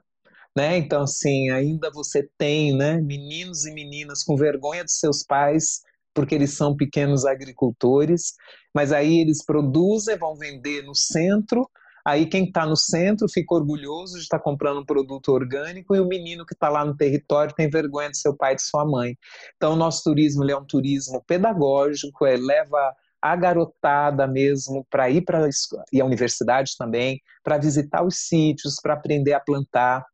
Né? 0.56 0.78
Então, 0.78 1.02
assim, 1.02 1.50
ainda 1.50 1.90
você 1.92 2.28
tem 2.38 2.74
né, 2.74 2.98
meninos 2.98 3.66
e 3.66 3.74
meninas 3.74 4.22
com 4.22 4.36
vergonha 4.36 4.84
dos 4.84 4.98
seus 4.98 5.22
pais, 5.22 5.82
porque 6.14 6.34
eles 6.34 6.54
são 6.54 6.74
pequenos 6.74 7.26
agricultores, 7.26 8.34
mas 8.74 8.90
aí 8.90 9.20
eles 9.20 9.44
produzem, 9.44 10.16
vão 10.16 10.34
vender 10.34 10.82
no 10.82 10.94
centro, 10.94 11.68
Aí 12.05 12.26
quem 12.26 12.44
está 12.44 12.66
no 12.66 12.76
centro 12.76 13.28
fica 13.28 13.55
orgulhoso 13.55 14.14
de 14.14 14.22
estar 14.22 14.38
tá 14.38 14.44
comprando 14.44 14.80
um 14.80 14.84
produto 14.84 15.30
orgânico 15.32 15.94
e 15.94 16.01
o 16.01 16.07
menino 16.07 16.46
que 16.46 16.55
está 16.55 16.68
lá 16.68 16.84
no 16.84 16.96
território 16.96 17.55
tem 17.55 17.68
vergonha 17.68 18.11
de 18.11 18.18
seu 18.18 18.36
pai 18.36 18.55
e 18.55 18.57
de 18.57 18.62
sua 18.62 18.84
mãe. 18.84 19.16
Então 19.57 19.74
o 19.74 19.76
nosso 19.76 20.03
turismo 20.05 20.48
é 20.48 20.57
um 20.57 20.64
turismo 20.64 21.22
pedagógico, 21.26 22.26
é, 22.26 22.36
leva 22.36 22.94
a 23.20 23.36
garotada 23.36 24.26
mesmo 24.26 24.86
para 24.88 25.11
ir 25.11 25.22
para 25.22 25.48
e 25.92 26.01
a 26.01 26.05
universidade 26.05 26.72
também 26.78 27.20
para 27.44 27.59
visitar 27.59 28.03
os 28.05 28.16
sítios, 28.16 28.76
para 28.82 28.94
aprender 28.94 29.34
a 29.34 29.40
plantar. 29.40 30.05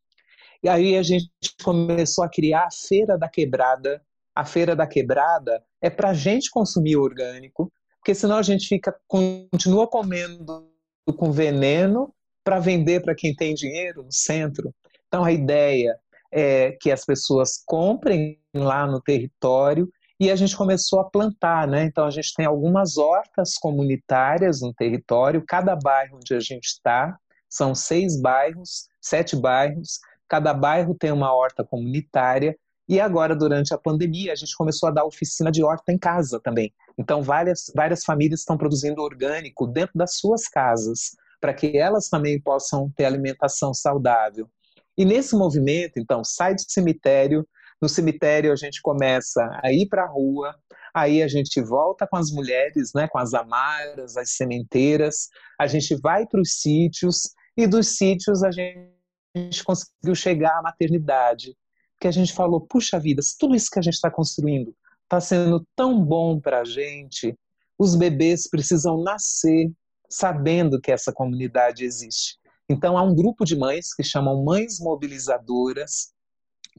E 0.62 0.68
aí 0.68 0.96
a 0.96 1.02
gente 1.02 1.30
começou 1.62 2.24
a 2.24 2.28
criar 2.28 2.64
a 2.64 2.70
feira 2.88 3.16
da 3.16 3.28
quebrada. 3.28 4.02
A 4.34 4.44
feira 4.44 4.74
da 4.74 4.86
quebrada 4.86 5.62
é 5.80 5.88
para 5.88 6.10
a 6.10 6.14
gente 6.14 6.50
consumir 6.50 6.96
orgânico, 6.96 7.72
porque 7.98 8.14
senão 8.14 8.36
a 8.36 8.42
gente 8.42 8.66
fica 8.66 8.94
continua 9.06 9.88
comendo 9.88 10.68
com 11.12 11.30
veneno 11.32 12.12
para 12.44 12.58
vender 12.58 13.02
para 13.02 13.14
quem 13.14 13.34
tem 13.34 13.54
dinheiro 13.54 14.02
no 14.02 14.12
centro. 14.12 14.72
Então 15.08 15.24
a 15.24 15.32
ideia 15.32 15.96
é 16.32 16.72
que 16.80 16.90
as 16.90 17.04
pessoas 17.04 17.62
comprem 17.64 18.40
lá 18.54 18.86
no 18.86 19.00
território 19.00 19.88
e 20.18 20.30
a 20.30 20.36
gente 20.36 20.56
começou 20.56 21.00
a 21.00 21.10
plantar, 21.10 21.68
né? 21.68 21.84
Então 21.84 22.04
a 22.04 22.10
gente 22.10 22.32
tem 22.34 22.46
algumas 22.46 22.96
hortas 22.96 23.54
comunitárias 23.54 24.60
no 24.60 24.72
território, 24.72 25.44
cada 25.46 25.76
bairro 25.76 26.16
onde 26.16 26.34
a 26.34 26.40
gente 26.40 26.66
está, 26.66 27.18
são 27.48 27.74
seis 27.74 28.20
bairros, 28.20 28.88
sete 29.00 29.36
bairros, 29.36 30.00
cada 30.28 30.52
bairro 30.54 30.94
tem 30.94 31.12
uma 31.12 31.34
horta 31.34 31.64
comunitária, 31.64 32.56
e 32.88 33.00
agora, 33.00 33.34
durante 33.34 33.74
a 33.74 33.78
pandemia, 33.78 34.32
a 34.32 34.36
gente 34.36 34.56
começou 34.56 34.88
a 34.88 34.92
dar 34.92 35.04
oficina 35.04 35.50
de 35.50 35.62
horta 35.62 35.92
em 35.92 35.98
casa 35.98 36.40
também. 36.40 36.72
Então, 36.96 37.22
várias, 37.22 37.70
várias 37.74 38.04
famílias 38.04 38.40
estão 38.40 38.56
produzindo 38.56 39.02
orgânico 39.02 39.66
dentro 39.66 39.98
das 39.98 40.16
suas 40.16 40.46
casas, 40.46 41.16
para 41.40 41.52
que 41.52 41.76
elas 41.76 42.08
também 42.08 42.40
possam 42.40 42.90
ter 42.96 43.04
alimentação 43.04 43.74
saudável. 43.74 44.48
E 44.96 45.04
nesse 45.04 45.36
movimento, 45.36 45.98
então, 45.98 46.22
sai 46.24 46.54
do 46.54 46.62
cemitério, 46.66 47.46
no 47.82 47.88
cemitério 47.88 48.52
a 48.52 48.56
gente 48.56 48.80
começa 48.80 49.42
a 49.62 49.72
ir 49.72 49.86
para 49.88 50.04
a 50.04 50.08
rua, 50.08 50.54
aí 50.94 51.22
a 51.22 51.28
gente 51.28 51.60
volta 51.60 52.06
com 52.06 52.16
as 52.16 52.30
mulheres, 52.30 52.92
né, 52.94 53.06
com 53.08 53.18
as 53.18 53.34
amaras, 53.34 54.16
as 54.16 54.30
sementeiras, 54.30 55.28
a 55.60 55.66
gente 55.66 55.94
vai 56.00 56.26
para 56.26 56.40
os 56.40 56.60
sítios 56.60 57.34
e 57.56 57.66
dos 57.66 57.96
sítios 57.96 58.42
a 58.42 58.50
gente 58.50 59.62
conseguiu 59.64 60.14
chegar 60.14 60.58
à 60.58 60.62
maternidade, 60.62 61.54
que 62.00 62.08
a 62.08 62.10
gente 62.10 62.32
falou, 62.32 62.60
puxa 62.60 62.98
vida, 62.98 63.22
se 63.22 63.36
tudo 63.38 63.54
isso 63.54 63.70
que 63.70 63.78
a 63.78 63.82
gente 63.82 63.94
está 63.94 64.10
construindo 64.10 64.74
está 65.04 65.20
sendo 65.20 65.64
tão 65.74 66.04
bom 66.04 66.40
para 66.40 66.60
a 66.60 66.64
gente, 66.64 67.36
os 67.78 67.94
bebês 67.94 68.48
precisam 68.48 69.02
nascer 69.02 69.70
sabendo 70.08 70.80
que 70.80 70.92
essa 70.92 71.12
comunidade 71.12 71.84
existe. 71.84 72.38
Então 72.68 72.98
há 72.98 73.02
um 73.02 73.14
grupo 73.14 73.44
de 73.44 73.56
mães 73.56 73.94
que 73.94 74.02
chamam 74.02 74.44
Mães 74.44 74.80
Mobilizadoras, 74.80 76.12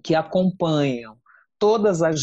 que 0.03 0.13
acompanham 0.13 1.17
todas 1.57 2.01
as 2.01 2.21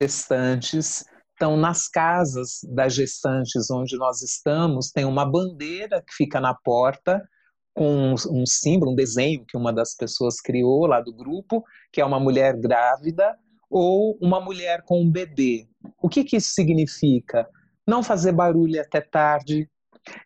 gestantes, 0.00 1.04
estão 1.32 1.56
nas 1.56 1.88
casas 1.88 2.60
das 2.72 2.94
gestantes 2.94 3.70
onde 3.70 3.96
nós 3.96 4.22
estamos, 4.22 4.90
tem 4.90 5.04
uma 5.04 5.28
bandeira 5.28 6.00
que 6.00 6.14
fica 6.14 6.40
na 6.40 6.54
porta 6.54 7.20
com 7.74 8.14
um 8.30 8.46
símbolo, 8.46 8.92
um 8.92 8.94
desenho 8.94 9.44
que 9.44 9.56
uma 9.56 9.72
das 9.72 9.94
pessoas 9.94 10.40
criou 10.40 10.86
lá 10.86 11.00
do 11.00 11.12
grupo, 11.12 11.64
que 11.92 12.00
é 12.00 12.04
uma 12.04 12.20
mulher 12.20 12.56
grávida 12.56 13.36
ou 13.68 14.16
uma 14.22 14.40
mulher 14.40 14.82
com 14.86 15.02
um 15.02 15.10
bebê. 15.10 15.66
O 16.00 16.08
que, 16.08 16.22
que 16.22 16.36
isso 16.36 16.52
significa? 16.52 17.48
Não 17.86 18.02
fazer 18.02 18.32
barulho 18.32 18.80
até 18.80 19.00
tarde. 19.00 19.68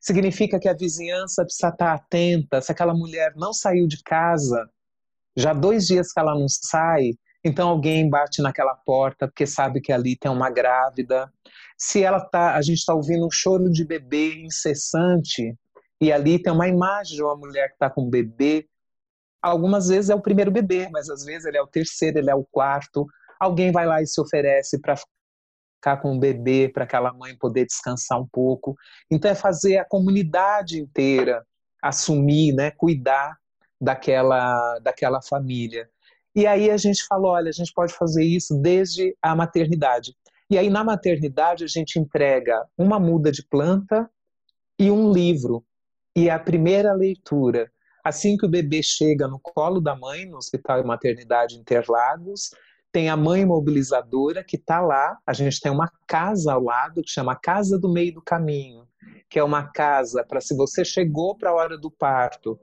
Significa 0.01 0.61
que 0.61 0.69
a 0.69 0.75
vizinhança 0.75 1.45
precisa 1.45 1.69
estar 1.69 1.95
atenta. 1.95 2.61
Se 2.61 2.71
aquela 2.71 2.93
mulher 2.93 3.33
não 3.37 3.53
saiu 3.53 3.87
de 3.87 4.03
casa, 4.03 4.69
já 5.35 5.55
dois 5.55 5.87
dias 5.87 6.13
que 6.13 6.21
ela 6.21 6.35
não 6.35 6.49
sai, 6.49 7.13
então 7.43 7.69
alguém 7.69 8.11
bate 8.11 8.43
naquela 8.43 8.75
porta 8.75 9.27
porque 9.27 9.47
sabe 9.47 9.81
que 9.81 9.93
ali 9.93 10.17
tem 10.17 10.31
uma 10.31 10.51
grávida. 10.51 11.33
Se 11.79 12.03
ela 12.03 12.21
tá, 12.21 12.55
a 12.55 12.61
gente 12.61 12.79
está 12.79 12.93
ouvindo 12.93 13.25
um 13.25 13.31
choro 13.31 13.71
de 13.71 13.85
bebê 13.85 14.35
incessante 14.43 15.57
e 16.01 16.13
ali 16.13 16.41
tem 16.41 16.53
uma 16.53 16.69
imagem 16.69 17.17
de 17.17 17.23
uma 17.23 17.37
mulher 17.37 17.69
que 17.69 17.75
está 17.75 17.91
com 17.91 18.03
um 18.03 18.11
bebê. 18.11 18.69
Algumas 19.43 19.89
vezes 19.89 20.11
é 20.11 20.15
o 20.15 20.21
primeiro 20.21 20.51
bebê, 20.51 20.89
mas 20.91 21.09
às 21.09 21.25
vezes 21.25 21.47
ele 21.47 21.57
é 21.57 21.63
o 21.63 21.67
terceiro, 21.67 22.19
ele 22.19 22.31
é 22.31 22.35
o 22.35 22.45
quarto. 22.45 23.07
Alguém 23.39 23.73
vai 23.73 23.87
lá 23.87 24.01
e 24.03 24.07
se 24.07 24.21
oferece 24.21 24.81
para 24.81 24.97
ficar 24.97 25.97
com 25.99 26.17
o 26.17 26.19
bebê, 26.19 26.69
para 26.73 26.85
aquela 26.85 27.13
mãe 27.13 27.37
poder 27.37 27.67
descansar 27.67 28.21
um 28.21 28.27
pouco. 28.27 28.77
Então 29.11 29.31
é 29.31 29.35
fazer 29.35 29.79
a 29.79 29.85
comunidade 29.85 30.79
inteira 30.79 31.45
assumir, 31.83 32.53
né, 32.53 32.71
cuidar 32.73 33.37
daquela, 33.81 34.79
daquela 34.81 35.23
família. 35.23 35.89
E 36.35 36.47
aí 36.47 36.71
a 36.71 36.77
gente 36.77 37.05
falou, 37.07 37.33
olha, 37.33 37.49
a 37.49 37.53
gente 37.53 37.73
pode 37.73 37.93
fazer 37.93 38.25
isso 38.25 38.61
desde 38.61 39.17
a 39.23 39.35
maternidade. 39.35 40.15
E 40.51 40.59
aí 40.59 40.71
na 40.71 40.85
maternidade 40.85 41.65
a 41.65 41.67
gente 41.67 41.99
entrega 41.99 42.67
uma 42.77 42.99
muda 42.99 43.31
de 43.31 43.45
planta 43.45 44.09
e 44.79 44.91
um 44.91 45.13
livro. 45.13 45.65
E 46.19 46.29
a 46.29 46.37
primeira 46.37 46.93
leitura, 46.93 47.71
assim 48.03 48.37
que 48.37 48.45
o 48.45 48.49
bebê 48.49 48.83
chega 48.83 49.29
no 49.29 49.39
colo 49.39 49.81
da 49.81 49.95
mãe, 49.95 50.27
no 50.27 50.37
Hospital 50.37 50.81
e 50.81 50.85
Maternidade 50.85 51.57
Interlagos, 51.57 52.51
tem 52.91 53.09
a 53.09 53.17
mãe 53.17 53.47
mobilizadora 53.47 54.43
que 54.43 54.57
está 54.57 54.81
lá. 54.81 55.17
A 55.25 55.33
gente 55.33 55.61
tem 55.61 55.71
uma 55.71 55.89
casa 56.09 56.55
ao 56.55 56.61
lado 56.61 57.03
que 57.03 57.09
chama 57.09 57.37
Casa 57.37 57.79
do 57.79 57.89
Meio 57.89 58.15
do 58.15 58.21
Caminho, 58.21 58.85
que 59.31 59.39
é 59.39 59.45
uma 59.45 59.71
casa 59.71 60.25
para 60.25 60.41
se 60.41 60.57
você 60.57 60.85
chegou 60.85 61.39
para 61.39 61.51
a 61.51 61.55
hora 61.55 61.79
do 61.79 61.89
parto, 61.89 62.59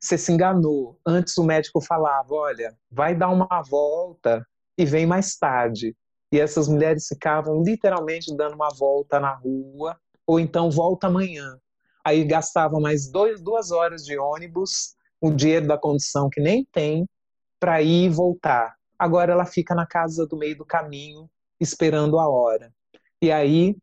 você 0.00 0.16
se 0.16 0.32
enganou. 0.32 0.98
Antes 1.06 1.36
o 1.36 1.44
médico 1.44 1.82
falava: 1.82 2.32
olha, 2.32 2.74
vai 2.90 3.14
dar 3.14 3.28
uma 3.28 3.60
volta 3.60 4.42
e 4.78 4.86
vem 4.86 5.04
mais 5.04 5.36
tarde. 5.36 5.94
E 6.32 6.40
essas 6.40 6.66
mulheres 6.66 7.08
ficavam 7.08 7.62
literalmente 7.62 8.34
dando 8.34 8.54
uma 8.54 8.70
volta 8.74 9.20
na 9.20 9.34
rua, 9.34 10.00
ou 10.26 10.40
então 10.40 10.70
volta 10.70 11.08
amanhã. 11.08 11.58
Aí 12.06 12.24
gastavam 12.24 12.80
mais 12.80 13.10
dois, 13.10 13.40
duas 13.40 13.72
horas 13.72 14.04
de 14.04 14.16
ônibus, 14.16 14.94
o 15.20 15.32
dinheiro 15.32 15.66
da 15.66 15.76
condição 15.76 16.30
que 16.30 16.40
nem 16.40 16.64
tem, 16.72 17.08
para 17.58 17.82
ir 17.82 18.04
e 18.04 18.08
voltar. 18.08 18.76
Agora 18.96 19.32
ela 19.32 19.44
fica 19.44 19.74
na 19.74 19.86
casa 19.86 20.26
do 20.26 20.36
meio 20.36 20.56
do 20.56 20.64
caminho, 20.64 21.28
esperando 21.60 22.18
a 22.20 22.28
hora. 22.28 22.72
E 23.20 23.32
aí 23.32 23.74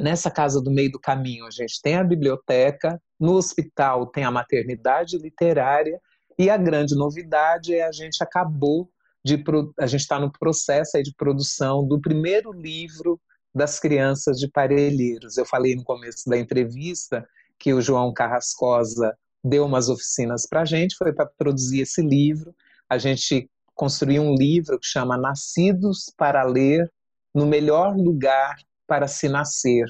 Nessa 0.00 0.30
casa 0.30 0.62
do 0.62 0.70
meio 0.70 0.90
do 0.90 0.98
caminho, 0.98 1.44
a 1.44 1.50
gente 1.50 1.80
tem 1.82 1.96
a 1.96 2.02
biblioteca, 2.02 3.00
no 3.18 3.34
hospital 3.34 4.06
tem 4.06 4.24
a 4.24 4.30
maternidade 4.30 5.18
literária, 5.18 6.00
e 6.38 6.48
a 6.48 6.56
grande 6.56 6.94
novidade 6.94 7.74
é 7.74 7.86
a 7.86 7.92
gente 7.92 8.22
acabou 8.22 8.90
de. 9.22 9.44
A 9.78 9.86
gente 9.86 10.00
está 10.00 10.18
no 10.18 10.32
processo 10.32 11.02
de 11.02 11.14
produção 11.14 11.86
do 11.86 12.00
primeiro 12.00 12.50
livro 12.50 13.20
das 13.54 13.78
crianças 13.78 14.38
de 14.38 14.48
Parelheiros. 14.48 15.36
Eu 15.36 15.44
falei 15.44 15.74
no 15.74 15.84
começo 15.84 16.30
da 16.30 16.38
entrevista 16.38 17.28
que 17.60 17.74
o 17.74 17.82
João 17.82 18.12
Carrascosa 18.12 19.14
deu 19.44 19.66
umas 19.66 19.90
oficinas 19.90 20.46
para 20.48 20.62
a 20.62 20.64
gente, 20.64 20.96
foi 20.96 21.12
para 21.12 21.26
produzir 21.26 21.82
esse 21.82 22.02
livro. 22.02 22.54
A 22.88 22.96
gente 22.96 23.48
construiu 23.74 24.22
um 24.22 24.34
livro 24.34 24.78
que 24.78 24.86
chama 24.86 25.16
Nascidos 25.16 26.12
para 26.16 26.42
Ler 26.42 26.90
no 27.34 27.46
Melhor 27.46 27.94
Lugar 27.94 28.56
para 28.86 29.06
se 29.06 29.28
nascer. 29.28 29.86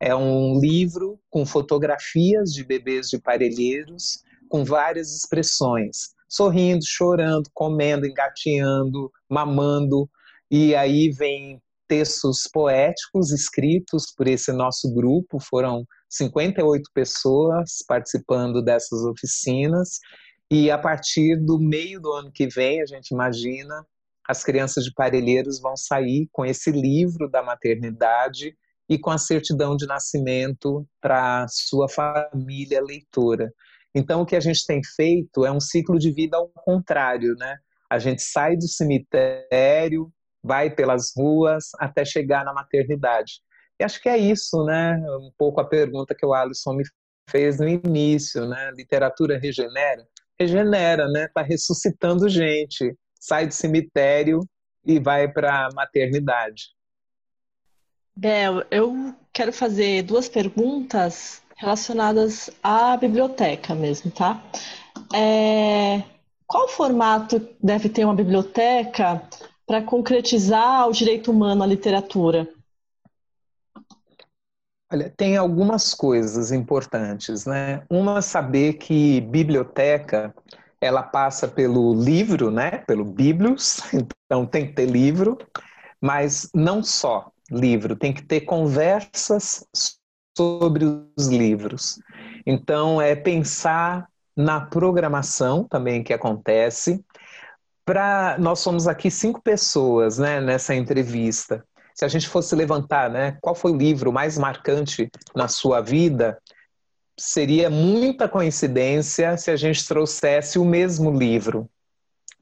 É 0.00 0.14
um 0.14 0.58
livro 0.58 1.20
com 1.30 1.46
fotografias 1.46 2.52
de 2.52 2.64
bebês 2.64 3.08
de 3.08 3.20
parelheiros, 3.20 4.22
com 4.48 4.64
várias 4.64 5.14
expressões, 5.14 6.14
sorrindo, 6.28 6.84
chorando, 6.84 7.48
comendo, 7.54 8.06
engateando, 8.06 9.12
mamando, 9.28 10.10
e 10.50 10.74
aí 10.74 11.10
vem 11.10 11.62
textos 11.86 12.48
poéticos 12.52 13.32
escritos 13.32 14.12
por 14.16 14.26
esse 14.26 14.52
nosso 14.52 14.92
grupo, 14.92 15.38
foram 15.38 15.86
58 16.12 16.90
pessoas 16.92 17.78
participando 17.88 18.62
dessas 18.62 19.02
oficinas, 19.04 19.98
e 20.50 20.70
a 20.70 20.76
partir 20.76 21.36
do 21.36 21.58
meio 21.58 21.98
do 21.98 22.12
ano 22.12 22.30
que 22.30 22.46
vem, 22.46 22.82
a 22.82 22.86
gente 22.86 23.12
imagina, 23.12 23.86
as 24.28 24.44
crianças 24.44 24.84
de 24.84 24.92
Parelheiros 24.92 25.58
vão 25.58 25.74
sair 25.76 26.28
com 26.30 26.44
esse 26.44 26.70
livro 26.70 27.28
da 27.28 27.42
maternidade 27.42 28.54
e 28.88 28.98
com 28.98 29.10
a 29.10 29.16
certidão 29.16 29.74
de 29.74 29.86
nascimento 29.86 30.86
para 31.00 31.46
sua 31.48 31.88
família 31.88 32.82
leitora. 32.82 33.50
Então, 33.94 34.20
o 34.20 34.26
que 34.26 34.36
a 34.36 34.40
gente 34.40 34.66
tem 34.66 34.82
feito 34.84 35.46
é 35.46 35.50
um 35.50 35.60
ciclo 35.60 35.98
de 35.98 36.12
vida 36.12 36.36
ao 36.36 36.48
contrário, 36.48 37.34
né? 37.36 37.56
A 37.88 37.98
gente 37.98 38.20
sai 38.20 38.54
do 38.54 38.68
cemitério, 38.68 40.12
vai 40.42 40.68
pelas 40.68 41.12
ruas 41.16 41.68
até 41.78 42.04
chegar 42.04 42.44
na 42.44 42.52
maternidade. 42.52 43.40
E 43.82 43.84
acho 43.84 44.00
que 44.00 44.08
é 44.08 44.16
isso, 44.16 44.64
né? 44.64 44.96
Um 45.18 45.32
pouco 45.36 45.60
a 45.60 45.64
pergunta 45.64 46.14
que 46.14 46.24
o 46.24 46.32
Alisson 46.32 46.74
me 46.74 46.84
fez 47.28 47.58
no 47.58 47.68
início, 47.68 48.46
né? 48.48 48.70
Literatura 48.76 49.36
regenera? 49.38 50.06
Regenera, 50.38 51.08
né? 51.08 51.24
Está 51.24 51.42
ressuscitando 51.42 52.28
gente 52.28 52.96
sai 53.22 53.46
do 53.46 53.54
cemitério 53.54 54.40
e 54.84 55.00
vai 55.00 55.28
para 55.28 55.66
a 55.66 55.68
maternidade. 55.74 56.70
Bel, 58.16 58.64
eu 58.70 59.14
quero 59.32 59.52
fazer 59.52 60.02
duas 60.02 60.28
perguntas 60.28 61.42
relacionadas 61.56 62.50
à 62.62 62.96
biblioteca 62.96 63.74
mesmo, 63.74 64.10
tá? 64.10 64.42
É, 65.14 66.02
qual 66.46 66.68
formato 66.68 67.48
deve 67.60 67.88
ter 67.88 68.04
uma 68.04 68.14
biblioteca 68.14 69.22
para 69.66 69.82
concretizar 69.82 70.88
o 70.88 70.92
direito 70.92 71.30
humano 71.30 71.62
à 71.64 71.66
literatura? 71.66 72.48
Olha, 74.92 75.10
tem 75.16 75.38
algumas 75.38 75.94
coisas 75.94 76.52
importantes, 76.52 77.46
né? 77.46 77.82
Uma 77.88 78.20
saber 78.20 78.74
que 78.74 79.22
biblioteca 79.22 80.34
ela 80.78 81.02
passa 81.02 81.48
pelo 81.48 81.94
livro, 81.94 82.50
né? 82.50 82.78
Pelo 82.86 83.02
Bíblios, 83.02 83.80
então 83.94 84.44
tem 84.44 84.66
que 84.66 84.74
ter 84.74 84.84
livro, 84.84 85.38
mas 85.98 86.50
não 86.54 86.82
só 86.82 87.30
livro, 87.50 87.96
tem 87.96 88.12
que 88.12 88.22
ter 88.22 88.42
conversas 88.42 89.66
sobre 90.36 90.84
os 91.16 91.26
livros. 91.26 91.98
Então 92.44 93.00
é 93.00 93.16
pensar 93.16 94.06
na 94.36 94.60
programação 94.60 95.64
também 95.64 96.02
que 96.04 96.12
acontece. 96.12 97.02
Para 97.82 98.36
nós 98.38 98.58
somos 98.58 98.86
aqui 98.86 99.10
cinco 99.10 99.40
pessoas, 99.40 100.18
né, 100.18 100.38
nessa 100.38 100.74
entrevista. 100.74 101.64
Se 101.94 102.04
a 102.04 102.08
gente 102.08 102.28
fosse 102.28 102.54
levantar, 102.54 103.10
né, 103.10 103.36
qual 103.40 103.54
foi 103.54 103.72
o 103.72 103.76
livro 103.76 104.12
mais 104.12 104.38
marcante 104.38 105.10
na 105.34 105.48
sua 105.48 105.80
vida, 105.80 106.38
seria 107.18 107.68
muita 107.68 108.28
coincidência 108.28 109.36
se 109.36 109.50
a 109.50 109.56
gente 109.56 109.86
trouxesse 109.86 110.58
o 110.58 110.64
mesmo 110.64 111.10
livro, 111.10 111.68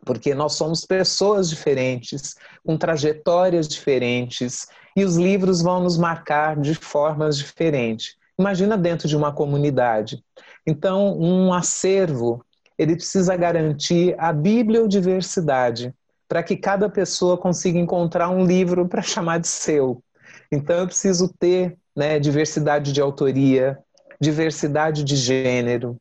porque 0.04 0.34
nós 0.34 0.54
somos 0.54 0.84
pessoas 0.84 1.50
diferentes, 1.50 2.34
com 2.64 2.76
trajetórias 2.76 3.68
diferentes, 3.68 4.66
e 4.96 5.04
os 5.04 5.16
livros 5.16 5.62
vão 5.62 5.82
nos 5.82 5.98
marcar 5.98 6.58
de 6.58 6.74
formas 6.74 7.36
diferentes. 7.36 8.16
Imagina 8.38 8.76
dentro 8.76 9.06
de 9.06 9.16
uma 9.16 9.32
comunidade. 9.32 10.24
Então, 10.66 11.18
um 11.18 11.52
acervo, 11.52 12.44
ele 12.78 12.96
precisa 12.96 13.36
garantir 13.36 14.14
a 14.18 14.32
bibliodiversidade, 14.32 15.94
para 16.30 16.44
que 16.44 16.56
cada 16.56 16.88
pessoa 16.88 17.36
consiga 17.36 17.76
encontrar 17.76 18.28
um 18.28 18.46
livro 18.46 18.86
para 18.86 19.02
chamar 19.02 19.40
de 19.40 19.48
seu. 19.48 20.00
Então, 20.50 20.76
eu 20.76 20.86
preciso 20.86 21.28
ter 21.40 21.76
né, 21.94 22.20
diversidade 22.20 22.92
de 22.92 23.00
autoria, 23.00 23.76
diversidade 24.20 25.02
de 25.02 25.16
gênero. 25.16 25.96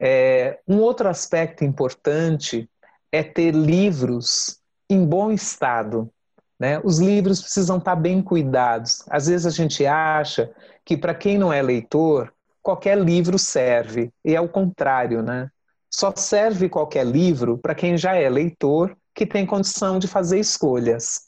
É, 0.00 0.58
um 0.66 0.78
outro 0.78 1.08
aspecto 1.08 1.64
importante 1.64 2.68
é 3.12 3.22
ter 3.22 3.54
livros 3.54 4.58
em 4.90 5.06
bom 5.06 5.30
estado. 5.30 6.10
Né? 6.58 6.80
Os 6.82 6.98
livros 6.98 7.40
precisam 7.40 7.78
estar 7.78 7.94
bem 7.94 8.20
cuidados. 8.20 9.04
Às 9.08 9.28
vezes 9.28 9.46
a 9.46 9.50
gente 9.50 9.86
acha 9.86 10.50
que 10.84 10.96
para 10.96 11.14
quem 11.14 11.38
não 11.38 11.52
é 11.52 11.62
leitor, 11.62 12.34
qualquer 12.60 12.98
livro 12.98 13.38
serve, 13.38 14.10
e 14.24 14.34
é 14.34 14.40
o 14.40 14.48
contrário, 14.48 15.22
né? 15.22 15.48
Só 15.88 16.12
serve 16.16 16.68
qualquer 16.68 17.06
livro 17.06 17.58
para 17.58 17.74
quem 17.74 17.96
já 17.98 18.16
é 18.16 18.28
leitor, 18.28 18.96
que 19.14 19.26
tem 19.26 19.46
condição 19.46 19.98
de 19.98 20.08
fazer 20.08 20.38
escolhas. 20.38 21.22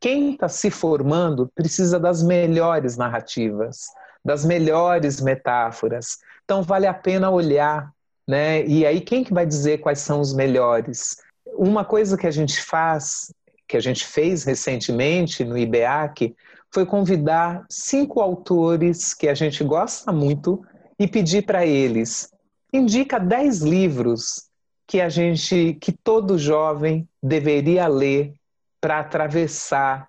Quem 0.00 0.32
está 0.32 0.48
se 0.48 0.70
formando 0.70 1.50
precisa 1.54 1.98
das 1.98 2.22
melhores 2.22 2.96
narrativas, 2.96 3.86
das 4.24 4.44
melhores 4.44 5.20
metáforas. 5.20 6.18
Então 6.44 6.62
vale 6.62 6.86
a 6.86 6.94
pena 6.94 7.30
olhar, 7.30 7.90
né? 8.26 8.64
E 8.66 8.86
aí 8.86 9.00
quem 9.00 9.24
que 9.24 9.34
vai 9.34 9.46
dizer 9.46 9.78
quais 9.78 10.00
são 10.00 10.20
os 10.20 10.32
melhores? 10.34 11.16
Uma 11.54 11.84
coisa 11.84 12.16
que 12.16 12.26
a 12.26 12.30
gente 12.30 12.62
faz, 12.62 13.32
que 13.66 13.76
a 13.76 13.80
gente 13.80 14.04
fez 14.04 14.44
recentemente 14.44 15.44
no 15.44 15.58
IBEAC, 15.58 16.34
foi 16.72 16.84
convidar 16.84 17.64
cinco 17.68 18.20
autores 18.20 19.14
que 19.14 19.28
a 19.28 19.34
gente 19.34 19.64
gosta 19.64 20.12
muito 20.12 20.62
e 20.98 21.08
pedir 21.08 21.42
para 21.42 21.64
eles 21.64 22.30
indica 22.72 23.18
dez 23.18 23.60
livros 23.60 24.47
que 24.88 25.02
a 25.02 25.10
gente, 25.10 25.74
que 25.74 25.92
todo 25.92 26.38
jovem 26.38 27.06
deveria 27.22 27.86
ler 27.86 28.32
para 28.80 29.00
atravessar 29.00 30.08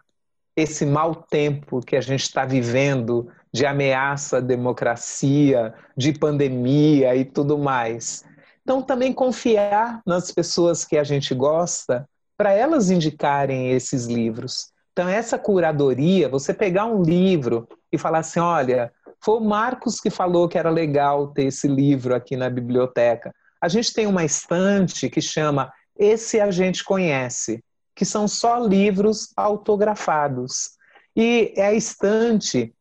esse 0.56 0.86
mau 0.86 1.14
tempo 1.14 1.82
que 1.82 1.98
a 1.98 2.02
gente 2.02 2.24
está 2.24 2.46
vivendo 2.46 3.30
de 3.52 3.66
ameaça 3.66 4.38
à 4.38 4.40
democracia, 4.40 5.74
de 5.98 6.14
pandemia 6.14 7.14
e 7.14 7.26
tudo 7.26 7.58
mais. 7.58 8.24
Então, 8.64 8.82
também 8.82 9.12
confiar 9.12 10.02
nas 10.06 10.32
pessoas 10.32 10.86
que 10.86 10.98
a 10.98 11.04
gente 11.04 11.36
gosta 11.36 12.08
para 12.38 12.54
elas 12.54 12.90
indicarem 12.90 13.72
esses 13.72 14.06
livros. 14.06 14.72
Então, 14.94 15.10
essa 15.10 15.38
curadoria, 15.38 16.30
você 16.30 16.54
pegar 16.54 16.86
um 16.86 17.02
livro 17.02 17.68
e 17.92 17.98
falar 17.98 18.20
assim: 18.20 18.40
olha, 18.40 18.94
foi 19.22 19.36
o 19.36 19.44
Marcos 19.44 20.00
que 20.00 20.10
falou 20.10 20.48
que 20.48 20.58
era 20.58 20.70
legal 20.70 21.28
ter 21.28 21.46
esse 21.46 21.68
livro 21.68 22.16
aqui 22.16 22.38
na 22.38 22.50
biblioteca. 22.50 23.34
A 23.62 23.68
gente 23.68 23.94
tem 23.94 24.08
uma 24.08 24.24
estante 24.24 25.10
que 25.10 25.22
chama 25.22 25.72
Esse 25.98 26.40
a 26.40 26.50
gente 26.52 26.84
conhece, 26.84 27.64
que 27.96 28.06
são 28.06 28.28
só 28.28 28.58
livros 28.58 29.34
autografados. 29.36 30.72
E 31.16 31.54
é 31.58 31.68
a 31.68 31.74
estante 31.74 32.74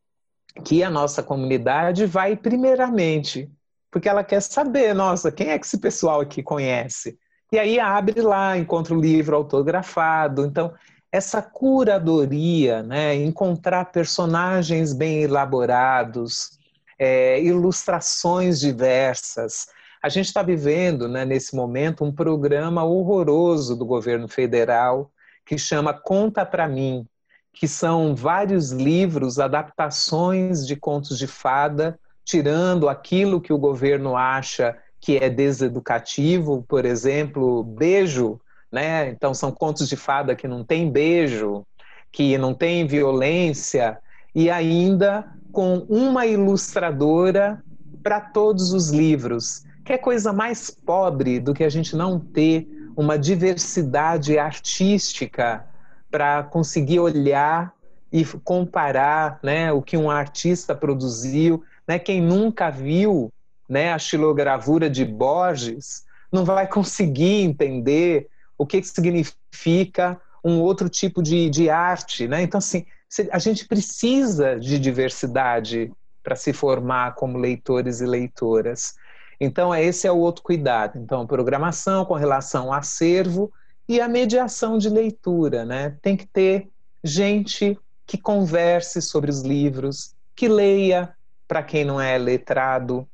que 0.63 0.83
a 0.83 0.89
nossa 0.89 1.21
comunidade 1.21 2.05
vai 2.05 2.35
primeiramente, 2.35 3.49
porque 3.91 4.07
ela 4.07 4.23
quer 4.23 4.41
saber, 4.41 4.93
nossa, 4.93 5.31
quem 5.31 5.49
é 5.49 5.59
que 5.59 5.65
esse 5.65 5.77
pessoal 5.77 6.21
aqui 6.21 6.43
conhece? 6.43 7.17
E 7.51 7.57
aí 7.57 7.79
abre 7.79 8.21
lá, 8.21 8.57
encontra 8.57 8.93
o 8.93 9.01
livro 9.01 9.35
autografado. 9.35 10.45
Então, 10.45 10.73
essa 11.11 11.41
curadoria, 11.41 12.83
né, 12.83 13.15
encontrar 13.15 13.85
personagens 13.85 14.93
bem 14.93 15.23
elaborados, 15.23 16.59
é, 16.97 17.41
ilustrações 17.41 18.59
diversas. 18.59 19.67
A 20.01 20.07
gente 20.07 20.27
está 20.27 20.41
vivendo, 20.41 21.07
né, 21.07 21.25
nesse 21.25 21.55
momento, 21.55 22.05
um 22.05 22.11
programa 22.11 22.83
horroroso 22.83 23.75
do 23.75 23.85
governo 23.85 24.27
federal 24.27 25.11
que 25.45 25.57
chama 25.57 25.93
Conta 25.93 26.45
para 26.45 26.67
mim, 26.67 27.05
que 27.53 27.67
são 27.67 28.15
vários 28.15 28.71
livros, 28.71 29.39
adaptações 29.39 30.65
de 30.65 30.75
contos 30.75 31.17
de 31.17 31.27
fada, 31.27 31.99
tirando 32.23 32.87
aquilo 32.87 33.41
que 33.41 33.51
o 33.51 33.57
governo 33.57 34.15
acha 34.15 34.77
que 35.01 35.17
é 35.17 35.29
deseducativo, 35.29 36.63
por 36.67 36.85
exemplo, 36.85 37.63
beijo, 37.63 38.39
né? 38.71 39.09
Então 39.09 39.33
são 39.33 39.51
contos 39.51 39.89
de 39.89 39.95
fada 39.95 40.35
que 40.35 40.47
não 40.47 40.63
tem 40.63 40.91
beijo, 40.91 41.65
que 42.11 42.37
não 42.37 42.53
tem 42.53 42.85
violência 42.85 43.97
e 44.35 44.49
ainda 44.49 45.25
com 45.51 45.85
uma 45.89 46.25
ilustradora 46.25 47.63
para 48.03 48.21
todos 48.21 48.71
os 48.71 48.89
livros. 48.89 49.63
Que 49.89 49.93
é 49.93 49.97
coisa 49.97 50.31
mais 50.31 50.69
pobre 50.69 51.39
do 51.39 51.51
que 51.51 51.63
a 51.63 51.69
gente 51.69 51.95
não 51.95 52.19
ter 52.19 52.67
uma 52.95 53.17
diversidade 53.17 54.37
artística 54.37 55.65
para 56.11 56.43
conseguir 56.43 56.99
olhar 56.99 57.73
e 58.11 58.23
comparar 58.23 59.39
né, 59.41 59.71
o 59.73 59.81
que 59.81 59.97
um 59.97 60.11
artista 60.11 60.75
produziu. 60.75 61.63
Né? 61.87 61.97
Quem 61.97 62.21
nunca 62.21 62.69
viu 62.69 63.33
né, 63.67 63.91
a 63.91 63.97
xilogravura 63.97 64.87
de 64.87 65.03
Borges 65.03 66.05
não 66.31 66.45
vai 66.45 66.67
conseguir 66.67 67.41
entender 67.41 68.29
o 68.59 68.67
que, 68.67 68.81
que 68.81 68.87
significa 68.87 70.21
um 70.43 70.59
outro 70.59 70.87
tipo 70.87 71.23
de, 71.23 71.49
de 71.49 71.67
arte. 71.67 72.27
Né? 72.27 72.43
Então, 72.43 72.59
assim, 72.59 72.85
a 73.31 73.39
gente 73.39 73.67
precisa 73.67 74.55
de 74.59 74.77
diversidade 74.77 75.91
para 76.21 76.35
se 76.35 76.53
formar 76.53 77.15
como 77.15 77.39
leitores 77.39 78.01
e 78.01 78.05
leitoras. 78.05 78.93
Então, 79.39 79.73
esse 79.73 80.05
é 80.05 80.11
o 80.11 80.17
outro 80.17 80.43
cuidado. 80.43 80.97
Então, 80.99 81.25
programação 81.25 82.03
com 82.03 82.15
relação 82.15 82.67
ao 82.67 82.73
acervo 82.73 83.51
e 83.87 84.01
a 84.01 84.07
mediação 84.07 84.77
de 84.77 84.89
leitura, 84.89 85.65
né? 85.65 85.95
Tem 86.01 86.17
que 86.17 86.27
ter 86.27 86.69
gente 87.03 87.79
que 88.05 88.17
converse 88.17 89.01
sobre 89.01 89.31
os 89.31 89.41
livros, 89.41 90.13
que 90.35 90.47
leia 90.47 91.13
para 91.47 91.63
quem 91.63 91.85
não 91.85 91.99
é 91.99 92.17
letrado 92.17 93.07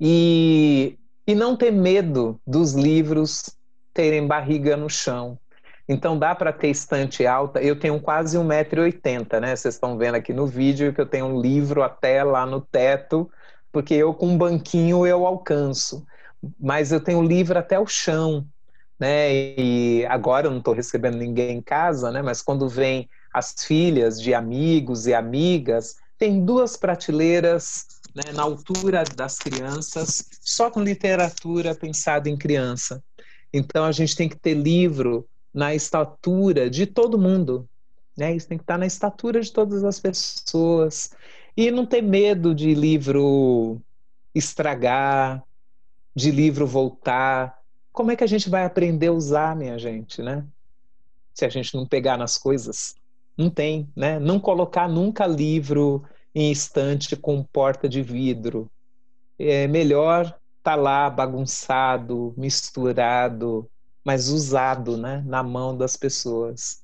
e, 0.00 0.98
e 1.26 1.34
não 1.34 1.56
ter 1.56 1.70
medo 1.70 2.40
dos 2.46 2.74
livros 2.74 3.56
terem 3.94 4.26
barriga 4.26 4.76
no 4.76 4.88
chão. 4.88 5.38
Então 5.88 6.18
dá 6.18 6.34
para 6.34 6.52
ter 6.52 6.68
estante 6.68 7.26
alta. 7.26 7.60
Eu 7.60 7.78
tenho 7.78 8.00
quase 8.00 8.38
1,80m, 8.38 9.40
né? 9.40 9.54
Vocês 9.54 9.74
estão 9.74 9.98
vendo 9.98 10.14
aqui 10.14 10.32
no 10.32 10.46
vídeo 10.46 10.92
que 10.92 11.00
eu 11.00 11.06
tenho 11.06 11.26
um 11.26 11.40
livro 11.40 11.82
até 11.82 12.22
lá 12.22 12.46
no 12.46 12.60
teto, 12.60 13.30
porque 13.72 13.94
eu 13.94 14.14
com 14.14 14.28
um 14.28 14.38
banquinho 14.38 15.06
eu 15.06 15.26
alcanço. 15.26 16.06
Mas 16.60 16.92
eu 16.92 17.00
tenho 17.00 17.22
livro 17.22 17.58
até 17.58 17.78
o 17.78 17.86
chão 17.86 18.46
né? 19.02 19.34
E 19.58 20.06
agora 20.08 20.46
eu 20.46 20.50
não 20.52 20.58
estou 20.58 20.72
recebendo 20.72 21.16
ninguém 21.16 21.56
em 21.56 21.60
casa, 21.60 22.08
né? 22.12 22.22
Mas 22.22 22.40
quando 22.40 22.68
vem 22.68 23.10
as 23.34 23.52
filhas 23.58 24.22
de 24.22 24.32
amigos 24.32 25.08
e 25.08 25.12
amigas, 25.12 25.96
tem 26.16 26.44
duas 26.44 26.76
prateleiras 26.76 27.84
né, 28.14 28.30
na 28.32 28.44
altura 28.44 29.02
das 29.16 29.38
crianças, 29.38 30.24
só 30.40 30.70
com 30.70 30.80
literatura 30.80 31.74
pensada 31.74 32.30
em 32.30 32.36
criança. 32.36 33.02
Então 33.52 33.84
a 33.84 33.90
gente 33.90 34.14
tem 34.14 34.28
que 34.28 34.38
ter 34.38 34.54
livro 34.54 35.26
na 35.52 35.74
estatura 35.74 36.70
de 36.70 36.86
todo 36.86 37.18
mundo, 37.18 37.68
né? 38.16 38.32
Isso 38.36 38.46
tem 38.46 38.56
que 38.56 38.62
estar 38.62 38.78
na 38.78 38.86
estatura 38.86 39.40
de 39.40 39.52
todas 39.52 39.82
as 39.82 39.98
pessoas 39.98 41.10
e 41.56 41.70
não 41.70 41.86
ter 41.86 42.02
medo 42.02 42.54
de 42.54 42.74
livro 42.74 43.80
estragar, 44.34 45.42
de 46.14 46.30
livro 46.30 46.66
voltar 46.66 47.62
como 47.92 48.10
é 48.10 48.16
que 48.16 48.24
a 48.24 48.26
gente 48.26 48.48
vai 48.48 48.64
aprender 48.64 49.08
a 49.08 49.12
usar, 49.12 49.54
minha 49.54 49.78
gente, 49.78 50.22
né? 50.22 50.46
Se 51.34 51.44
a 51.44 51.48
gente 51.48 51.74
não 51.74 51.86
pegar 51.86 52.16
nas 52.16 52.38
coisas. 52.38 52.94
Não 53.36 53.50
tem, 53.50 53.88
né? 53.94 54.18
Não 54.18 54.40
colocar 54.40 54.88
nunca 54.88 55.26
livro 55.26 56.02
em 56.34 56.50
estante 56.50 57.14
com 57.14 57.42
porta 57.42 57.88
de 57.88 58.02
vidro. 58.02 58.70
É 59.38 59.66
melhor 59.66 60.38
tá 60.62 60.74
lá 60.74 61.10
bagunçado, 61.10 62.32
misturado, 62.36 63.68
mas 64.04 64.28
usado, 64.28 64.96
né, 64.96 65.22
na 65.26 65.42
mão 65.42 65.76
das 65.76 65.96
pessoas. 65.96 66.81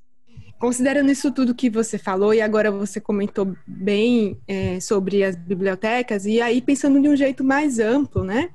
Considerando 0.59 1.11
isso 1.11 1.31
tudo 1.31 1.55
que 1.55 1.71
você 1.71 1.97
falou 1.97 2.35
e 2.35 2.41
agora 2.41 2.71
você 2.71 3.01
comentou 3.01 3.55
bem 3.67 4.41
é, 4.47 4.81
sobre 4.81 5.23
as 5.23 5.37
bibliotecas 5.37 6.27
e 6.27 6.41
aí 6.41 6.61
pensando 6.61 7.01
de 7.01 7.09
um 7.09 7.15
jeito 7.15 7.45
mais 7.45 7.79
amplo, 7.79 8.25
né? 8.25 8.51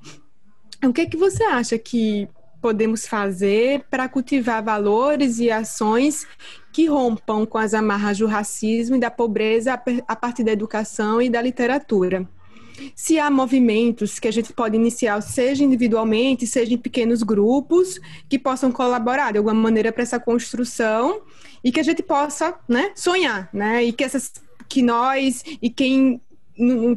O 0.84 0.92
que 0.92 1.02
é 1.02 1.06
que 1.06 1.16
você 1.16 1.44
acha 1.44 1.78
que 1.78 2.28
podemos 2.62 3.06
fazer 3.06 3.84
para 3.90 4.08
cultivar 4.08 4.64
valores 4.64 5.40
e 5.40 5.52
ações 5.52 6.26
que 6.72 6.88
rompam 6.88 7.46
com 7.46 7.58
as 7.58 7.74
amarras 7.74 8.18
do 8.18 8.26
racismo 8.26 8.96
e 8.96 9.00
da 9.00 9.12
pobreza 9.12 9.74
a 10.08 10.16
partir 10.16 10.44
da 10.44 10.52
educação 10.52 11.22
e 11.22 11.30
da 11.30 11.42
literatura. 11.42 12.28
Se 12.96 13.20
há 13.20 13.30
movimentos 13.30 14.20
que 14.20 14.28
a 14.28 14.32
gente 14.32 14.54
pode 14.54 14.76
iniciar, 14.76 15.20
seja 15.22 15.64
individualmente, 15.64 16.48
seja 16.48 16.74
em 16.74 16.78
pequenos 16.78 17.24
grupos, 17.24 18.00
que 18.30 18.40
possam 18.40 18.72
colaborar 18.72 19.32
de 19.32 19.38
alguma 19.38 19.54
maneira 19.54 19.92
para 19.92 20.04
essa 20.04 20.20
construção 20.20 21.22
e 21.64 21.72
que 21.72 21.80
a 21.80 21.84
gente 21.84 22.04
possa 22.04 22.58
né, 22.68 22.92
sonhar, 22.96 23.50
né? 23.54 23.84
E 23.84 23.94
que, 23.94 24.04
essas, 24.04 24.34
que 24.68 24.82
nós 24.82 25.44
e 25.62 25.70
quem, 25.70 26.22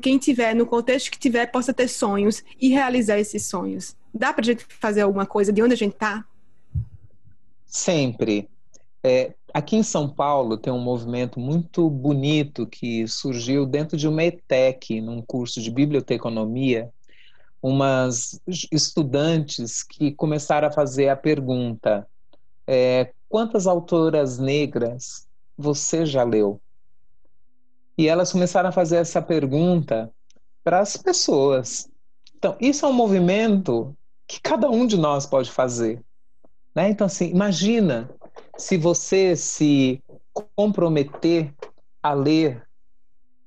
quem 0.03 0.19
tiver, 0.19 0.55
no 0.55 0.67
contexto 0.67 1.11
que 1.11 1.19
tiver, 1.19 1.47
possa 1.47 1.73
ter 1.73 1.89
sonhos 1.89 2.43
e 2.61 2.69
realizar 2.69 3.19
esses 3.19 3.47
sonhos. 3.47 3.97
Dá 4.13 4.33
para 4.33 4.43
a 4.43 4.47
gente 4.47 4.67
fazer 4.81 5.03
alguma 5.03 5.27
coisa 5.27 5.53
de 5.53 5.63
onde 5.63 5.75
a 5.75 5.77
gente 5.77 5.95
está? 5.95 6.25
Sempre. 7.67 8.49
É, 9.03 9.35
aqui 9.57 9.75
em 9.75 9.83
São 9.83 10.07
Paulo 10.07 10.59
tem 10.59 10.71
um 10.71 10.79
movimento 10.79 11.41
muito 11.41 11.89
bonito 11.89 12.67
que 12.67 13.09
surgiu 13.09 13.65
dentro 13.65 13.97
de 13.97 14.07
uma 14.07 14.23
ETEC, 14.23 15.01
num 15.01 15.23
curso 15.23 15.63
de 15.63 15.71
biblioteconomia, 15.71 16.93
umas 17.63 18.39
estudantes 18.71 19.83
que 19.83 20.13
começaram 20.13 20.69
a 20.69 20.71
fazer 20.73 21.09
a 21.09 21.17
pergunta: 21.17 22.07
é, 22.67 23.15
quantas 23.31 23.67
autoras 23.67 24.39
negras 24.39 25.27
você 25.57 26.05
já 26.05 26.23
leu? 26.23 26.61
E 27.97 28.09
elas 28.09 28.31
começaram 28.31 28.69
a 28.69 28.73
fazer 28.73 28.97
essa 28.97 29.23
pergunta 29.23 30.13
para 30.63 30.81
as 30.81 30.99
pessoas. 30.99 31.89
Então, 32.37 32.59
isso 32.61 32.85
é 32.85 32.89
um 32.91 32.93
movimento 32.93 33.97
que 34.29 34.39
cada 34.39 34.69
um 34.69 34.87
de 34.87 34.99
nós 34.99 35.25
pode 35.25 35.51
fazer. 35.51 36.05
Né? 36.75 36.91
Então, 36.91 37.07
assim, 37.07 37.31
imagina 37.31 38.11
se 38.57 38.77
você 38.77 39.37
se 39.37 40.03
comprometer 40.55 41.55
a 42.03 42.13
ler 42.13 42.67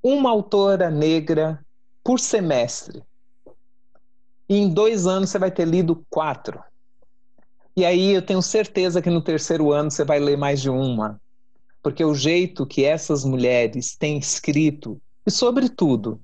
uma 0.02 0.30
autora 0.30 0.90
negra 0.90 1.64
por 2.04 2.20
semestre, 2.20 3.04
e 4.48 4.58
em 4.58 4.70
dois 4.70 5.06
anos 5.06 5.30
você 5.30 5.38
vai 5.38 5.52
ter 5.52 5.66
lido 5.66 6.04
quatro. 6.10 6.60
E 7.76 7.86
aí 7.86 8.14
eu 8.14 8.22
tenho 8.22 8.42
certeza 8.42 9.02
que 9.02 9.10
no 9.10 9.22
terceiro 9.22 9.72
ano 9.72 9.92
você 9.92 10.04
vai 10.04 10.20
ler 10.20 10.38
mais 10.38 10.62
de 10.62 10.70
uma. 10.70 11.22
Porque 11.82 12.04
o 12.04 12.14
jeito 12.14 12.66
que 12.66 12.84
essas 12.84 13.24
mulheres 13.24 13.96
têm 13.96 14.18
escrito, 14.18 15.00
e 15.26 15.32
sobretudo 15.32 16.20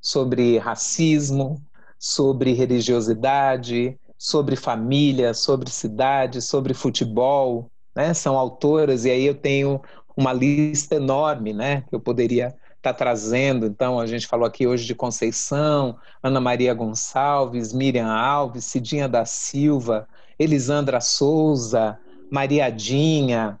sobre 0.00 0.58
racismo, 0.58 1.62
sobre 1.98 2.52
religiosidade, 2.52 3.98
sobre 4.18 4.56
família, 4.56 5.32
sobre 5.32 5.70
cidade, 5.70 6.42
sobre 6.42 6.74
futebol, 6.74 7.70
né? 7.98 8.14
São 8.14 8.38
autoras, 8.38 9.04
e 9.04 9.10
aí 9.10 9.26
eu 9.26 9.34
tenho 9.34 9.82
uma 10.16 10.32
lista 10.32 10.94
enorme, 10.94 11.52
né? 11.52 11.82
Que 11.88 11.96
eu 11.96 12.00
poderia 12.00 12.46
estar 12.76 12.92
tá 12.92 12.94
trazendo. 12.94 13.66
Então, 13.66 13.98
a 13.98 14.06
gente 14.06 14.28
falou 14.28 14.46
aqui 14.46 14.68
hoje 14.68 14.86
de 14.86 14.94
Conceição, 14.94 15.98
Ana 16.22 16.40
Maria 16.40 16.72
Gonçalves, 16.72 17.72
Miriam 17.72 18.06
Alves, 18.06 18.66
Cidinha 18.66 19.08
da 19.08 19.24
Silva, 19.24 20.06
Elisandra 20.38 21.00
Souza, 21.00 21.98
Mariadinha, 22.30 23.58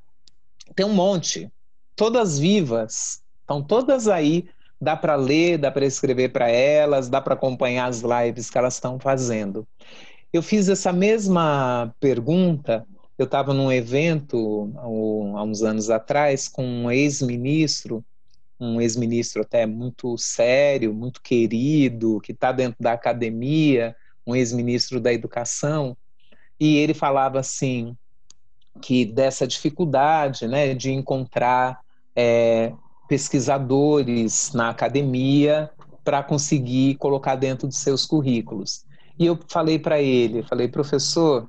tem 0.76 0.86
um 0.86 0.94
monte, 0.94 1.50
todas 1.96 2.38
vivas, 2.38 3.20
estão 3.40 3.60
todas 3.60 4.06
aí. 4.06 4.48
Dá 4.80 4.96
para 4.96 5.16
ler, 5.16 5.58
dá 5.58 5.72
para 5.72 5.84
escrever 5.84 6.28
para 6.28 6.48
elas, 6.48 7.08
dá 7.08 7.20
para 7.20 7.34
acompanhar 7.34 7.88
as 7.88 8.02
lives 8.02 8.48
que 8.48 8.56
elas 8.56 8.74
estão 8.74 9.00
fazendo. 9.00 9.66
Eu 10.32 10.40
fiz 10.40 10.68
essa 10.68 10.92
mesma 10.92 11.92
pergunta 11.98 12.86
eu 13.18 13.24
estava 13.24 13.52
num 13.52 13.70
evento 13.70 14.72
há 14.76 15.42
uns 15.42 15.62
anos 15.62 15.90
atrás 15.90 16.46
com 16.46 16.64
um 16.64 16.90
ex-ministro, 16.90 18.04
um 18.60 18.80
ex-ministro 18.80 19.42
até 19.42 19.66
muito 19.66 20.16
sério, 20.16 20.94
muito 20.94 21.20
querido, 21.20 22.20
que 22.20 22.30
está 22.30 22.52
dentro 22.52 22.76
da 22.80 22.92
academia, 22.92 23.96
um 24.24 24.36
ex-ministro 24.36 25.00
da 25.00 25.12
educação, 25.12 25.96
e 26.60 26.76
ele 26.76 26.94
falava 26.94 27.40
assim 27.40 27.96
que 28.80 29.04
dessa 29.04 29.46
dificuldade, 29.46 30.46
né, 30.46 30.72
de 30.72 30.92
encontrar 30.92 31.80
é, 32.14 32.72
pesquisadores 33.08 34.52
na 34.52 34.70
academia 34.70 35.70
para 36.04 36.22
conseguir 36.22 36.94
colocar 36.96 37.34
dentro 37.34 37.66
dos 37.66 37.78
seus 37.78 38.06
currículos. 38.06 38.84
E 39.18 39.26
eu 39.26 39.38
falei 39.48 39.78
para 39.78 40.00
ele, 40.00 40.44
falei, 40.44 40.68
professor, 40.68 41.48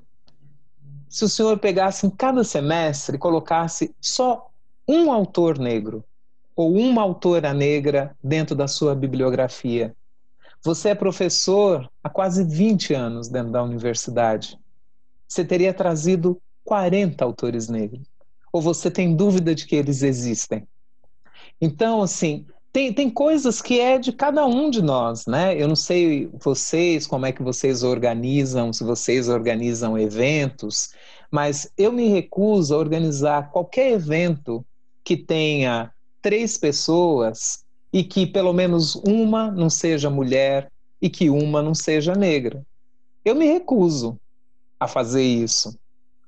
se 1.10 1.26
o 1.26 1.30
senhor 1.30 1.58
pegasse 1.58 2.06
em 2.06 2.10
cada 2.10 2.44
semestre 2.44 3.16
e 3.16 3.20
colocasse 3.20 3.94
só 4.00 4.50
um 4.88 5.12
autor 5.12 5.58
negro 5.58 6.04
ou 6.56 6.76
uma 6.76 7.02
autora 7.02 7.54
negra 7.54 8.16
dentro 8.24 8.56
da 8.56 8.68
sua 8.68 8.94
bibliografia. 8.94 9.96
Você 10.64 10.90
é 10.90 10.96
professor 10.96 11.90
há 12.04 12.10
quase 12.10 12.44
20 12.44 12.94
anos 12.94 13.28
dentro 13.28 13.52
da 13.52 13.64
universidade. 13.64 14.60
Você 15.28 15.44
teria 15.44 15.74
trazido 15.74 16.40
40 16.64 17.24
autores 17.24 17.70
negros. 17.70 18.08
Ou 18.52 18.62
você 18.62 18.92
tem 18.92 19.16
dúvida 19.16 19.56
de 19.56 19.66
que 19.66 19.76
eles 19.76 20.04
existem? 20.04 20.68
Então, 21.62 22.02
assim, 22.02 22.46
tem, 22.72 22.94
tem 22.94 23.10
coisas 23.10 23.62
que 23.62 23.80
é 23.80 23.98
de 23.98 24.12
cada 24.12 24.46
um 24.46 24.70
de 24.70 24.82
nós, 24.82 25.26
né? 25.26 25.60
Eu 25.60 25.68
não 25.68 25.76
sei 25.76 26.30
vocês, 26.34 27.08
como 27.08 27.26
é 27.26 27.32
que 27.32 27.42
vocês 27.42 27.84
organizam, 27.84 28.72
se 28.72 28.84
vocês 28.84 29.28
organizam 29.28 29.98
eventos, 29.98 30.92
mas 31.32 31.72
eu 31.78 31.92
me 31.92 32.08
recuso 32.08 32.74
a 32.74 32.78
organizar 32.78 33.52
qualquer 33.52 33.92
evento 33.92 34.64
que 35.04 35.18
tenha 35.18 35.92
três 36.22 36.58
pessoas 36.58 37.64
e 37.92 38.04
que 38.04 38.28
pelo 38.28 38.54
menos 38.54 38.96
uma 38.96 39.50
não 39.52 39.70
seja 39.70 40.10
mulher 40.10 40.72
e 41.02 41.10
que 41.10 41.30
uma 41.30 41.62
não 41.62 41.74
seja 41.74 42.14
negra. 42.14 42.64
Eu 43.26 43.36
me 43.36 43.46
recuso 43.46 44.20
a 44.80 44.88
fazer 44.88 45.24
isso. 45.24 45.78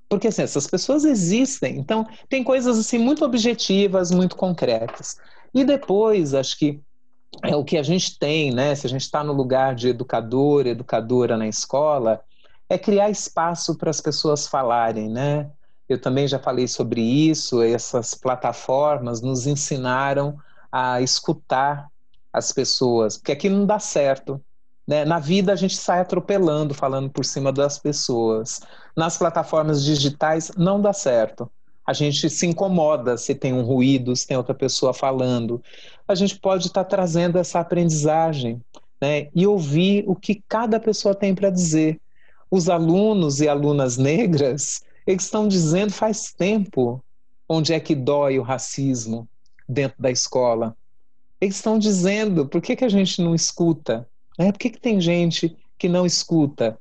Porque 0.09 0.27
assim, 0.27 0.41
essas 0.41 0.67
pessoas 0.67 1.05
existem. 1.05 1.77
Então, 1.77 2.05
tem 2.27 2.43
coisas 2.43 2.77
assim 2.77 2.97
muito 2.97 3.23
objetivas, 3.23 4.11
muito 4.11 4.35
concretas. 4.35 5.17
E 5.53 5.63
depois, 5.63 6.33
acho 6.33 6.57
que 6.57 6.81
é 7.43 7.55
o 7.55 7.63
que 7.63 7.77
a 7.77 7.83
gente 7.83 8.17
tem, 8.17 8.53
né? 8.53 8.75
Se 8.75 8.85
a 8.85 8.89
gente 8.89 9.01
está 9.01 9.23
no 9.23 9.33
lugar 9.33 9.75
de 9.75 9.89
educador, 9.89 10.67
educadora 10.67 11.37
na 11.37 11.47
escola, 11.47 12.21
é 12.69 12.77
criar 12.77 13.09
espaço 13.09 13.77
para 13.77 13.89
as 13.89 13.99
pessoas 13.99 14.47
falarem, 14.47 15.09
né? 15.09 15.49
Eu 15.87 15.99
também 15.99 16.27
já 16.27 16.39
falei 16.39 16.67
sobre 16.67 17.01
isso, 17.01 17.61
essas 17.61 18.13
plataformas 18.13 19.21
nos 19.21 19.45
ensinaram 19.45 20.37
a 20.71 21.01
escutar 21.01 21.89
as 22.31 22.53
pessoas, 22.53 23.17
porque 23.17 23.33
aqui 23.33 23.49
não 23.49 23.65
dá 23.65 23.77
certo. 23.77 24.41
Né? 24.87 25.03
Na 25.03 25.19
vida 25.19 25.51
a 25.51 25.55
gente 25.55 25.75
sai 25.75 25.99
atropelando, 25.99 26.73
falando 26.73 27.09
por 27.09 27.25
cima 27.25 27.51
das 27.51 27.77
pessoas. 27.77 28.61
Nas 28.95 29.17
plataformas 29.17 29.83
digitais 29.83 30.51
não 30.55 30.81
dá 30.81 30.93
certo 30.93 31.51
a 31.85 31.93
gente 31.93 32.29
se 32.29 32.45
incomoda 32.45 33.17
se 33.17 33.33
tem 33.33 33.53
um 33.53 33.63
ruído, 33.63 34.15
se 34.15 34.27
tem 34.27 34.37
outra 34.37 34.53
pessoa 34.53 34.93
falando. 34.93 35.61
A 36.07 36.15
gente 36.15 36.37
pode 36.39 36.67
estar 36.67 36.83
tá 36.83 36.89
trazendo 36.89 37.37
essa 37.37 37.59
aprendizagem 37.59 38.61
né, 39.01 39.29
e 39.33 39.47
ouvir 39.47 40.03
o 40.07 40.15
que 40.15 40.43
cada 40.47 40.79
pessoa 40.79 41.15
tem 41.15 41.33
para 41.33 41.49
dizer. 41.49 41.99
Os 42.49 42.69
alunos 42.69 43.41
e 43.41 43.47
alunas 43.47 43.97
negras, 43.97 44.83
eles 45.07 45.23
estão 45.23 45.47
dizendo 45.47 45.91
faz 45.91 46.31
tempo 46.31 47.03
onde 47.47 47.73
é 47.73 47.79
que 47.79 47.95
dói 47.95 48.37
o 48.37 48.43
racismo 48.43 49.27
dentro 49.67 50.01
da 50.01 50.11
escola. 50.11 50.75
Eles 51.39 51.55
estão 51.55 51.79
dizendo, 51.79 52.47
por 52.47 52.61
que, 52.61 52.75
que 52.75 52.85
a 52.85 52.89
gente 52.89 53.21
não 53.21 53.33
escuta? 53.33 54.07
Né? 54.37 54.51
Por 54.51 54.59
que, 54.59 54.69
que 54.69 54.79
tem 54.79 55.01
gente 55.01 55.57
que 55.77 55.89
não 55.89 56.05
escuta? 56.05 56.77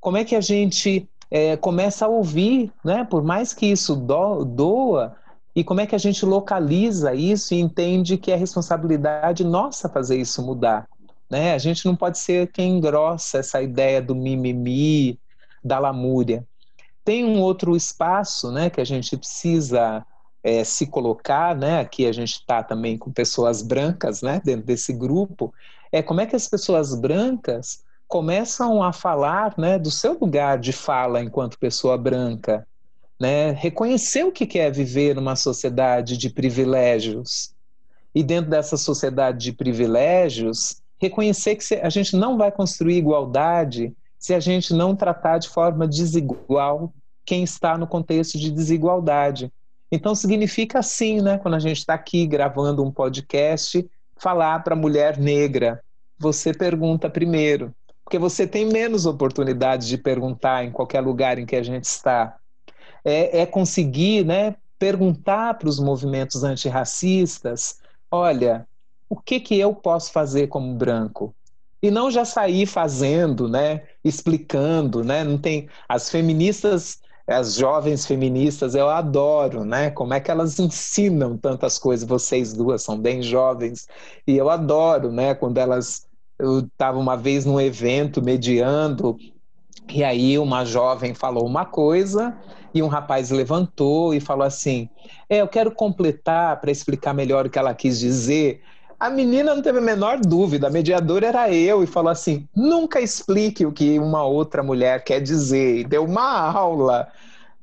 Como 0.00 0.16
é 0.16 0.24
que 0.24 0.34
a 0.34 0.40
gente 0.40 1.08
é, 1.36 1.54
começa 1.54 2.06
a 2.06 2.08
ouvir, 2.08 2.72
né? 2.82 3.04
Por 3.04 3.22
mais 3.22 3.52
que 3.52 3.66
isso 3.66 3.94
do, 3.94 4.42
doa, 4.42 5.14
e 5.54 5.62
como 5.62 5.82
é 5.82 5.86
que 5.86 5.94
a 5.94 5.98
gente 5.98 6.24
localiza 6.24 7.14
isso 7.14 7.52
e 7.52 7.60
entende 7.60 8.16
que 8.16 8.32
é 8.32 8.36
responsabilidade 8.36 9.44
nossa 9.44 9.86
fazer 9.86 10.16
isso 10.16 10.40
mudar, 10.42 10.88
né? 11.30 11.52
A 11.52 11.58
gente 11.58 11.84
não 11.84 11.94
pode 11.94 12.16
ser 12.16 12.50
quem 12.50 12.78
engrossa 12.78 13.36
essa 13.36 13.60
ideia 13.60 14.00
do 14.00 14.14
mimimi, 14.14 15.20
da 15.62 15.78
lamúria. 15.78 16.42
Tem 17.04 17.22
um 17.22 17.42
outro 17.42 17.76
espaço, 17.76 18.50
né, 18.50 18.70
que 18.70 18.80
a 18.80 18.84
gente 18.86 19.14
precisa 19.14 20.06
é, 20.42 20.64
se 20.64 20.86
colocar, 20.86 21.54
né? 21.54 21.80
Aqui 21.80 22.06
a 22.06 22.12
gente 22.12 22.32
está 22.32 22.62
também 22.62 22.96
com 22.96 23.12
pessoas 23.12 23.60
brancas, 23.60 24.22
né, 24.22 24.40
dentro 24.42 24.64
desse 24.64 24.90
grupo. 24.90 25.52
É 25.92 26.00
como 26.00 26.22
é 26.22 26.24
que 26.26 26.34
as 26.34 26.48
pessoas 26.48 26.98
brancas 26.98 27.84
começam 28.08 28.82
a 28.82 28.92
falar 28.92 29.54
né, 29.58 29.78
do 29.78 29.90
seu 29.90 30.18
lugar 30.18 30.58
de 30.58 30.72
fala 30.72 31.22
enquanto 31.22 31.58
pessoa 31.58 31.98
branca, 31.98 32.66
né, 33.18 33.50
reconhecer 33.52 34.24
o 34.24 34.32
que 34.32 34.58
é 34.58 34.70
viver 34.70 35.14
numa 35.14 35.36
sociedade 35.36 36.16
de 36.16 36.30
privilégios. 36.30 37.54
E 38.14 38.22
dentro 38.22 38.50
dessa 38.50 38.76
sociedade 38.76 39.38
de 39.38 39.52
privilégios, 39.52 40.80
reconhecer 40.98 41.56
que 41.56 41.74
a 41.74 41.88
gente 41.90 42.16
não 42.16 42.38
vai 42.38 42.50
construir 42.50 42.96
igualdade 42.96 43.92
se 44.18 44.32
a 44.34 44.40
gente 44.40 44.72
não 44.72 44.96
tratar 44.96 45.38
de 45.38 45.48
forma 45.48 45.86
desigual 45.86 46.92
quem 47.24 47.42
está 47.42 47.76
no 47.76 47.86
contexto 47.86 48.38
de 48.38 48.50
desigualdade. 48.50 49.52
Então 49.90 50.14
significa 50.14 50.78
assim, 50.78 51.20
né? 51.20 51.38
Quando 51.38 51.54
a 51.54 51.58
gente 51.58 51.78
está 51.78 51.94
aqui 51.94 52.26
gravando 52.26 52.82
um 52.84 52.90
podcast, 52.90 53.86
falar 54.16 54.60
para 54.64 54.74
a 54.74 54.78
mulher 54.78 55.18
negra, 55.18 55.82
você 56.18 56.52
pergunta 56.52 57.10
primeiro, 57.10 57.74
porque 58.06 58.20
você 58.20 58.46
tem 58.46 58.64
menos 58.64 59.04
oportunidades 59.04 59.88
de 59.88 59.98
perguntar 59.98 60.64
em 60.64 60.70
qualquer 60.70 61.00
lugar 61.00 61.40
em 61.40 61.44
que 61.44 61.56
a 61.56 61.62
gente 61.62 61.86
está. 61.86 62.36
É, 63.04 63.40
é 63.40 63.46
conseguir, 63.46 64.24
né? 64.24 64.54
Perguntar 64.78 65.54
para 65.54 65.68
os 65.68 65.80
movimentos 65.80 66.44
antirracistas, 66.44 67.80
olha, 68.08 68.64
o 69.08 69.16
que 69.16 69.40
que 69.40 69.58
eu 69.58 69.74
posso 69.74 70.12
fazer 70.12 70.46
como 70.46 70.76
branco? 70.76 71.34
E 71.82 71.90
não 71.90 72.08
já 72.08 72.24
sair 72.24 72.64
fazendo, 72.64 73.48
né? 73.48 73.82
Explicando, 74.04 75.02
né? 75.02 75.24
Não 75.24 75.36
tem 75.36 75.68
as 75.88 76.08
feministas 76.08 77.00
as 77.26 77.54
jovens 77.54 78.06
feministas, 78.06 78.76
eu 78.76 78.88
adoro, 78.88 79.64
né? 79.64 79.90
Como 79.90 80.14
é 80.14 80.20
que 80.20 80.30
elas 80.30 80.60
ensinam 80.60 81.36
tantas 81.36 81.76
coisas. 81.76 82.08
Vocês 82.08 82.52
duas 82.52 82.84
são 82.84 82.96
bem 82.96 83.20
jovens 83.20 83.88
e 84.26 84.36
eu 84.36 84.48
adoro, 84.48 85.10
né? 85.10 85.34
Quando 85.34 85.58
elas, 85.58 86.05
eu 86.38 86.60
estava 86.60 86.98
uma 86.98 87.16
vez 87.16 87.44
num 87.44 87.60
evento 87.60 88.22
mediando 88.22 89.16
e 89.88 90.02
aí 90.02 90.38
uma 90.38 90.64
jovem 90.64 91.14
falou 91.14 91.46
uma 91.46 91.64
coisa 91.64 92.36
e 92.74 92.82
um 92.82 92.88
rapaz 92.88 93.30
levantou 93.30 94.12
e 94.12 94.20
falou 94.20 94.46
assim: 94.46 94.88
é, 95.28 95.40
eu 95.40 95.48
quero 95.48 95.70
completar 95.70 96.60
para 96.60 96.70
explicar 96.70 97.14
melhor 97.14 97.46
o 97.46 97.50
que 97.50 97.58
ela 97.58 97.74
quis 97.74 97.98
dizer. 97.98 98.62
A 98.98 99.10
menina 99.10 99.54
não 99.54 99.62
teve 99.62 99.78
a 99.78 99.82
menor 99.82 100.18
dúvida, 100.20 100.68
a 100.68 100.70
mediadora 100.70 101.26
era 101.26 101.52
eu 101.52 101.82
e 101.82 101.86
falou 101.86 102.10
assim: 102.10 102.48
nunca 102.54 103.00
explique 103.00 103.64
o 103.64 103.72
que 103.72 103.98
uma 103.98 104.24
outra 104.24 104.62
mulher 104.62 105.04
quer 105.04 105.20
dizer. 105.20 105.78
E 105.80 105.84
deu 105.84 106.04
uma 106.04 106.50
aula. 106.50 107.08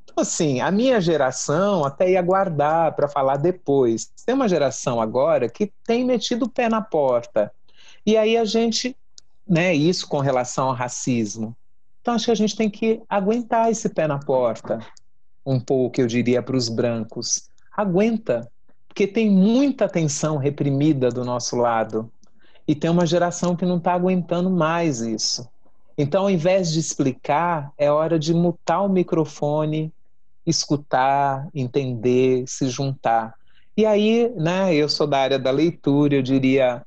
Então, 0.03 0.21
assim, 0.21 0.61
a 0.61 0.71
minha 0.71 1.01
geração 1.01 1.83
até 1.83 2.11
ia 2.11 2.21
guardar 2.21 2.95
para 2.95 3.07
falar 3.07 3.37
depois. 3.37 4.11
Tem 4.25 4.33
uma 4.33 4.47
geração 4.47 5.01
agora 5.01 5.49
que 5.49 5.71
tem 5.85 6.05
metido 6.05 6.45
o 6.45 6.49
pé 6.49 6.69
na 6.69 6.81
porta. 6.81 7.51
E 8.05 8.17
aí 8.17 8.37
a 8.37 8.45
gente, 8.45 8.95
né, 9.47 9.73
isso 9.73 10.07
com 10.07 10.19
relação 10.19 10.67
ao 10.67 10.73
racismo. 10.73 11.55
Então 12.01 12.13
acho 12.13 12.25
que 12.25 12.31
a 12.31 12.35
gente 12.35 12.55
tem 12.55 12.69
que 12.69 13.01
aguentar 13.07 13.71
esse 13.71 13.87
pé 13.89 14.07
na 14.07 14.19
porta, 14.19 14.79
um 15.45 15.59
pouco, 15.59 16.01
eu 16.01 16.07
diria, 16.07 16.41
para 16.41 16.55
os 16.55 16.69
brancos. 16.69 17.49
Aguenta, 17.75 18.49
porque 18.87 19.07
tem 19.07 19.29
muita 19.29 19.89
tensão 19.89 20.37
reprimida 20.37 21.09
do 21.09 21.25
nosso 21.25 21.55
lado. 21.55 22.11
E 22.67 22.75
tem 22.75 22.89
uma 22.89 23.05
geração 23.05 23.55
que 23.55 23.65
não 23.65 23.77
está 23.77 23.93
aguentando 23.93 24.49
mais 24.49 25.01
isso. 25.01 25.47
Então, 25.97 26.23
ao 26.23 26.29
invés 26.29 26.71
de 26.71 26.79
explicar, 26.79 27.71
é 27.77 27.91
hora 27.91 28.17
de 28.17 28.33
mutar 28.33 28.83
o 28.83 28.89
microfone, 28.89 29.93
escutar, 30.45 31.47
entender, 31.53 32.43
se 32.47 32.69
juntar. 32.69 33.35
E 33.75 33.85
aí, 33.85 34.31
né, 34.35 34.73
eu 34.73 34.87
sou 34.87 35.07
da 35.07 35.19
área 35.19 35.39
da 35.39 35.51
leitura, 35.51 36.15
eu 36.15 36.21
diria, 36.21 36.83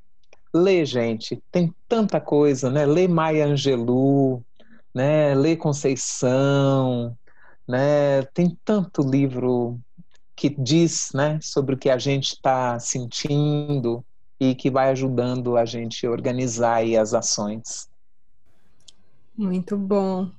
lê, 0.56 0.84
gente, 0.84 1.42
tem 1.50 1.74
tanta 1.88 2.20
coisa, 2.20 2.70
né? 2.70 2.86
Lê 2.86 3.06
Maya 3.06 3.46
Angelou, 3.46 4.42
né? 4.94 5.34
Lê 5.34 5.56
Conceição, 5.56 7.16
né? 7.66 8.22
Tem 8.34 8.56
tanto 8.64 9.02
livro 9.02 9.78
que 10.36 10.50
diz 10.50 11.10
né, 11.14 11.38
sobre 11.40 11.74
o 11.74 11.78
que 11.78 11.88
a 11.88 11.96
gente 11.96 12.34
está 12.34 12.78
sentindo 12.78 14.04
e 14.38 14.54
que 14.54 14.70
vai 14.70 14.90
ajudando 14.90 15.56
a 15.56 15.64
gente 15.64 16.06
a 16.06 16.10
organizar 16.10 16.74
aí 16.74 16.96
as 16.96 17.14
ações. 17.14 17.88
Muito 19.36 19.78
bom. 19.78 20.30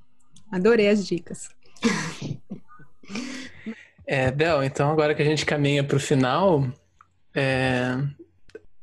Adorei 0.52 0.88
as 0.88 1.06
dicas. 1.06 1.49
É, 4.06 4.31
Bel, 4.31 4.64
então 4.64 4.89
agora 4.89 5.14
que 5.14 5.22
a 5.22 5.26
gente 5.26 5.45
caminha 5.45 5.84
para 5.84 5.98
o 5.98 5.99
final, 5.99 6.65
é, 7.35 7.98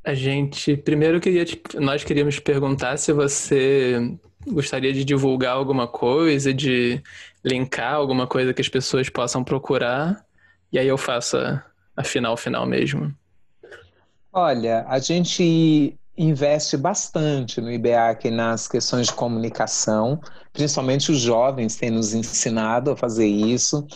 a 0.05 0.12
gente 0.14 0.76
primeiro 0.76 1.18
queria 1.18 1.44
te, 1.44 1.60
nós 1.76 2.05
queríamos 2.05 2.39
perguntar 2.39 2.98
se 2.98 3.12
você 3.12 4.14
gostaria 4.47 4.93
de 4.93 5.05
divulgar 5.05 5.55
alguma 5.55 5.89
coisa, 5.89 6.52
de 6.52 7.02
linkar 7.43 7.94
alguma 7.94 8.26
coisa 8.26 8.52
que 8.52 8.60
as 8.60 8.68
pessoas 8.68 9.09
possam 9.09 9.43
procurar 9.43 10.22
e 10.70 10.78
aí 10.78 10.86
eu 10.86 10.98
faço 10.98 11.39
a, 11.39 11.64
a 11.97 12.05
final 12.05 12.36
final 12.36 12.66
mesmo. 12.66 13.14
Olha, 14.31 14.85
a 14.89 14.98
gente 14.98 15.97
investe 16.16 16.76
bastante 16.76 17.60
no 17.60 17.72
IBEAC 17.72 18.31
nas 18.31 18.68
questões 18.68 19.06
de 19.06 19.14
comunicação, 19.14 20.20
principalmente 20.52 21.10
os 21.10 21.18
jovens 21.18 21.76
têm 21.76 21.90
nos 21.90 22.12
ensinado 22.12 22.90
a 22.90 22.97
fazer 22.97 23.26
isso. 23.26 23.86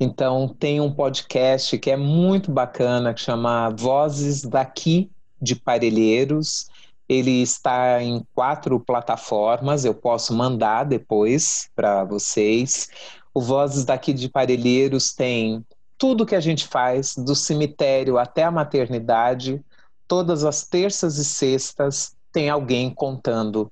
Então, 0.00 0.54
tem 0.58 0.80
um 0.80 0.92
podcast 0.92 1.76
que 1.78 1.90
é 1.90 1.96
muito 1.96 2.52
bacana, 2.52 3.12
que 3.12 3.20
chama 3.20 3.70
Vozes 3.70 4.42
daqui 4.42 5.10
de 5.40 5.54
Parelheiros. 5.56 6.68
Ele 7.08 7.42
está 7.42 8.02
em 8.02 8.22
quatro 8.34 8.78
plataformas, 8.78 9.84
eu 9.84 9.94
posso 9.94 10.34
mandar 10.34 10.84
depois 10.84 11.70
para 11.74 12.04
vocês. 12.04 12.88
O 13.32 13.40
Vozes 13.40 13.84
daqui 13.84 14.12
de 14.12 14.28
Parelheiros 14.28 15.12
tem 15.12 15.64
tudo 15.96 16.26
que 16.26 16.34
a 16.34 16.40
gente 16.40 16.66
faz, 16.68 17.14
do 17.16 17.34
cemitério 17.34 18.18
até 18.18 18.44
a 18.44 18.50
maternidade, 18.50 19.60
todas 20.06 20.44
as 20.44 20.64
terças 20.64 21.18
e 21.18 21.24
sextas 21.24 22.16
tem 22.32 22.48
alguém 22.48 22.90
contando, 22.90 23.70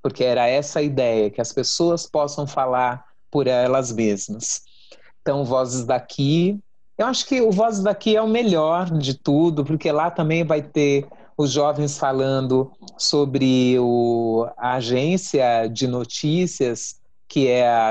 porque 0.00 0.24
era 0.24 0.46
essa 0.46 0.78
a 0.78 0.82
ideia, 0.82 1.30
que 1.30 1.40
as 1.40 1.52
pessoas 1.52 2.06
possam 2.06 2.46
falar 2.46 3.04
por 3.30 3.46
elas 3.46 3.92
mesmas. 3.92 4.62
Então, 5.20 5.44
Vozes 5.44 5.84
daqui, 5.84 6.58
eu 6.98 7.06
acho 7.06 7.26
que 7.26 7.40
o 7.40 7.50
Vozes 7.50 7.82
daqui 7.82 8.16
é 8.16 8.22
o 8.22 8.28
melhor 8.28 8.90
de 8.90 9.14
tudo, 9.14 9.64
porque 9.64 9.90
lá 9.92 10.10
também 10.10 10.44
vai 10.44 10.62
ter 10.62 11.06
os 11.36 11.52
jovens 11.52 11.98
falando 11.98 12.72
sobre 12.96 13.78
o, 13.78 14.48
a 14.56 14.74
agência 14.74 15.66
de 15.66 15.86
notícias, 15.86 16.98
que 17.28 17.48
é 17.48 17.68
a 17.68 17.88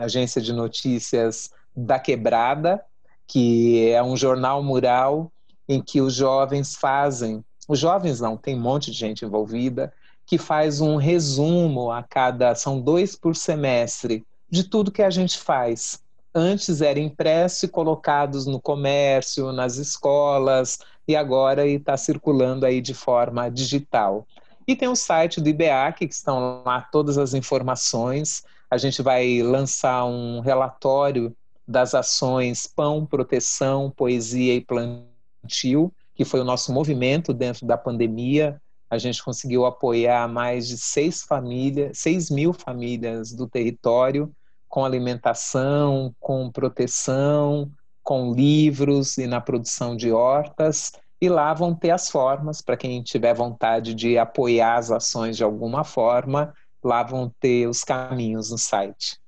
agência 0.00 0.42
de 0.42 0.52
notícias 0.52 1.50
da 1.76 1.98
Quebrada, 1.98 2.82
que 3.26 3.88
é 3.90 4.02
um 4.02 4.16
jornal 4.16 4.62
mural 4.62 5.30
em 5.68 5.80
que 5.80 6.00
os 6.00 6.14
jovens 6.14 6.74
fazem, 6.74 7.44
os 7.68 7.78
jovens 7.78 8.20
não, 8.20 8.36
tem 8.36 8.56
um 8.56 8.60
monte 8.60 8.90
de 8.90 8.96
gente 8.96 9.24
envolvida, 9.24 9.92
que 10.26 10.38
faz 10.38 10.80
um 10.80 10.96
resumo 10.96 11.92
a 11.92 12.02
cada, 12.02 12.54
são 12.54 12.80
dois 12.80 13.14
por 13.14 13.36
semestre, 13.36 14.26
de 14.50 14.64
tudo 14.64 14.90
que 14.90 15.02
a 15.02 15.10
gente 15.10 15.38
faz. 15.38 16.02
Antes 16.38 16.80
era 16.80 17.00
impresso 17.00 17.64
e 17.64 17.68
colocados 17.68 18.46
no 18.46 18.60
comércio, 18.60 19.50
nas 19.50 19.76
escolas, 19.76 20.78
e 21.08 21.16
agora 21.16 21.66
está 21.66 21.96
circulando 21.96 22.64
aí 22.64 22.80
de 22.80 22.94
forma 22.94 23.50
digital. 23.50 24.24
E 24.64 24.76
tem 24.76 24.86
o 24.86 24.94
site 24.94 25.40
do 25.40 25.48
IBEAC, 25.48 26.06
que 26.06 26.14
estão 26.14 26.62
lá 26.64 26.80
todas 26.80 27.18
as 27.18 27.34
informações. 27.34 28.44
A 28.70 28.76
gente 28.78 29.02
vai 29.02 29.42
lançar 29.42 30.04
um 30.04 30.38
relatório 30.38 31.34
das 31.66 31.92
ações 31.92 32.68
Pão, 32.68 33.04
Proteção, 33.04 33.90
Poesia 33.90 34.54
e 34.54 34.60
Plantio, 34.60 35.92
que 36.14 36.24
foi 36.24 36.38
o 36.38 36.44
nosso 36.44 36.72
movimento 36.72 37.34
dentro 37.34 37.66
da 37.66 37.76
pandemia. 37.76 38.62
A 38.88 38.96
gente 38.96 39.24
conseguiu 39.24 39.66
apoiar 39.66 40.28
mais 40.28 40.68
de 40.68 40.78
seis 40.78 41.20
famílias, 41.20 41.98
seis 41.98 42.30
mil 42.30 42.52
famílias 42.52 43.32
do 43.32 43.48
território 43.48 44.32
com 44.68 44.84
alimentação, 44.84 46.14
com 46.20 46.50
proteção, 46.50 47.70
com 48.02 48.32
livros 48.32 49.18
e 49.18 49.26
na 49.26 49.40
produção 49.40 49.96
de 49.96 50.12
hortas. 50.12 50.92
E 51.20 51.28
lá 51.28 51.52
vão 51.52 51.74
ter 51.74 51.90
as 51.90 52.10
formas, 52.10 52.62
para 52.62 52.76
quem 52.76 53.02
tiver 53.02 53.34
vontade 53.34 53.94
de 53.94 54.16
apoiar 54.16 54.76
as 54.76 54.90
ações 54.90 55.36
de 55.36 55.42
alguma 55.42 55.82
forma, 55.82 56.54
lá 56.82 57.02
vão 57.02 57.32
ter 57.40 57.66
os 57.66 57.82
caminhos 57.82 58.50
no 58.50 58.58
site. 58.58 59.18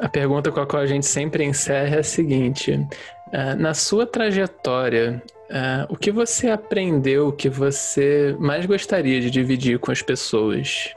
A 0.00 0.08
pergunta 0.08 0.52
com 0.52 0.60
a 0.60 0.66
qual 0.66 0.82
a 0.82 0.86
gente 0.86 1.06
sempre 1.06 1.44
encerra 1.44 1.96
é 1.96 1.98
a 2.00 2.04
seguinte: 2.04 2.72
uh, 2.72 3.56
na 3.58 3.74
sua 3.74 4.06
trajetória, 4.06 5.20
uh, 5.50 5.92
o 5.92 5.96
que 5.96 6.10
você 6.10 6.50
aprendeu 6.50 7.32
que 7.32 7.48
você 7.48 8.36
mais 8.38 8.66
gostaria 8.66 9.20
de 9.20 9.30
dividir 9.30 9.78
com 9.78 9.90
as 9.90 10.02
pessoas? 10.02 10.94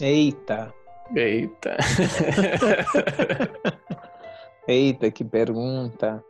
Eita! 0.00 0.72
Eita! 1.14 1.76
Eita, 4.68 5.10
que 5.10 5.24
pergunta! 5.24 6.22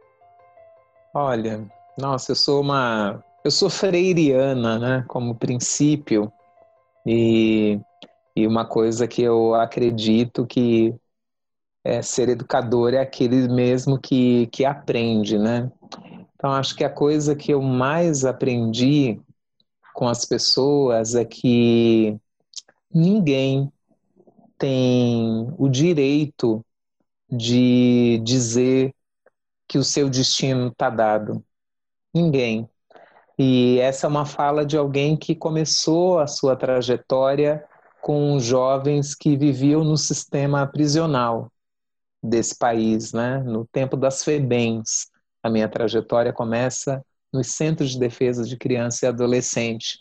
Olha, 1.15 1.67
nossa, 1.99 2.33
eu 2.33 2.37
sou 2.37 2.61
uma. 2.61 3.25
Eu 3.43 3.51
sou 3.51 3.71
freiriana, 3.71 4.79
né? 4.79 5.05
Como 5.09 5.35
princípio. 5.35 6.31
E, 7.07 7.81
e 8.35 8.47
uma 8.47 8.67
coisa 8.67 9.09
que 9.09 9.23
eu 9.23 9.55
acredito 9.55 10.45
que 10.45 10.95
é, 11.85 12.03
ser 12.03 12.29
educador 12.29 12.93
é 12.93 12.99
aquele 12.99 13.49
mesmo 13.49 13.99
que, 13.99 14.49
que 14.49 14.65
aprende, 14.65 15.39
né? 15.39 15.71
Então, 16.37 16.53
acho 16.53 16.77
que 16.77 16.85
a 16.85 16.91
coisa 16.91 17.35
que 17.35 17.53
eu 17.53 17.63
mais 17.63 18.25
aprendi 18.25 19.19
com 19.95 20.07
as 20.07 20.27
pessoas 20.27 21.15
é 21.15 21.25
que 21.25 22.17
ninguém 22.93 23.73
tem 24.59 25.53
o 25.59 25.69
direito 25.69 26.65
de 27.31 28.21
dizer 28.23 28.95
que 29.67 29.79
o 29.79 29.85
seu 29.85 30.09
destino 30.09 30.69
está 30.69 30.91
dado. 30.91 31.43
Ninguém. 32.15 32.69
E 33.39 33.79
essa 33.81 34.07
é 34.07 34.09
uma 34.09 34.27
fala 34.27 34.65
de 34.65 34.77
alguém 34.77 35.17
que 35.17 35.35
começou 35.35 36.19
a 36.19 36.27
sua 36.27 36.55
trajetória 36.55 37.65
com 38.03 38.39
jovens 38.39 39.15
que 39.15 39.37
viviam 39.37 39.83
no 39.83 39.97
sistema 39.97 40.67
prisional 40.67 41.51
desse 42.23 42.57
país, 42.57 43.13
né? 43.13 43.39
no 43.39 43.67
tempo 43.67 43.97
das 43.97 44.23
FEBENs. 44.23 45.11
A 45.47 45.51
minha 45.51 45.69
trajetória 45.69 46.33
começa 46.33 47.01
nos 47.33 47.53
Centros 47.53 47.91
de 47.91 48.01
Defesa 48.01 48.43
de 48.43 48.57
Criança 48.57 49.07
e 49.07 49.09
Adolescente. 49.09 50.01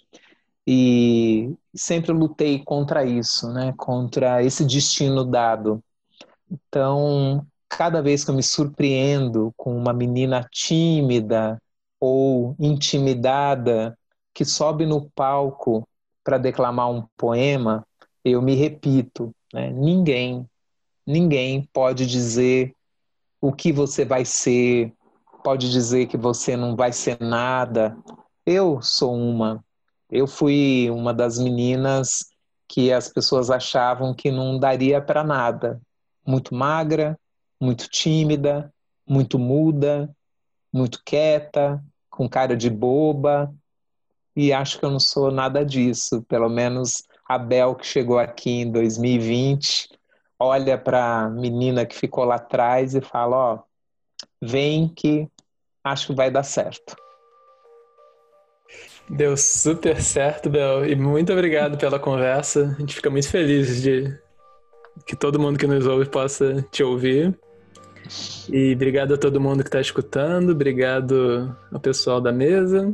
E 0.66 1.54
sempre 1.72 2.12
lutei 2.12 2.64
contra 2.64 3.06
isso, 3.06 3.54
né? 3.54 3.72
contra 3.78 4.42
esse 4.42 4.66
destino 4.66 5.24
dado. 5.24 5.84
Então, 6.52 7.46
cada 7.70 8.02
vez 8.02 8.24
que 8.24 8.32
eu 8.32 8.36
me 8.36 8.42
surpreendo 8.42 9.54
com 9.56 9.78
uma 9.78 9.94
menina 9.94 10.44
tímida 10.52 11.62
ou 12.00 12.56
intimidada 12.60 13.96
que 14.34 14.44
sobe 14.44 14.88
no 14.88 15.12
palco 15.12 15.88
para 16.24 16.40
declamar 16.40 16.90
um 16.90 17.06
poema, 17.16 17.86
eu 18.24 18.42
me 18.42 18.56
repito, 18.56 19.32
né? 19.54 19.70
ninguém, 19.70 20.50
ninguém 21.06 21.70
pode 21.72 22.08
dizer 22.08 22.74
o 23.40 23.54
que 23.54 23.72
você 23.72 24.04
vai 24.04 24.26
ser, 24.26 24.92
pode 25.46 25.70
dizer 25.70 26.08
que 26.08 26.18
você 26.18 26.58
não 26.58 26.76
vai 26.76 26.92
ser 26.92 27.20
nada. 27.22 27.96
Eu 28.44 28.82
sou 28.82 29.14
uma. 29.16 29.64
Eu 30.10 30.26
fui 30.26 30.90
uma 30.90 31.14
das 31.14 31.38
meninas 31.38 32.26
que 32.68 32.92
as 32.92 33.10
pessoas 33.10 33.52
achavam 33.52 34.12
que 34.12 34.32
não 34.32 34.58
daria 34.58 35.00
para 35.00 35.24
nada. 35.24 35.80
Muito 36.26 36.56
magra, 36.56 37.16
muito 37.62 37.88
tímida, 37.88 38.74
muito 39.08 39.38
muda, 39.38 40.10
muito 40.74 41.00
quieta, 41.06 41.80
com 42.10 42.28
cara 42.28 42.58
de 42.58 42.72
boba. 42.72 43.54
E 44.36 44.52
acho 44.52 44.80
que 44.80 44.86
eu 44.86 44.90
não 44.90 45.00
sou 45.00 45.30
nada 45.30 45.64
disso. 45.64 46.24
Pelo 46.24 46.50
menos 46.50 47.04
a 47.30 47.38
Bel, 47.38 47.76
que 47.76 47.86
chegou 47.86 48.18
aqui 48.18 48.62
em 48.62 48.72
2020, 48.72 49.90
olha 50.40 50.76
para 50.76 51.26
a 51.26 51.30
menina 51.30 51.86
que 51.86 51.96
ficou 51.96 52.24
lá 52.24 52.38
atrás 52.38 52.96
e 52.96 53.02
fala: 53.02 53.36
Ó, 53.36 53.60
vem 54.42 54.88
que 54.88 55.30
acho 55.86 56.08
que 56.08 56.16
vai 56.16 56.32
dar 56.32 56.44
certo. 56.44 56.96
Deu 59.08 59.38
super 59.38 60.02
certo, 60.02 60.50
Bel. 60.50 60.86
E 60.86 60.96
muito 60.96 61.32
obrigado 61.32 61.78
pela 61.78 62.00
conversa. 62.00 62.76
A 62.76 62.80
gente 62.80 62.96
fica 62.96 63.10
muito 63.10 63.30
feliz 63.30 63.84
de 63.84 64.12
que 65.06 65.16
todo 65.16 65.40
mundo 65.40 65.60
que 65.60 65.68
nos 65.68 65.86
ouve 65.86 66.10
possa 66.10 66.66
te 66.72 66.84
ouvir. 66.84 67.38
E 68.52 68.74
obrigado 68.74 69.14
a 69.14 69.18
todo 69.18 69.40
mundo 69.40 69.64
que 69.64 69.70
está 69.70 69.80
escutando, 69.80 70.52
obrigado 70.52 71.56
ao 71.72 71.80
pessoal 71.80 72.20
da 72.20 72.32
mesa. 72.32 72.94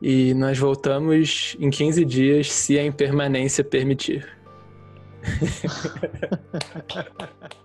E 0.00 0.34
nós 0.34 0.58
voltamos 0.58 1.56
em 1.58 1.70
15 1.70 2.04
dias, 2.04 2.52
se 2.52 2.78
a 2.78 2.84
impermanência 2.84 3.64
permitir. 3.64 4.26